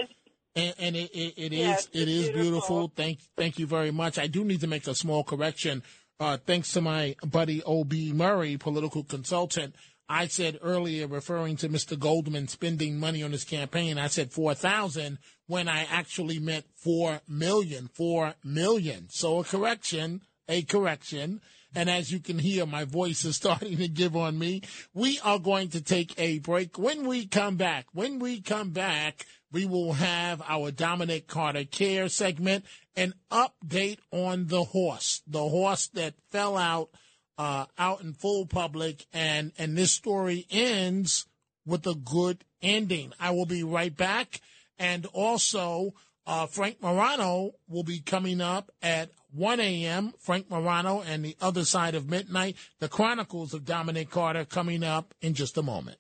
Is. 0.56 0.64
And, 0.64 0.76
and 0.80 0.96
it, 0.96 1.12
it, 1.16 1.34
it 1.38 1.54
is 1.54 1.60
Yes, 1.60 1.86
it 1.94 2.08
it's 2.08 2.30
beautiful. 2.30 2.42
beautiful. 2.42 2.92
Thank 2.96 3.20
thank 3.38 3.60
you 3.60 3.68
very 3.68 3.92
much. 3.92 4.18
I 4.20 4.28
do 4.28 4.44
need 4.44 4.62
to 4.62 4.68
make 4.68 4.88
a 4.88 4.96
small 4.96 5.24
correction. 5.24 5.84
Uh, 6.20 6.38
thanks 6.38 6.72
to 6.74 6.82
my 6.82 7.16
buddy 7.26 7.62
O.B. 7.64 8.14
Murray, 8.14 8.58
political 8.58 9.04
consultant. 9.04 9.76
I 10.08 10.28
said 10.28 10.60
earlier, 10.62 11.08
referring 11.08 11.56
to 11.58 11.70
Mr. 11.70 11.98
Goldman 11.98 12.48
spending 12.48 13.00
money 13.00 13.24
on 13.24 13.32
his 13.32 13.44
campaign, 13.46 13.98
I 13.98 14.08
said 14.08 14.32
four 14.32 14.54
thousand 14.54 15.18
when 15.48 15.68
I 15.68 15.88
actually 15.90 16.40
meant 16.40 16.66
four 16.76 17.22
million. 17.28 17.90
Four 17.94 18.36
million. 18.44 19.08
So 19.10 19.40
a 19.40 19.44
correction, 19.44 20.22
a 20.48 20.62
correction. 20.62 21.42
And 21.76 21.90
as 21.90 22.12
you 22.12 22.20
can 22.20 22.38
hear, 22.38 22.68
my 22.68 22.84
voice 22.86 23.26
is 23.26 23.36
starting 23.44 23.78
to 23.78 23.88
give 23.88 24.16
on 24.16 24.38
me. 24.38 24.62
We 24.94 25.20
are 25.24 25.40
going 25.40 25.70
to 25.70 25.82
take 25.82 26.14
a 26.20 26.38
break. 26.40 26.78
When 26.78 27.08
we 27.08 27.26
come 27.26 27.56
back, 27.56 27.88
when 27.94 28.20
we 28.20 28.42
come 28.42 28.70
back, 28.70 29.26
we 29.54 29.66
will 29.66 29.94
have 29.94 30.42
our 30.48 30.72
Dominic 30.72 31.28
Carter 31.28 31.64
Care 31.64 32.10
segment, 32.10 32.66
an 32.98 33.14
update 33.32 34.00
on 34.12 34.48
the 34.48 34.64
horse, 34.64 35.22
the 35.28 35.48
horse 35.48 35.88
that 35.94 36.16
fell 36.32 36.58
out 36.58 36.90
uh, 37.38 37.66
out 37.78 38.02
in 38.02 38.14
full 38.14 38.46
public, 38.46 39.06
and 39.14 39.54
and 39.58 39.78
this 39.78 39.92
story 39.92 40.46
ends 40.52 41.26
with 41.66 41.88
a 41.88 41.96
good 41.96 42.44
ending. 42.62 43.14
I 43.20 43.32
will 43.32 43.46
be 43.46 43.64
right 43.64 43.96
back. 43.96 44.42
And 44.80 45.06
also, 45.08 45.94
uh, 46.26 46.48
Frank 46.48 46.82
Morano 46.82 47.52
will 47.70 47.84
be 47.84 48.00
coming 48.00 48.42
up 48.42 48.72
at 48.82 49.12
1 49.34 49.60
a.m. 49.60 50.14
Frank 50.20 50.50
Morano 50.50 51.02
and 51.02 51.24
the 51.24 51.38
other 51.40 51.64
side 51.64 51.96
of 51.96 52.10
midnight. 52.10 52.56
The 52.80 52.90
Chronicles 52.90 53.54
of 53.54 53.66
Dominic 53.66 54.10
Carter 54.10 54.46
coming 54.46 54.84
up 54.84 55.14
in 55.22 55.36
just 55.36 55.58
a 55.58 55.64
moment. 55.64 55.98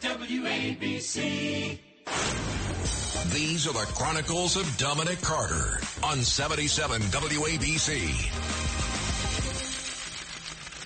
WABC. 0.00 1.78
These 3.32 3.66
are 3.66 3.72
the 3.72 3.90
Chronicles 3.94 4.56
of 4.56 4.76
Dominic 4.76 5.20
Carter 5.22 5.80
on 6.02 6.18
77 6.18 7.00
WABC. 7.02 8.52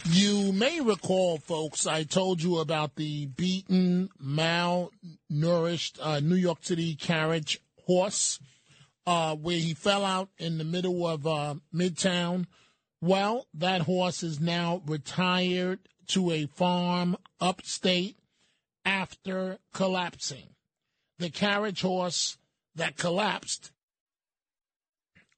You 0.08 0.52
may 0.52 0.80
recall, 0.80 1.38
folks, 1.38 1.86
I 1.86 2.04
told 2.04 2.40
you 2.40 2.58
about 2.58 2.94
the 2.94 3.26
beaten, 3.26 4.10
malnourished 4.22 5.98
uh, 6.00 6.20
New 6.20 6.36
York 6.36 6.58
City 6.62 6.94
carriage 6.94 7.60
horse 7.86 8.38
uh, 9.06 9.34
where 9.34 9.58
he 9.58 9.74
fell 9.74 10.04
out 10.04 10.28
in 10.38 10.58
the 10.58 10.64
middle 10.64 11.06
of 11.06 11.26
uh, 11.26 11.54
Midtown. 11.74 12.46
Well, 13.00 13.46
that 13.54 13.82
horse 13.82 14.22
is 14.22 14.40
now 14.40 14.82
retired 14.86 15.80
to 16.08 16.30
a 16.30 16.46
farm 16.46 17.16
upstate 17.40 18.16
after 18.84 19.58
collapsing. 19.72 20.55
The 21.18 21.30
carriage 21.30 21.80
horse 21.80 22.36
that 22.74 22.96
collapsed 22.96 23.72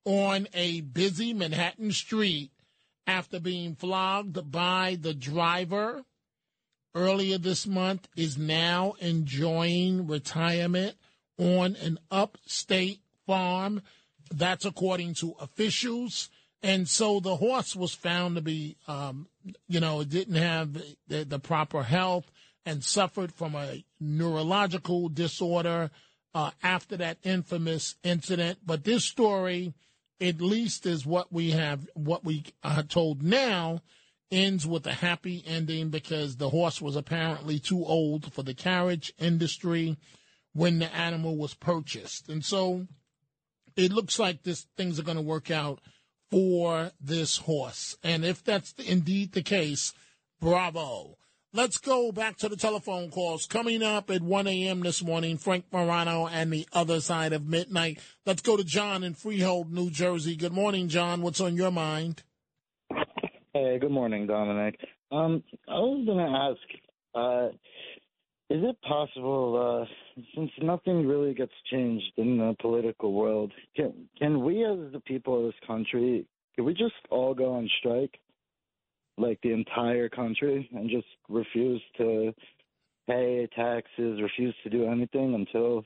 on 0.05 0.49
a 0.55 0.81
busy 0.81 1.33
Manhattan 1.33 1.93
street 1.93 2.51
after 3.07 3.41
being 3.41 3.75
flogged 3.75 4.51
by 4.51 4.99
the 5.01 5.15
driver 5.15 6.05
earlier 6.95 7.39
this 7.39 7.67
month 7.67 8.09
is 8.17 8.37
now 8.37 8.95
enjoying 9.01 10.07
retirement 10.07 10.97
on 11.39 11.77
an 11.77 11.99
upstate 12.11 13.01
farm. 13.27 13.83
That's 14.31 14.65
according 14.65 15.15
to 15.15 15.35
officials. 15.41 16.29
And 16.63 16.89
so 16.89 17.21
the 17.21 17.37
horse 17.37 17.77
was 17.77 17.95
found 17.95 18.35
to 18.35 18.43
be, 18.43 18.77
um, 18.89 19.29
you 19.69 19.81
know, 19.81 20.01
it 20.01 20.09
didn't 20.09 20.35
have 20.35 20.75
the, 21.07 21.25
the, 21.25 21.39
proper 21.39 21.85
health 21.85 22.31
and 22.69 22.85
suffered 22.85 23.33
from 23.33 23.55
a 23.55 23.83
neurological 23.99 25.09
disorder 25.09 25.91
uh, 26.35 26.51
after 26.63 26.99
that 26.99 27.17
infamous 27.23 27.97
incident. 28.05 28.59
But 28.65 28.85
this 28.85 29.07
story 29.07 29.73
at 30.21 30.43
least 30.43 30.85
is 30.85 31.07
what 31.07 31.33
we 31.33 31.53
have, 31.53 31.89
what 31.95 32.27
we 32.27 32.45
are 32.63 32.83
told 32.83 33.23
now, 33.23 33.81
ends 34.31 34.67
with 34.67 34.87
a 34.87 34.93
happy 34.93 35.43
ending 35.47 35.89
because 35.89 36.37
the 36.37 36.51
horse 36.51 36.83
was 36.83 36.95
apparently 36.95 37.59
too 37.59 37.83
old 37.87 38.31
for 38.35 38.43
the 38.43 38.53
carriage 38.53 39.15
industry 39.19 39.97
when 40.53 40.79
the 40.79 40.95
animal 40.95 41.39
was 41.39 41.55
purchased. 41.55 42.29
And 42.29 42.45
so 42.45 42.87
it 43.77 43.93
looks 43.93 44.19
like 44.19 44.43
this 44.43 44.67
things 44.77 45.01
are 45.01 45.05
going 45.05 45.17
to 45.17 45.23
work 45.23 45.51
out 45.51 45.81
for 46.31 46.91
this 47.01 47.39
horse. 47.39 47.97
And 48.03 48.27
if 48.27 48.45
that's 48.45 48.75
indeed 48.75 49.33
the 49.33 49.43
case, 49.43 49.95
bravo. 50.39 51.18
Let's 51.55 51.79
go 51.79 52.13
back 52.13 52.37
to 52.39 52.49
the 52.51 52.57
telephone 52.57 53.11
calls. 53.11 53.47
Coming 53.47 53.83
up 53.83 54.11
at 54.11 54.21
1 54.21 54.47
a.m. 54.47 54.81
this 54.81 55.03
morning, 55.03 55.39
Frank 55.39 55.65
Morano 55.73 56.27
and 56.27 56.53
the 56.53 56.69
other 56.75 57.01
side 57.01 57.33
of 57.33 57.47
midnight. 57.47 58.01
Let's 58.27 58.43
go 58.43 58.59
to 58.59 58.65
John 58.65 59.03
in 59.03 59.15
Freehold, 59.15 59.73
New 59.73 59.89
Jersey. 59.89 60.37
Good 60.37 60.53
morning, 60.53 60.89
John. 60.89 61.23
What's 61.23 61.41
on 61.41 61.57
your 61.57 61.71
mind? 61.71 62.23
Hey, 63.55 63.79
good 63.81 63.91
morning, 63.91 64.27
Dominic. 64.27 64.79
Um, 65.11 65.43
I 65.67 65.79
was 65.79 66.05
going 66.05 66.19
to 66.19 66.39
ask, 66.39 66.61
uh, 67.15 67.49
is 68.55 68.63
it 68.63 68.77
possible, 68.83 69.87
uh, 69.89 70.23
since 70.35 70.51
nothing 70.61 71.07
really 71.07 71.33
gets 71.33 71.53
changed 71.73 72.13
in 72.19 72.37
the 72.37 72.57
political 72.61 73.15
world, 73.15 73.53
can 73.75 73.95
can 74.19 74.45
we 74.45 74.67
as 74.67 74.93
the 74.93 75.01
people 75.01 75.39
of 75.39 75.45
this 75.47 75.67
country, 75.67 76.27
can 76.57 76.67
we 76.67 76.75
just 76.75 76.93
all 77.09 77.33
go 77.33 77.55
on 77.55 77.71
strike? 77.79 78.21
Like 79.19 79.41
the 79.43 79.53
entire 79.53 80.09
country 80.09 80.69
and 80.73 80.91
just 80.91 81.07
refuse 81.29 81.83
to 81.99 82.33
pay 83.09 83.49
taxes, 83.55 84.21
refuse 84.23 84.55
to 84.63 84.71
do 84.71 84.87
anything 84.87 85.35
until 85.35 85.85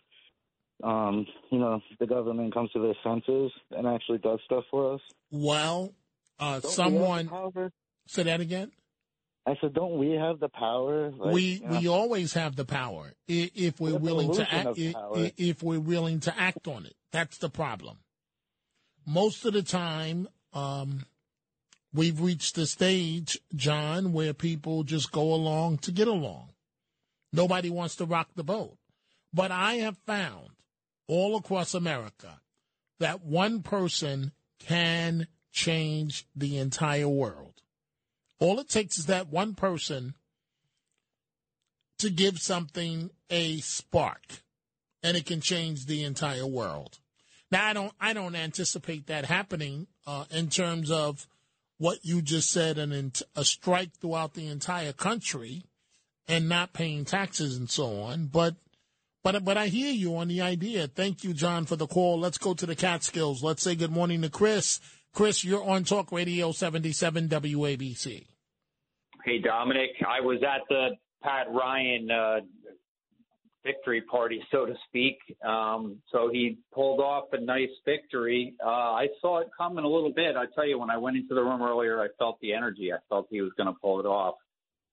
um, 0.83 1.27
you 1.51 1.59
know, 1.59 1.81
the 2.01 2.07
government 2.07 2.53
comes 2.53 2.71
to 2.73 2.81
their 2.81 2.95
senses 3.05 3.53
and 3.71 3.87
actually 3.87 4.19
does 4.19 4.41
stuff 4.45 4.65
for 4.71 4.95
us. 4.95 5.01
Well, 5.31 5.93
uh, 6.41 6.61
someone 6.61 7.31
say 8.07 8.25
that 8.25 8.41
again. 8.41 8.73
I 9.47 9.55
said, 9.61 9.75
don't 9.75 9.99
we 9.99 10.13
have 10.13 10.39
the 10.39 10.49
power? 10.49 11.11
Like, 11.11 11.35
we 11.35 11.43
you 11.43 11.61
know, 11.67 11.81
we 11.81 11.89
always 11.89 12.35
have 12.35 12.55
the 12.55 12.65
power 12.65 13.13
if 13.27 13.81
we're 13.81 13.99
willing 13.99 14.33
to 14.35 14.53
act. 14.53 14.75
If 14.77 15.63
we're 15.63 15.81
willing 15.81 16.21
to 16.21 16.39
act 16.39 16.69
on 16.69 16.87
it, 16.87 16.95
that's 17.11 17.39
the 17.39 17.51
problem. 17.51 17.99
Most 19.05 19.45
of 19.45 19.53
the 19.53 19.63
time, 19.63 20.29
um, 20.53 21.07
We've 21.95 22.21
reached 22.21 22.55
the 22.55 22.67
stage, 22.67 23.39
John, 23.55 24.13
where 24.13 24.33
people 24.33 24.83
just 24.83 25.13
go 25.13 25.35
along 25.35 25.79
to 25.79 25.93
get 25.93 26.09
along. 26.09 26.51
Nobody 27.33 27.71
wants 27.71 27.97
to 27.97 28.07
rock 28.07 28.29
the 28.35 28.45
boat. 28.45 28.77
But 29.33 29.51
I 29.51 29.75
have 29.75 29.99
found 30.07 30.51
all 31.07 31.37
across 31.37 31.75
America 31.75 32.41
that 32.99 33.25
one 33.25 33.63
person 33.63 34.33
can 34.59 35.27
change 35.51 36.27
the 36.35 36.59
entire 36.59 37.09
world. 37.09 37.63
All 38.39 38.59
it 38.59 38.69
takes 38.69 38.99
is 38.99 39.07
that 39.07 39.29
one 39.29 39.55
person 39.55 40.15
to 41.99 42.11
give 42.11 42.39
something 42.39 43.11
a 43.31 43.59
spark 43.59 44.43
and 45.03 45.17
it 45.17 45.27
can 45.27 45.41
change 45.41 45.87
the 45.87 46.05
entire 46.05 46.47
world. 46.47 46.99
Now 47.51 47.67
I 47.67 47.73
don't 47.73 47.93
I 48.01 48.13
don't 48.13 48.35
anticipate 48.35 49.07
that 49.07 49.27
happening 49.27 49.87
uh, 50.07 50.25
in 50.31 50.49
terms 50.49 50.91
of 50.91 51.27
what 51.83 52.05
you 52.05 52.23
just 52.23 52.49
said, 52.49 52.79
an 52.79 53.13
a 53.35 53.45
strike 53.45 53.91
throughout 54.01 54.35
the 54.35 54.47
entire 54.47 54.93
country 54.93 55.65
and 56.29 56.49
not 56.49 56.73
paying 56.73 57.05
taxes 57.05 57.57
and 57.57 57.69
so 57.69 58.03
on. 58.03 58.27
But 58.27 58.55
but 59.25 59.45
but 59.45 59.57
I 59.57 59.67
hear 59.67 59.91
you 59.91 60.17
on 60.17 60.29
the 60.29 60.43
idea. 60.43 60.87
Thank 60.87 61.25
you, 61.25 61.35
John, 61.35 61.67
for 61.67 61.75
the 61.75 61.89
call. 61.89 62.21
Let's 62.21 62.39
go 62.39 62.55
to 62.55 62.67
the 62.67 62.77
Catskills. 62.77 63.43
Let's 63.43 63.65
say 63.65 63.75
good 63.75 63.91
morning 63.91 64.23
to 64.23 64.31
Chris. 64.31 64.79
Chris, 65.13 65.43
you're 65.43 65.65
on 65.65 65.83
Talk 65.83 66.13
Radio 66.13 66.53
77 66.53 67.29
WABC. 67.29 68.27
Hey, 69.25 69.39
Dominic. 69.41 69.91
I 70.07 70.21
was 70.21 70.39
at 70.45 70.63
the 70.69 70.91
Pat 71.25 71.49
Ryan 71.51 72.11
uh, 72.13 72.41
victory 73.65 74.03
party, 74.03 74.43
so 74.51 74.67
to 74.67 74.75
speak. 74.89 75.19
Um, 75.47 75.99
so 76.11 76.29
he 76.33 76.59
pulled 76.75 77.01
off 77.01 77.25
a 77.33 77.41
nice 77.41 77.71
victory. 77.85 78.55
Uh, 78.65 78.69
I 78.69 79.09
saw 79.21 79.41
it 79.41 79.49
coming 79.57 79.85
a 79.85 79.89
little 79.89 80.13
bit. 80.13 80.37
I 80.37 80.45
tell 80.55 80.67
you, 80.67 80.79
when 80.79 80.91
I 80.91 80.97
went 80.97 81.17
into 81.17 81.35
the 81.35 81.43
room 81.43 81.63
earlier, 81.63 82.01
I 82.01 82.09
felt 82.19 82.41
the 82.41 82.53
energy. 82.53 82.93
I 82.93 82.99
felt 83.09 83.29
he 83.31 83.41
was 83.41 83.53
going 83.57 83.69
to 83.69 83.79
pull 83.81 84.01
it 84.01 84.07
off. 84.07 84.35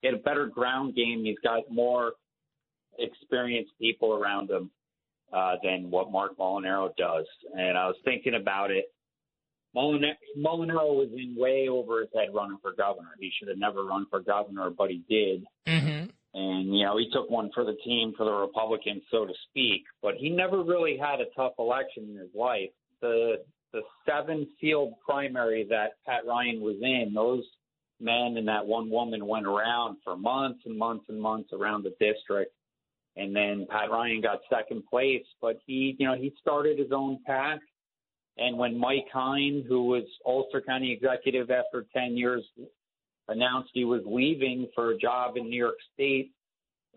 He 0.01 0.07
had 0.07 0.15
a 0.15 0.21
better 0.21 0.47
ground 0.47 0.95
game. 0.95 1.23
He's 1.25 1.39
got 1.43 1.63
more 1.69 2.13
experienced 2.97 3.71
people 3.79 4.13
around 4.13 4.49
him 4.49 4.69
uh, 5.33 5.55
than 5.63 5.89
what 5.89 6.11
Marc 6.11 6.37
Molinaro 6.37 6.95
does. 6.97 7.25
And 7.55 7.77
I 7.77 7.87
was 7.87 7.95
thinking 8.05 8.35
about 8.35 8.71
it. 8.71 8.85
Molinaro, 9.75 10.95
was 10.95 11.09
in 11.15 11.35
way 11.37 11.67
over 11.69 12.01
his 12.01 12.09
head 12.15 12.29
running 12.33 12.57
for 12.59 12.71
governor. 12.73 13.09
He 13.19 13.31
should 13.37 13.49
have 13.49 13.57
never 13.59 13.83
run 13.83 14.07
for 14.09 14.19
governor, 14.19 14.71
but 14.71 14.89
he 14.89 15.03
did. 15.07 15.43
Mm-hmm 15.67 16.09
and 16.33 16.75
you 16.75 16.83
know 16.83 16.97
he 16.97 17.09
took 17.11 17.29
one 17.29 17.49
for 17.53 17.63
the 17.65 17.77
team 17.83 18.13
for 18.15 18.25
the 18.25 18.31
Republicans, 18.31 19.03
so 19.11 19.25
to 19.25 19.33
speak. 19.49 19.83
But 20.01 20.15
he 20.15 20.29
never 20.29 20.63
really 20.63 20.97
had 20.97 21.19
a 21.21 21.25
tough 21.35 21.53
election 21.59 22.09
in 22.09 22.17
his 22.17 22.33
life. 22.35 22.69
The 23.01 23.43
the 23.73 23.81
seven 24.07 24.47
field 24.59 24.93
primary 25.05 25.65
that 25.69 25.93
Pat 26.05 26.25
Ryan 26.27 26.61
was 26.61 26.77
in, 26.81 27.13
those 27.13 27.43
men 27.99 28.35
and 28.37 28.47
that 28.47 28.65
one 28.65 28.89
woman 28.89 29.25
went 29.25 29.45
around 29.45 29.97
for 30.03 30.15
months 30.15 30.61
and 30.65 30.77
months 30.77 31.05
and 31.09 31.21
months 31.21 31.49
around 31.53 31.83
the 31.83 31.93
district. 31.99 32.53
And 33.15 33.35
then 33.35 33.67
Pat 33.69 33.91
Ryan 33.91 34.21
got 34.21 34.39
second 34.49 34.83
place, 34.89 35.25
but 35.41 35.59
he, 35.65 35.95
you 35.99 36.07
know, 36.07 36.15
he 36.15 36.33
started 36.39 36.79
his 36.79 36.91
own 36.91 37.19
path. 37.25 37.59
And 38.37 38.57
when 38.57 38.77
Mike 38.77 39.07
Hein, 39.11 39.65
who 39.67 39.83
was 39.83 40.03
Ulster 40.25 40.61
County 40.61 40.93
executive 40.93 41.51
after 41.51 41.85
10 41.93 42.15
years, 42.15 42.43
announced 43.29 43.69
he 43.73 43.85
was 43.85 44.01
leaving 44.05 44.67
for 44.75 44.91
a 44.91 44.97
job 44.97 45.37
in 45.37 45.49
New 45.49 45.57
York 45.57 45.77
State, 45.93 46.31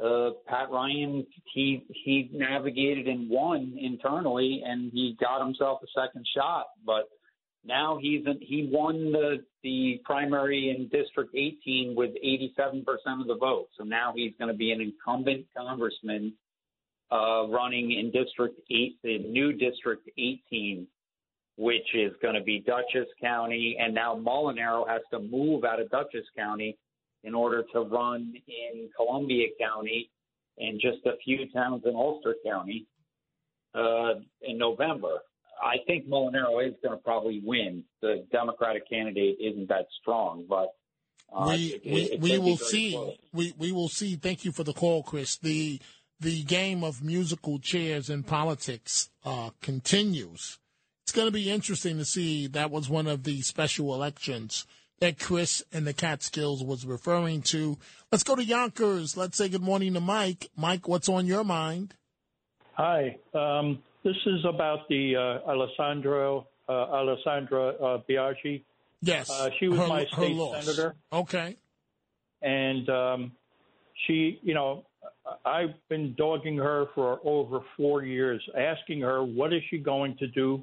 uh, 0.03 0.31
Pat 0.47 0.71
Ryan 0.71 1.27
he 1.53 1.85
he 1.89 2.31
navigated 2.33 3.07
and 3.07 3.29
won 3.29 3.77
internally, 3.79 4.63
and 4.65 4.91
he 4.93 5.17
got 5.21 5.45
himself 5.45 5.81
a 5.83 6.01
second 6.01 6.27
shot. 6.35 6.67
But 6.85 7.09
now 7.65 7.99
he's 8.01 8.25
in, 8.27 8.39
he 8.41 8.69
won 8.73 9.13
the 9.13 9.45
the 9.63 10.01
primary 10.05 10.71
in 10.71 10.89
District 10.89 11.35
18 11.35 11.95
with 11.95 12.11
87% 12.25 12.85
of 13.21 13.27
the 13.29 13.37
vote. 13.37 13.69
So 13.79 13.85
now 13.85 14.13
he's 14.17 14.33
going 14.39 14.51
to 14.51 14.57
be 14.57 14.73
an 14.73 14.81
incumbent 14.81 15.47
congressman 15.57 16.33
uh, 17.13 17.47
running 17.49 17.93
in 17.93 18.11
District 18.11 18.59
8, 18.71 18.99
the 19.05 19.19
new 19.19 19.53
District 19.53 20.09
18 20.19 20.87
which 21.57 21.87
is 21.95 22.13
going 22.23 22.35
to 22.35 22.41
be 22.43 22.61
Dutchess 22.67 23.09
County. 23.21 23.77
And 23.79 23.95
now 23.95 24.15
Molinaro 24.17 24.89
has 24.89 25.03
to 25.13 25.19
move 25.21 25.65
out 25.65 25.81
of 25.81 25.91
Dutchess 25.91 26.25
County 26.37 26.79
in 27.25 27.35
order 27.35 27.65
to 27.73 27.81
run 27.81 28.35
in 28.49 28.89
Columbia 28.97 29.49
County. 29.61 30.11
and 30.59 30.81
just 30.81 31.05
a 31.07 31.17
few 31.25 31.49
towns 31.53 31.83
in 31.87 31.95
Ulster 31.95 32.35
County 32.45 32.87
uh, 33.75 34.15
in 34.43 34.59
November. 34.59 35.21
I 35.63 35.77
think 35.87 36.09
Molinaro 36.09 36.67
is 36.67 36.75
going 36.83 36.97
to 36.99 37.03
probably 37.03 37.41
win. 37.45 37.85
The 38.01 38.27
Democratic 38.33 38.89
candidate 38.89 39.37
isn't 39.41 39.69
that 39.69 39.87
strong, 40.01 40.45
but 40.49 40.69
uh, 41.35 41.47
we 41.49 41.81
it- 41.85 42.21
we, 42.21 42.33
we 42.33 42.39
will 42.39 42.57
see. 42.57 42.93
close. 42.93 43.17
We 43.33 43.55
we 43.57 43.73
will 43.73 43.89
see. 43.89 44.17
Thank 44.17 44.45
you 44.45 44.53
for 44.53 44.65
the 44.65 44.73
call, 44.73 45.03
Chris. 45.03 45.39
The 45.39 45.81
the 46.21 46.43
game 46.45 46.83
of 46.85 47.03
musical 47.03 47.59
chairs 47.61 48.11
in 48.11 48.25
politics 48.25 49.09
uh, 49.25 49.51
continues. 49.61 50.59
It's 51.05 51.13
going 51.13 51.27
to 51.29 51.33
be 51.33 51.51
interesting 51.51 51.99
to 51.99 52.05
see. 52.05 52.47
That 52.47 52.71
was 52.71 52.89
one 52.89 53.07
of 53.07 53.25
the 53.25 53.41
special 53.43 53.95
elections 53.95 54.67
that 55.01 55.19
Chris 55.19 55.63
and 55.73 55.87
the 55.87 55.93
Catskills 55.93 56.63
was 56.63 56.87
referring 56.87 57.43
to. 57.43 57.77
Let's 58.13 58.23
go 58.23 58.37
to 58.37 58.45
Yonkers. 58.45 59.17
Let's 59.17 59.37
say 59.37 59.49
good 59.49 59.63
morning 59.63 59.95
to 59.95 60.01
Mike. 60.01 60.49
Mike, 60.57 60.87
what's 60.87 61.09
on 61.09 61.27
your 61.27 61.43
mind? 61.45 61.95
Hi. 62.75 63.17
Um, 63.35 63.81
this 64.05 64.17
is 64.27 64.45
about 64.49 64.89
the 64.89 65.17
uh, 65.17 65.51
Alessandro 65.51 66.47
uh, 66.69 66.73
Alessandra 66.73 67.69
uh, 67.71 67.99
Biaggi. 68.09 68.63
Yes, 69.03 69.29
Uh, 69.29 69.51
she 69.59 69.67
was 69.69 69.81
her- 69.81 69.89
my 69.89 70.07
state 70.07 70.37
senator. 70.63 70.95
Okay. 71.13 71.57
and 72.41 72.89
um, 72.89 73.33
she, 74.07 74.39
you 74.43 74.55
know, 74.55 74.85
I've 75.45 75.75
been 75.89 76.15
dogging 76.17 76.57
her 76.59 76.87
for 76.95 77.19
over 77.25 77.61
four 77.77 78.05
years, 78.05 78.41
asking 78.57 79.01
her 79.01 79.25
what 79.25 79.53
is 79.53 79.61
she 79.71 79.79
going 79.79 80.17
to 80.19 80.29
do 80.29 80.63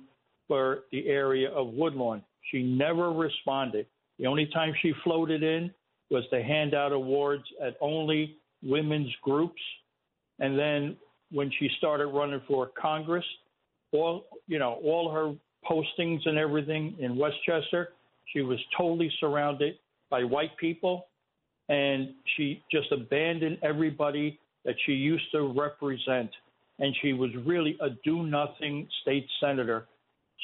for 0.49 0.79
the 0.91 1.07
area 1.07 1.49
of 1.51 1.67
Woodlawn. 1.67 2.21
She 2.51 2.61
never 2.61 3.13
responded. 3.13 3.85
The 4.17 4.27
only 4.27 4.47
time 4.47 4.73
she 4.81 4.91
floated 5.05 5.43
in 5.43 5.71
was 6.11 6.25
to 6.31 6.43
hand 6.43 6.73
out 6.73 6.91
awards 6.91 7.45
at 7.63 7.77
only 7.79 8.35
women's 8.61 9.15
groups, 9.23 9.61
and 10.39 10.59
then 10.59 10.97
when 11.31 11.49
she 11.57 11.69
started 11.77 12.07
running 12.07 12.41
for 12.47 12.71
Congress, 12.79 13.23
all 13.93 14.25
you 14.47 14.59
know, 14.59 14.79
all 14.83 15.09
her 15.09 15.33
postings 15.69 16.27
and 16.27 16.37
everything 16.37 16.95
in 16.99 17.15
Westchester, 17.15 17.89
she 18.33 18.41
was 18.41 18.59
totally 18.77 19.11
surrounded 19.21 19.75
by 20.09 20.23
white 20.23 20.55
people 20.57 21.05
and 21.69 22.09
she 22.35 22.63
just 22.71 22.91
abandoned 22.91 23.59
everybody 23.61 24.39
that 24.65 24.75
she 24.85 24.93
used 24.93 25.31
to 25.31 25.53
represent. 25.53 26.29
And 26.79 26.95
she 27.01 27.13
was 27.13 27.29
really 27.45 27.77
a 27.81 27.89
do 28.03 28.23
nothing 28.23 28.87
state 29.01 29.27
senator. 29.39 29.85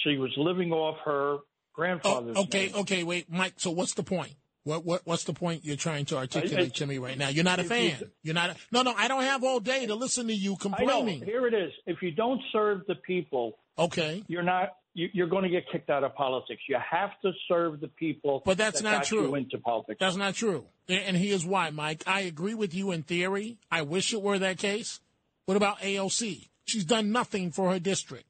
She 0.04 0.18
was 0.18 0.32
living 0.38 0.72
off 0.72 0.98
her 1.06 1.38
grandfather's 1.74 2.36
oh, 2.38 2.44
Okay, 2.44 2.68
name. 2.68 2.76
okay, 2.78 3.04
wait, 3.04 3.32
Mike. 3.32 3.54
So 3.58 3.72
what's 3.72 3.94
the 3.94 4.04
point? 4.04 4.34
What 4.64 4.84
what 4.84 5.02
what's 5.06 5.26
the 5.26 5.34
point 5.34 5.64
you're 5.64 5.76
trying 5.76 6.06
to 6.06 6.18
articulate 6.18 6.74
to 6.76 6.88
me 6.88 6.98
right 6.98 7.18
now? 7.18 7.30
You're 7.30 7.44
not 7.44 7.60
a 7.60 7.62
If 7.62 7.70
you- 7.70 7.92
fan. 7.92 8.12
You're 8.24 8.34
not. 8.34 8.50
A, 8.50 8.56
no, 8.72 8.82
no. 8.82 8.94
I 8.98 9.08
don't 9.08 9.24
have 9.24 9.44
all 9.44 9.60
day 9.60 9.86
to 9.86 9.94
listen 9.96 10.28
to 10.28 10.34
you 10.34 10.54
I 10.54 10.58
complaining. 10.60 11.24
Here 11.24 11.46
it 11.48 11.54
is. 11.54 11.72
If 11.86 12.02
you 12.02 12.12
don't 12.12 12.42
serve 12.52 12.82
the 12.88 12.96
people, 12.96 13.60
okay, 13.78 14.24
you're 14.28 14.44
not. 14.44 14.76
You, 14.96 15.10
you're 15.12 15.28
going 15.28 15.44
to 15.44 15.50
get 15.50 15.66
kicked 15.70 15.90
out 15.90 16.06
of 16.06 16.16
politics. 16.16 16.62
You 16.70 16.78
have 16.90 17.12
to 17.22 17.34
serve 17.50 17.82
the 17.82 17.90
people. 17.90 18.42
But 18.46 18.58
that's 18.58 18.82
that 18.82 18.90
not 18.90 19.04
true. 19.04 19.28
You 19.28 19.36
into 19.36 19.58
politics. 19.60 19.98
That's 20.00 20.16
not 20.16 20.36
true. 20.36 20.66
And 20.88 21.18
here's 21.18 21.46
why, 21.46 21.70
Mike. 21.70 22.04
I 22.08 22.22
agree 22.22 22.54
with 22.54 22.74
you 22.74 22.92
in 22.92 23.04
theory. 23.04 23.58
I 23.70 23.82
wish 23.82 24.14
it 24.14 24.22
were 24.22 24.40
that 24.40 24.58
case. 24.58 25.02
What 25.46 25.58
about 25.58 25.80
AOC? 25.80 26.48
She's 26.64 26.86
done 26.86 27.12
nothing 27.12 27.52
for 27.52 27.72
her 27.72 27.80
district. 27.80 28.26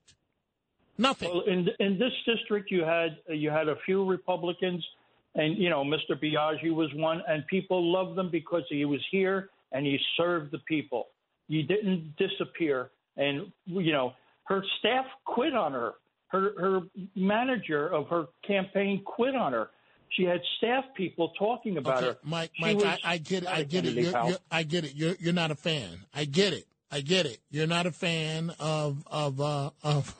Nothing. 0.97 1.29
Well, 1.29 1.41
in 1.41 1.67
in 1.79 1.99
this 1.99 2.13
district, 2.25 2.71
you 2.71 2.83
had 2.83 3.17
you 3.27 3.49
had 3.49 3.67
a 3.67 3.75
few 3.85 4.05
Republicans, 4.05 4.85
and 5.35 5.57
you 5.57 5.69
know 5.69 5.83
Mr. 5.83 6.11
Biaggi 6.11 6.73
was 6.73 6.89
one, 6.95 7.21
and 7.27 7.45
people 7.47 7.91
loved 7.91 8.17
him 8.17 8.29
because 8.31 8.63
he 8.69 8.85
was 8.85 9.01
here 9.11 9.49
and 9.71 9.85
he 9.85 9.99
served 10.17 10.51
the 10.51 10.59
people. 10.59 11.07
He 11.47 11.61
didn't 11.63 12.15
disappear, 12.17 12.89
and 13.17 13.51
you 13.65 13.91
know 13.91 14.13
her 14.45 14.63
staff 14.79 15.05
quit 15.25 15.53
on 15.53 15.73
her. 15.73 15.93
Her 16.29 16.53
her 16.59 16.81
manager 17.15 17.87
of 17.87 18.07
her 18.07 18.25
campaign 18.47 19.03
quit 19.05 19.35
on 19.35 19.53
her. 19.53 19.69
She 20.11 20.23
had 20.23 20.39
staff 20.57 20.85
people 20.95 21.33
talking 21.37 21.77
about 21.77 21.97
Okay, 21.97 22.07
her. 22.07 22.17
Mike, 22.23 22.51
She 22.55 22.61
Mike, 22.61 22.75
was 22.77 22.85
I, 22.85 22.99
I 23.03 23.17
get 23.17 23.43
it. 23.43 23.49
I 23.49 23.63
get 23.63 23.85
it. 23.85 23.93
You're, 23.93 24.27
you're, 24.27 24.37
I 24.49 24.63
get 24.63 24.85
it. 24.85 24.95
You're 24.95 25.15
you're 25.19 25.33
not 25.33 25.51
a 25.51 25.55
fan. 25.55 25.89
I 26.13 26.25
get 26.25 26.53
it. 26.53 26.65
I 26.91 27.01
get 27.01 27.25
it. 27.25 27.39
You're 27.51 27.67
not 27.67 27.85
a 27.85 27.91
fan 27.91 28.51
of 28.59 29.03
of 29.07 29.41
uh, 29.41 29.71
of 29.83 30.15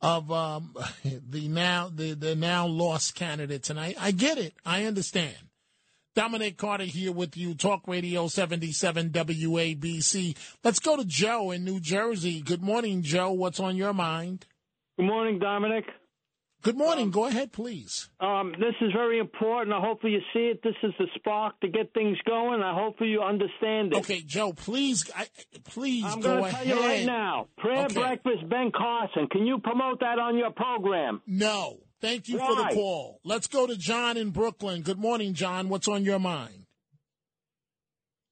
of 0.00 0.30
um, 0.30 0.74
the 1.04 1.48
now 1.48 1.90
the 1.92 2.14
the 2.14 2.34
now 2.34 2.66
lost 2.66 3.14
candidate 3.14 3.62
tonight. 3.62 3.96
I 4.00 4.10
get 4.10 4.38
it. 4.38 4.54
I 4.64 4.84
understand. 4.84 5.36
Dominic 6.14 6.56
Carter 6.56 6.84
here 6.84 7.12
with 7.12 7.36
you, 7.36 7.54
Talk 7.54 7.82
Radio 7.86 8.26
77 8.26 9.10
WABC. 9.10 10.34
Let's 10.64 10.78
go 10.78 10.96
to 10.96 11.04
Joe 11.04 11.50
in 11.50 11.62
New 11.62 11.78
Jersey. 11.78 12.40
Good 12.40 12.62
morning, 12.62 13.02
Joe. 13.02 13.32
What's 13.32 13.60
on 13.60 13.76
your 13.76 13.92
mind? 13.92 14.46
Good 14.96 15.04
morning, 15.04 15.38
Dominic. 15.38 15.84
Good 16.66 16.76
morning. 16.76 17.12
Go 17.12 17.26
ahead, 17.26 17.52
please. 17.52 18.10
Um, 18.18 18.50
this 18.58 18.74
is 18.80 18.92
very 18.92 19.20
important. 19.20 19.72
I 19.72 19.80
hopefully 19.80 20.14
you 20.14 20.20
see 20.32 20.48
it. 20.50 20.64
This 20.64 20.74
is 20.82 20.92
the 20.98 21.06
spark 21.14 21.60
to 21.60 21.68
get 21.68 21.94
things 21.94 22.18
going. 22.26 22.60
I 22.60 22.74
hopefully 22.74 23.10
you 23.10 23.22
understand 23.22 23.92
it. 23.92 23.98
Okay, 23.98 24.20
Joe, 24.20 24.52
please, 24.52 25.08
I, 25.14 25.28
please 25.62 26.02
I'm 26.04 26.18
go 26.18 26.40
going 26.40 26.42
to 26.42 26.48
ahead. 26.48 26.66
tell 26.66 26.76
you 26.76 26.82
right 26.82 27.06
now. 27.06 27.46
Prayer 27.56 27.84
Okay. 27.84 27.94
breakfast, 27.94 28.48
Ben 28.48 28.72
Carson. 28.76 29.28
Can 29.30 29.46
you 29.46 29.58
promote 29.58 30.00
that 30.00 30.18
on 30.18 30.36
your 30.36 30.50
program? 30.50 31.22
No. 31.24 31.78
Thank 32.00 32.26
you 32.26 32.36
for 32.38 32.56
the 32.56 32.70
call. 32.74 33.20
Let's 33.22 33.46
go 33.46 33.68
to 33.68 33.76
John 33.76 34.16
in 34.16 34.30
Brooklyn. 34.30 34.82
Good 34.82 34.98
morning, 34.98 35.34
John. 35.34 35.68
What's 35.68 35.86
on 35.86 36.04
your 36.04 36.18
mind? 36.18 36.64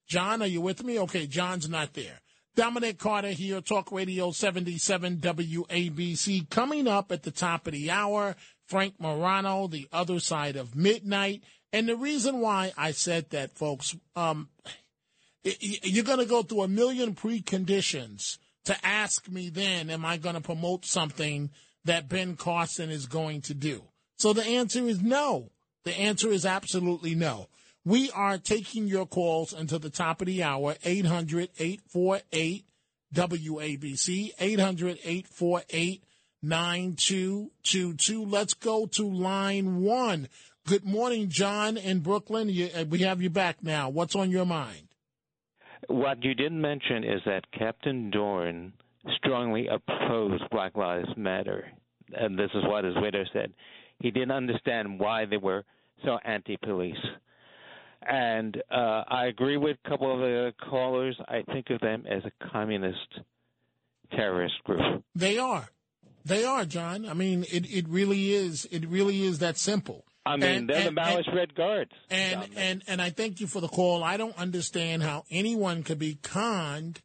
John, 0.08 0.42
are 0.42 0.46
you 0.46 0.60
with 0.60 0.82
me? 0.82 0.98
Okay, 0.98 1.28
John's 1.28 1.68
not 1.68 1.94
there. 1.94 2.20
Dominic 2.56 2.98
Carter 2.98 3.30
here, 3.30 3.60
Talk 3.60 3.90
Radio 3.90 4.30
77 4.30 5.16
WABC. 5.16 6.48
Coming 6.50 6.86
up 6.86 7.10
at 7.10 7.24
the 7.24 7.32
top 7.32 7.66
of 7.66 7.72
the 7.72 7.90
hour, 7.90 8.36
Frank 8.66 8.94
Morano, 9.00 9.66
The 9.66 9.88
Other 9.92 10.20
Side 10.20 10.54
of 10.54 10.76
Midnight. 10.76 11.42
And 11.72 11.88
the 11.88 11.96
reason 11.96 12.38
why 12.38 12.72
I 12.78 12.92
said 12.92 13.30
that, 13.30 13.56
folks, 13.56 13.96
um, 14.14 14.48
you're 15.42 16.04
going 16.04 16.20
to 16.20 16.26
go 16.26 16.42
through 16.42 16.62
a 16.62 16.68
million 16.68 17.14
preconditions 17.14 18.38
to 18.66 18.86
ask 18.86 19.28
me 19.28 19.48
then, 19.48 19.90
am 19.90 20.04
I 20.04 20.16
going 20.16 20.36
to 20.36 20.40
promote 20.40 20.84
something 20.84 21.50
that 21.84 22.08
Ben 22.08 22.36
Carson 22.36 22.90
is 22.90 23.06
going 23.06 23.40
to 23.42 23.54
do? 23.54 23.82
So 24.18 24.32
the 24.32 24.44
answer 24.44 24.86
is 24.86 25.02
no. 25.02 25.50
The 25.84 25.98
answer 25.98 26.28
is 26.28 26.46
absolutely 26.46 27.16
no. 27.16 27.48
We 27.86 28.10
are 28.12 28.38
taking 28.38 28.86
your 28.86 29.04
calls 29.04 29.52
until 29.52 29.78
the 29.78 29.90
top 29.90 30.22
of 30.22 30.26
the 30.26 30.42
hour, 30.42 30.74
800 30.84 31.50
848 31.58 32.64
WABC, 33.14 34.30
800 34.38 34.98
848 35.04 36.04
9222. 36.42 38.24
Let's 38.24 38.54
go 38.54 38.86
to 38.86 39.06
line 39.06 39.82
one. 39.82 40.28
Good 40.66 40.84
morning, 40.84 41.28
John 41.28 41.76
in 41.76 42.00
Brooklyn. 42.00 42.48
Uh, 42.48 42.84
we 42.88 43.00
have 43.00 43.20
you 43.20 43.28
back 43.28 43.62
now. 43.62 43.90
What's 43.90 44.16
on 44.16 44.30
your 44.30 44.46
mind? 44.46 44.88
What 45.88 46.24
you 46.24 46.34
didn't 46.34 46.60
mention 46.62 47.04
is 47.04 47.20
that 47.26 47.42
Captain 47.52 48.10
Dorn 48.10 48.72
strongly 49.16 49.68
opposed 49.68 50.42
Black 50.50 50.74
Lives 50.74 51.08
Matter. 51.18 51.66
And 52.14 52.38
this 52.38 52.50
is 52.54 52.64
what 52.64 52.84
his 52.84 52.94
widow 52.96 53.24
said. 53.34 53.52
He 54.00 54.10
didn't 54.10 54.30
understand 54.30 54.98
why 54.98 55.26
they 55.26 55.36
were 55.36 55.64
so 56.02 56.18
anti 56.24 56.56
police. 56.56 56.96
And 58.08 58.56
uh, 58.70 59.04
I 59.08 59.26
agree 59.26 59.56
with 59.56 59.76
a 59.84 59.88
couple 59.88 60.12
of 60.12 60.20
the 60.20 60.52
callers. 60.68 61.16
I 61.28 61.42
think 61.52 61.70
of 61.70 61.80
them 61.80 62.04
as 62.08 62.22
a 62.24 62.48
communist 62.50 62.98
terrorist 64.12 64.54
group. 64.64 65.02
They 65.14 65.38
are. 65.38 65.68
They 66.24 66.44
are, 66.44 66.64
John. 66.64 67.06
I 67.06 67.14
mean, 67.14 67.44
it, 67.52 67.70
it 67.70 67.88
really 67.88 68.32
is. 68.32 68.66
It 68.70 68.86
really 68.88 69.22
is 69.22 69.38
that 69.40 69.58
simple. 69.58 70.04
I 70.26 70.36
mean, 70.36 70.44
And- 70.50 70.68
they're 70.70 70.88
and- 70.88 70.96
the 70.96 71.00
Maoist 71.00 71.26
and- 71.28 71.36
Red 71.36 71.54
Guards. 71.54 71.90
And 72.10 72.48
and 72.56 72.82
and 72.86 73.02
I 73.02 73.10
thank 73.10 73.40
you 73.40 73.46
for 73.46 73.60
the 73.60 73.68
call. 73.68 74.02
I 74.02 74.16
don't 74.16 74.36
understand 74.38 75.02
how 75.02 75.24
anyone 75.30 75.82
could 75.82 75.98
be 75.98 76.14
conned 76.22 77.00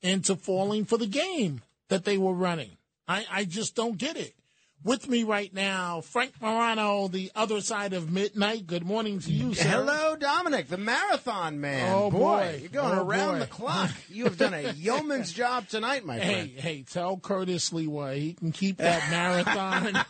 into 0.00 0.34
falling 0.36 0.84
for 0.86 0.96
the 0.98 1.06
game 1.06 1.62
that 1.88 2.04
they 2.04 2.16
were 2.18 2.32
running. 2.32 2.76
I, 3.06 3.26
I 3.30 3.44
just 3.44 3.74
don't 3.76 3.98
get 3.98 4.16
it. 4.16 4.34
With 4.84 5.08
me 5.08 5.24
right 5.24 5.50
now, 5.54 6.02
Frank 6.02 6.34
Morano, 6.42 7.08
the 7.08 7.32
other 7.34 7.62
side 7.62 7.94
of 7.94 8.12
midnight. 8.12 8.66
Good 8.66 8.84
morning 8.84 9.18
to 9.20 9.32
you, 9.32 9.54
sir. 9.54 9.66
Hello, 9.66 10.14
Dominic, 10.14 10.68
the 10.68 10.76
marathon 10.76 11.58
man. 11.58 11.90
Oh, 11.90 12.10
boy. 12.10 12.58
you're 12.60 12.68
going 12.68 12.98
Oh, 12.98 13.02
around 13.02 13.32
boy. 13.32 13.38
the 13.38 13.46
clock. 13.46 13.90
You 14.10 14.24
have 14.24 14.36
done 14.36 14.52
a 14.52 14.72
yeoman's 14.76 15.32
job 15.32 15.68
tonight, 15.68 16.04
my 16.04 16.18
Hey, 16.18 16.32
friend. 16.34 16.50
hey, 16.60 16.82
tell 16.82 17.16
Curtis 17.16 17.70
Sliwa 17.70 18.14
he 18.14 18.34
can 18.34 18.52
keep 18.52 18.76
that 18.76 19.10
marathon. 19.10 20.04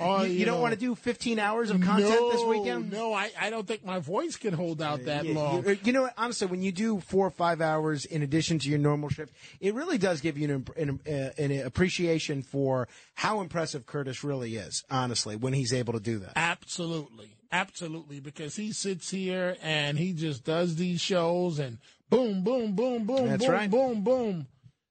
Or, 0.00 0.24
you, 0.26 0.32
you 0.32 0.44
don't 0.46 0.54
know, 0.56 0.62
want 0.62 0.72
to 0.72 0.80
do 0.80 0.94
15 0.94 1.38
hours 1.38 1.68
of 1.68 1.82
content 1.82 2.08
no, 2.18 2.32
this 2.32 2.42
weekend? 2.42 2.90
No, 2.90 3.12
I, 3.12 3.30
I 3.38 3.50
don't 3.50 3.66
think 3.68 3.84
my 3.84 3.98
voice 3.98 4.36
can 4.36 4.54
hold 4.54 4.80
out 4.80 5.04
that 5.04 5.26
You- 5.26 5.34
long. 5.34 5.62
You, 5.66 5.76
you 5.84 5.92
know, 5.92 6.02
what, 6.02 6.14
honestly, 6.16 6.46
when 6.46 6.62
you 6.62 6.72
do 6.72 7.00
four 7.00 7.26
or 7.26 7.30
five 7.30 7.60
hours 7.60 8.06
in 8.06 8.22
addition 8.22 8.60
to 8.60 8.70
your 8.70 8.78
normal 8.78 9.10
shift, 9.10 9.34
it 9.60 9.74
really 9.74 9.98
does 9.98 10.22
give 10.22 10.38
you 10.38 10.54
an, 10.54 10.66
an, 10.78 11.00
uh, 11.06 11.30
an 11.42 11.52
appreciation 11.66 12.42
for 12.42 12.88
how 13.14 13.42
impressive 13.42 13.84
Curtis 13.84 14.05
really 14.24 14.56
is. 14.56 14.84
Honestly, 14.90 15.36
when 15.36 15.52
he's 15.52 15.72
able 15.72 15.92
to 15.92 16.00
do 16.00 16.18
that. 16.20 16.32
Absolutely. 16.36 17.36
Absolutely. 17.52 18.20
Because 18.20 18.56
he 18.56 18.72
sits 18.72 19.10
here 19.10 19.56
and 19.62 19.98
he 19.98 20.12
just 20.12 20.44
does 20.44 20.76
these 20.76 21.00
shows 21.00 21.58
and 21.58 21.78
boom, 22.10 22.42
boom, 22.42 22.74
boom, 22.74 23.04
boom, 23.04 23.28
That's 23.28 23.44
boom, 23.44 23.52
right. 23.54 23.70
boom, 23.70 24.02
boom. 24.02 24.46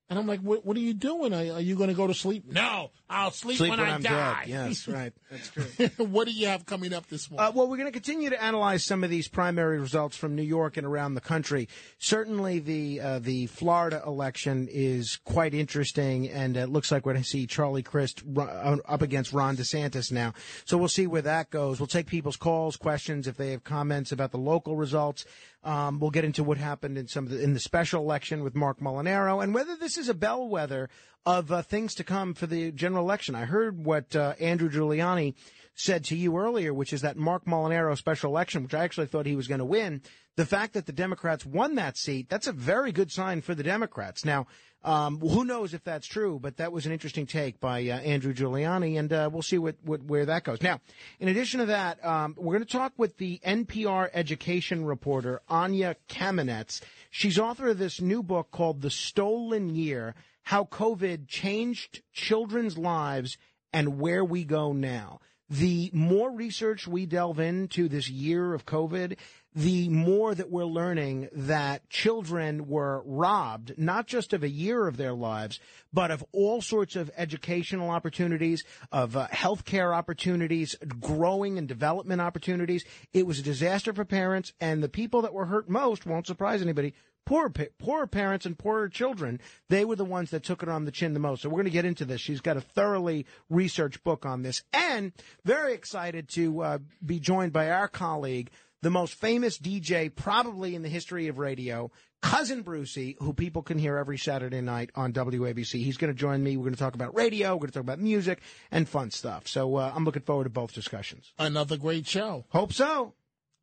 And 0.08 0.20
I'm 0.20 0.28
like, 0.28 0.41
what, 0.41 0.64
what 0.64 0.78
are 0.78 0.82
you 0.82 0.93
doing? 0.93 1.34
Are, 1.34 1.56
are 1.56 1.62
you 1.62 1.76
going 1.76 1.89
to 1.89 1.95
go 1.95 2.06
to 2.06 2.14
sleep? 2.14 2.45
No, 2.51 2.91
I'll 3.10 3.32
sleep, 3.32 3.58
Sleep 3.58 3.72
when, 3.72 3.80
when 3.80 3.89
I 3.89 3.93
I'm 3.95 4.01
die. 4.03 4.45
dead. 4.45 4.49
Yes, 4.49 4.88
right. 4.88 5.12
That's 5.32 5.49
true. 5.49 6.06
what 6.06 6.28
do 6.28 6.32
you 6.32 6.45
have 6.45 6.68
coming 6.68 6.93
up 6.93 7.08
this 7.08 7.32
morning? 7.32 7.47
Uh, 7.47 7.51
well, 7.56 7.68
we're 7.68 7.78
going 7.78 7.88
to 7.88 7.91
continue 7.91 8.30
to 8.30 8.43
analyze 8.43 8.86
some 8.86 9.03
of 9.03 9.10
these 9.10 9.28
primary 9.28 9.80
results 9.80 10.16
from 10.16 10.36
New 10.36 10.43
York 10.43 10.78
and 10.78 10.86
around 10.86 11.16
the 11.16 11.22
country. 11.22 11.68
Certainly, 11.97 12.60
the 12.60 13.01
uh, 13.01 13.20
the 13.20 13.47
Florida 13.47 14.03
election 14.06 14.68
is 14.72 15.18
quite 15.26 15.56
interesting, 15.56 16.30
and 16.30 16.56
it 16.56 16.68
looks 16.68 16.91
like 16.91 17.06
we're 17.08 17.14
going 17.14 17.24
to 17.24 17.30
see 17.30 17.47
Charlie 17.47 17.82
Crist 17.84 18.22
uh, 18.38 18.78
up 18.88 19.01
against 19.01 19.34
Ron 19.34 19.58
DeSantis 19.58 20.12
now. 20.12 20.34
So 20.66 20.78
we'll 20.78 20.88
see 20.88 21.08
where 21.08 21.24
that 21.24 21.49
goes. 21.49 21.80
We'll 21.80 21.88
take 21.88 22.06
people's 22.06 22.38
calls, 22.38 22.78
questions 22.78 23.28
if 23.28 23.38
they 23.38 23.51
have 23.51 23.64
comments 23.64 24.12
about 24.12 24.32
the 24.32 24.38
local 24.38 24.76
results. 24.76 25.26
Um, 25.66 25.99
we'll 25.99 26.11
get 26.11 26.24
into 26.24 26.43
what 26.43 26.59
happened 26.59 26.95
in 26.97 27.07
some 27.07 27.26
the, 27.26 27.41
in 27.41 27.53
the 27.53 27.59
special 27.59 28.03
election 28.03 28.43
with 28.43 28.55
Marc 28.55 28.80
Molinaro, 28.80 29.43
and 29.43 29.53
whether 29.53 29.76
this 29.76 29.97
is 29.97 30.07
a 30.07 30.13
bellwether 30.13 30.89
of 31.26 31.51
uh, 31.51 31.63
things 31.63 31.95
to 31.95 32.03
come 32.03 32.36
for 32.36 32.45
the 32.45 32.72
general 32.72 33.03
election. 33.03 33.34
I 33.34 33.45
heard 33.45 33.84
what 33.84 34.16
uh, 34.16 34.36
Andrew 34.39 34.70
Giuliani 34.70 35.34
said 35.76 36.06
to 36.06 36.16
you 36.16 36.38
earlier, 36.38 36.74
which 36.74 36.94
is 36.94 37.02
that 37.02 37.18
Marc 37.18 37.46
Molinaro 37.46 37.98
special 37.98 38.32
election, 38.32 38.64
which 38.64 38.74
I 38.74 38.84
actually 38.84 39.08
thought 39.08 39.26
he 39.26 39.36
was 39.36 39.48
going 39.48 39.60
to 39.60 39.66
win. 39.66 40.02
The 40.38 40.46
fact 40.46 40.74
that 40.74 40.86
the 40.86 40.94
Democrats 40.94 41.46
won 41.46 41.76
that 41.76 41.98
seat, 41.98 42.30
that's 42.30 42.48
a 42.48 42.54
very 42.54 42.92
good 42.92 43.12
sign 43.12 43.42
for 43.42 43.54
the 43.54 43.64
Democrats. 43.64 44.26
Now, 44.26 44.48
um, 44.84 45.20
who 45.20 45.44
knows 45.44 45.74
if 45.74 45.84
that's 45.84 46.08
true, 46.08 46.40
but 46.40 46.58
that 46.58 46.72
was 46.72 46.86
an 46.86 46.92
interesting 46.92 47.26
take 47.26 47.60
by 47.60 47.82
uh, 47.82 47.98
Andrew 48.00 48.34
Giuliani, 48.34 49.00
and 49.00 49.12
uh, 49.12 49.30
we'll 49.32 49.42
see 49.42 49.58
what, 49.58 49.76
what, 49.84 50.04
where 50.04 50.26
that 50.28 50.44
goes. 50.44 50.62
Now, 50.62 50.80
in 51.20 51.28
addition 51.28 51.60
to 51.60 51.66
that, 51.68 52.04
um, 52.06 52.36
we're 52.38 52.54
going 52.54 52.66
to 52.66 52.72
talk 52.72 52.94
with 52.98 53.18
the 53.18 53.42
NPR 53.46 54.10
education 54.14 54.86
reporter, 54.86 55.42
Anya 55.50 55.96
Kamenetz. 56.08 56.82
She's 57.10 57.40
author 57.40 57.70
of 57.70 57.80
this 57.80 58.00
new 58.00 58.22
book 58.22 58.52
called 58.52 58.82
The 58.82 58.92
Stolen 58.92 59.74
Year 59.74 60.16
How 60.44 60.66
COVID 60.66 61.28
Changed 61.28 62.02
Children's 62.14 62.78
Lives 62.78 63.38
and 63.74 64.00
Where 64.00 64.24
We 64.24 64.44
Go 64.44 64.72
Now. 64.72 65.20
The 65.50 65.91
more 65.93 66.32
research 66.32 66.88
we 66.88 67.06
delve 67.06 67.39
into 67.39 67.88
this 67.88 68.10
year 68.10 68.56
of 68.56 68.66
COVID, 68.66 69.18
the 69.54 69.88
more 69.89 70.34
that 70.34 70.50
we're 70.50 70.66
learning 70.66 71.30
that 71.32 71.88
children 71.89 72.68
were 72.68 73.04
robbed, 73.06 73.78
not 73.78 74.08
just 74.08 74.34
of 74.34 74.41
a 74.41 74.50
year 74.50 74.88
of 74.88 74.98
their 74.98 75.14
lives, 75.14 75.60
but 75.93 76.10
of 76.10 76.26
all 76.32 76.62
sorts 76.62 76.96
of 76.96 77.12
educational 77.16 77.91
opportunities, 77.91 78.64
of 78.91 79.16
uh, 79.16 79.28
healthcare 79.28 79.96
opportunities, 79.96 80.76
growing 81.00 81.60
and 81.60 81.68
development 81.68 82.22
opportunities. 82.22 82.84
It 83.14 83.28
was 83.28 83.38
a 83.38 83.43
disaster 83.43 83.93
for 83.93 84.04
parents, 84.04 84.52
and 84.60 84.82
the 84.82 84.89
people 84.89 85.22
that 85.22 85.34
were 85.34 85.46
hurt 85.46 85.70
most 85.70 86.08
won't 86.08 86.28
surprise 86.28 86.64
anybody. 86.64 86.96
Poor, 87.26 87.50
poorer 87.50 88.08
parents 88.08 88.46
and 88.46 88.58
poorer 88.58 88.88
children, 88.88 89.40
they 89.70 89.84
were 89.84 89.96
the 89.96 90.06
ones 90.06 90.30
that 90.30 90.44
took 90.44 90.62
it 90.62 90.70
on 90.70 90.86
the 90.86 90.92
chin 90.92 91.14
the 91.14 91.20
most. 91.20 91.42
So 91.42 91.50
we're 91.50 91.56
going 91.56 91.66
to 91.66 91.72
get 91.72 91.86
into 91.86 92.06
this. 92.06 92.22
She's 92.22 92.42
got 92.42 92.58
a 92.58 92.62
thoroughly 92.62 93.26
researched 93.50 94.04
book 94.04 94.26
on 94.26 94.44
this, 94.44 94.64
and 94.74 95.12
very 95.44 95.74
excited 95.74 96.30
to 96.30 96.62
uh, 96.62 96.78
be 97.04 97.20
joined 97.20 97.52
by 97.52 97.72
our 97.72 97.88
colleague, 97.88 98.52
the 98.82 98.92
most 98.92 99.16
famous 99.16 99.58
DJ 99.58 100.14
probably 100.14 100.76
in 100.76 100.84
the 100.84 100.90
history 100.90 101.28
of 101.28 101.40
radio, 101.40 101.90
Cousin 102.22 102.62
Brucey, 102.62 103.18
who 103.20 103.34
people 103.34 103.62
can 103.64 103.80
hear 103.80 103.98
every 103.98 104.18
Saturday 104.18 104.62
night 104.62 104.92
on 104.96 105.14
WABC. 105.14 105.84
He's 105.84 105.98
going 105.98 106.14
to 106.14 106.20
join 106.20 106.44
me. 106.44 106.58
We're 106.58 106.64
going 106.64 106.76
to 106.76 106.80
talk 106.80 106.96
about 106.96 107.16
radio, 107.16 107.54
we're 107.54 107.62
going 107.62 107.70
to 107.70 107.74
talk 107.74 107.84
about 107.84 108.00
music 108.00 108.42
and 108.72 108.88
fun 108.88 109.12
stuff. 109.12 109.48
So 109.48 109.76
uh, 109.78 109.92
I'm 109.96 110.06
looking 110.06 110.22
forward 110.24 110.46
to 110.46 110.50
both 110.52 110.74
discussions. 110.74 111.34
Another 111.40 111.78
great 111.78 112.08
show. 112.08 112.46
Hope 112.50 112.74
so. 112.74 113.14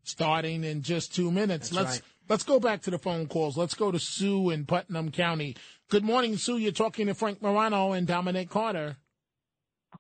Starting 0.05 0.65
in 0.65 0.83
just 0.83 1.15
two 1.15 1.31
minutes. 1.31 1.71
That's 1.71 1.77
let's 1.77 1.91
right. 1.91 2.03
let's 2.29 2.43
go 2.45 2.59
back 2.59 2.83
to 2.83 2.91
the 2.91 2.99
phone 2.99 3.27
calls. 3.29 3.57
Let's 3.57 3.75
go 3.75 3.93
to 3.93 3.99
Sue 3.99 4.51
in 4.51 4.67
Putnam 4.67 5.11
County. 5.11 5.57
Good 5.89 6.05
morning, 6.05 6.37
Sue. 6.37 6.57
You're 6.57 6.73
talking 6.73 7.07
to 7.07 7.15
Frank 7.15 7.41
Morano 7.41 7.93
and 7.93 8.07
Dominic 8.07 8.51
Carter. 8.51 8.97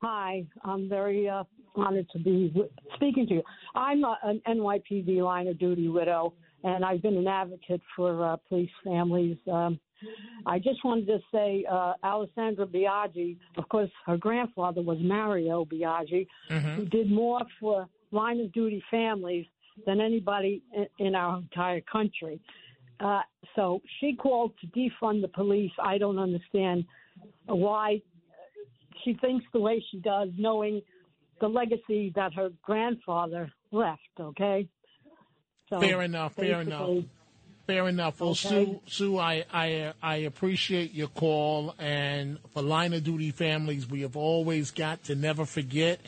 Hi, 0.01 0.45
I'm 0.65 0.89
very 0.89 1.29
uh, 1.29 1.45
honored 1.77 2.09
to 2.11 2.19
be 2.19 2.49
w- 2.49 2.69
speaking 2.97 3.27
to 3.29 3.35
you. 3.35 3.43
I'm 3.75 4.03
a, 4.03 4.19
an 4.25 4.41
NYPD 4.49 5.23
line 5.23 5.47
of 5.47 5.59
duty 5.59 5.87
widow, 5.89 6.35
and 6.65 6.85
I've 6.85 7.03
been 7.03 7.17
an 7.17 7.29
advocate 7.29 7.81
for 7.95 8.33
uh, 8.33 8.37
police 8.49 8.71
families. 8.83 9.37
Um, 9.51 9.79
I 10.47 10.59
just 10.59 10.85
wanted 10.85 11.07
to 11.07 11.19
say, 11.33 11.65
uh, 11.71 11.93
Alessandra 12.03 12.67
Biaggi, 12.67 13.37
of 13.57 13.69
course, 13.69 13.91
her 14.07 14.17
grandfather 14.17 14.83
was 14.83 14.99
Mario 15.01 15.65
Biaggi, 15.65 16.27
who 16.49 16.87
did 16.87 17.11
more 17.11 17.41
for 17.61 17.87
line 18.11 18.41
of 18.41 18.53
duty 18.53 18.83
families 18.91 19.47
than 19.87 20.01
anybody 20.01 20.63
in, 20.99 21.15
our 21.15 21.39
entire 21.39 21.81
country. 21.81 22.41
Uh, 23.01 23.21
so 23.57 23.81
she 24.01 24.15
called 24.15 24.53
to 24.61 24.67
defund 24.69 25.23
the 25.23 25.29
police. 25.29 25.73
I 25.83 25.99
don't 25.99 26.19
understand 26.19 26.85
why 27.47 28.01
she 29.05 29.15
thinks 29.15 29.45
the 29.53 29.61
way 29.61 29.85
she 29.91 29.99
does, 29.99 30.29
knowing 30.37 30.83
the 31.41 31.49
legacy 31.49 32.13
that 32.15 32.33
her 32.35 32.51
grandfather 32.63 33.51
left. 33.73 34.01
Okay. 34.21 34.69
So 35.69 35.81
fair 35.81 36.03
enough. 36.03 36.35
Fair 36.35 36.61
enough. 36.61 37.05
Fair 37.67 37.89
enough. 37.89 38.21
Well, 38.21 38.31
Okay. 38.31 38.49
Sue, 38.49 38.81
Sue, 38.87 39.19
I, 39.19 39.45
I, 39.53 39.93
I 40.03 40.17
appreciate 40.17 40.93
your 40.93 41.09
call, 41.09 41.75
and 41.79 42.39
for 42.53 42.61
line 42.61 42.93
of 42.93 43.05
duty 43.05 43.31
families, 43.31 43.89
we 43.89 44.03
have 44.03 44.17
always 44.17 44.71
got 44.71 45.05
to 45.05 45.15
never 45.15 45.47
forget 45.47 46.01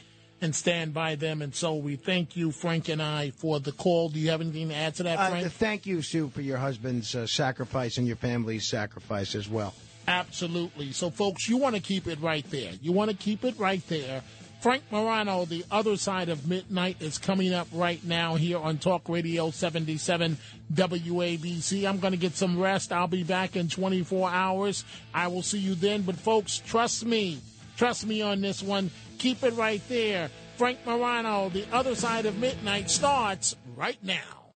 and 0.44 0.54
stand 0.54 0.94
by 0.94 1.16
them. 1.16 1.42
And 1.42 1.52
so 1.54 1.74
we 1.74 1.96
thank 1.96 2.36
you, 2.36 2.52
Frank 2.52 2.88
and 2.88 3.02
I, 3.02 3.30
for 3.30 3.58
the 3.58 3.72
call. 3.72 4.10
Do 4.10 4.20
you 4.20 4.30
have 4.30 4.40
anything 4.40 4.68
to 4.68 4.74
add 4.76 4.94
to 4.96 5.02
that, 5.04 5.18
Uh, 5.18 5.28
Frank? 5.30 5.52
thank 5.52 5.86
you, 5.86 6.02
Sue, 6.02 6.28
for 6.28 6.42
your 6.42 6.58
husband's 6.58 7.14
uh, 7.16 7.26
sacrifice 7.26 7.98
and 7.98 8.06
your 8.06 8.16
family's 8.16 8.66
sacrifice 8.66 9.34
as 9.34 9.48
well. 9.48 9.74
Absolutely. 10.06 10.92
So, 10.92 11.10
folks, 11.10 11.48
you 11.48 11.56
want 11.56 11.74
to 11.74 11.80
keep 11.80 12.06
it 12.06 12.20
right 12.20 12.48
there. 12.50 12.72
You 12.82 12.92
want 12.92 13.10
to 13.10 13.16
keep 13.16 13.42
it 13.44 13.58
right 13.58 13.82
there. 13.88 14.22
Frank 14.60 14.82
Morano, 14.90 15.44
The 15.44 15.62
Other 15.70 15.96
Side 15.96 16.30
of 16.30 16.46
Midnight, 16.48 16.96
is 17.00 17.18
coming 17.18 17.52
up 17.52 17.68
right 17.72 18.02
now 18.04 18.34
here 18.36 18.58
on 18.58 18.78
Talk 18.78 19.08
Radio 19.10 19.50
77 19.50 20.38
WABC. 20.72 21.86
I'm 21.86 21.98
going 22.00 22.12
to 22.12 22.18
get 22.18 22.34
some 22.36 22.58
rest. 22.58 22.92
I'll 22.92 23.06
be 23.06 23.24
back 23.24 23.56
in 23.56 23.68
24 23.68 24.30
hours. 24.30 24.84
I 25.12 25.28
will 25.28 25.42
see 25.42 25.58
you 25.58 25.74
then. 25.74 26.02
But, 26.02 26.16
folks, 26.16 26.58
trust 26.58 27.04
me. 27.04 27.40
Trust 27.76 28.06
me 28.06 28.22
on 28.22 28.40
this 28.40 28.62
one. 28.62 28.90
Keep 29.18 29.42
it 29.42 29.54
right 29.54 29.82
there. 29.88 30.30
Frank 30.56 30.78
Morano, 30.86 31.48
The 31.48 31.66
Other 31.72 31.94
Side 31.94 32.26
of 32.26 32.38
Midnight 32.38 32.90
starts 32.90 33.56
right 33.76 33.98
now. 34.02 34.43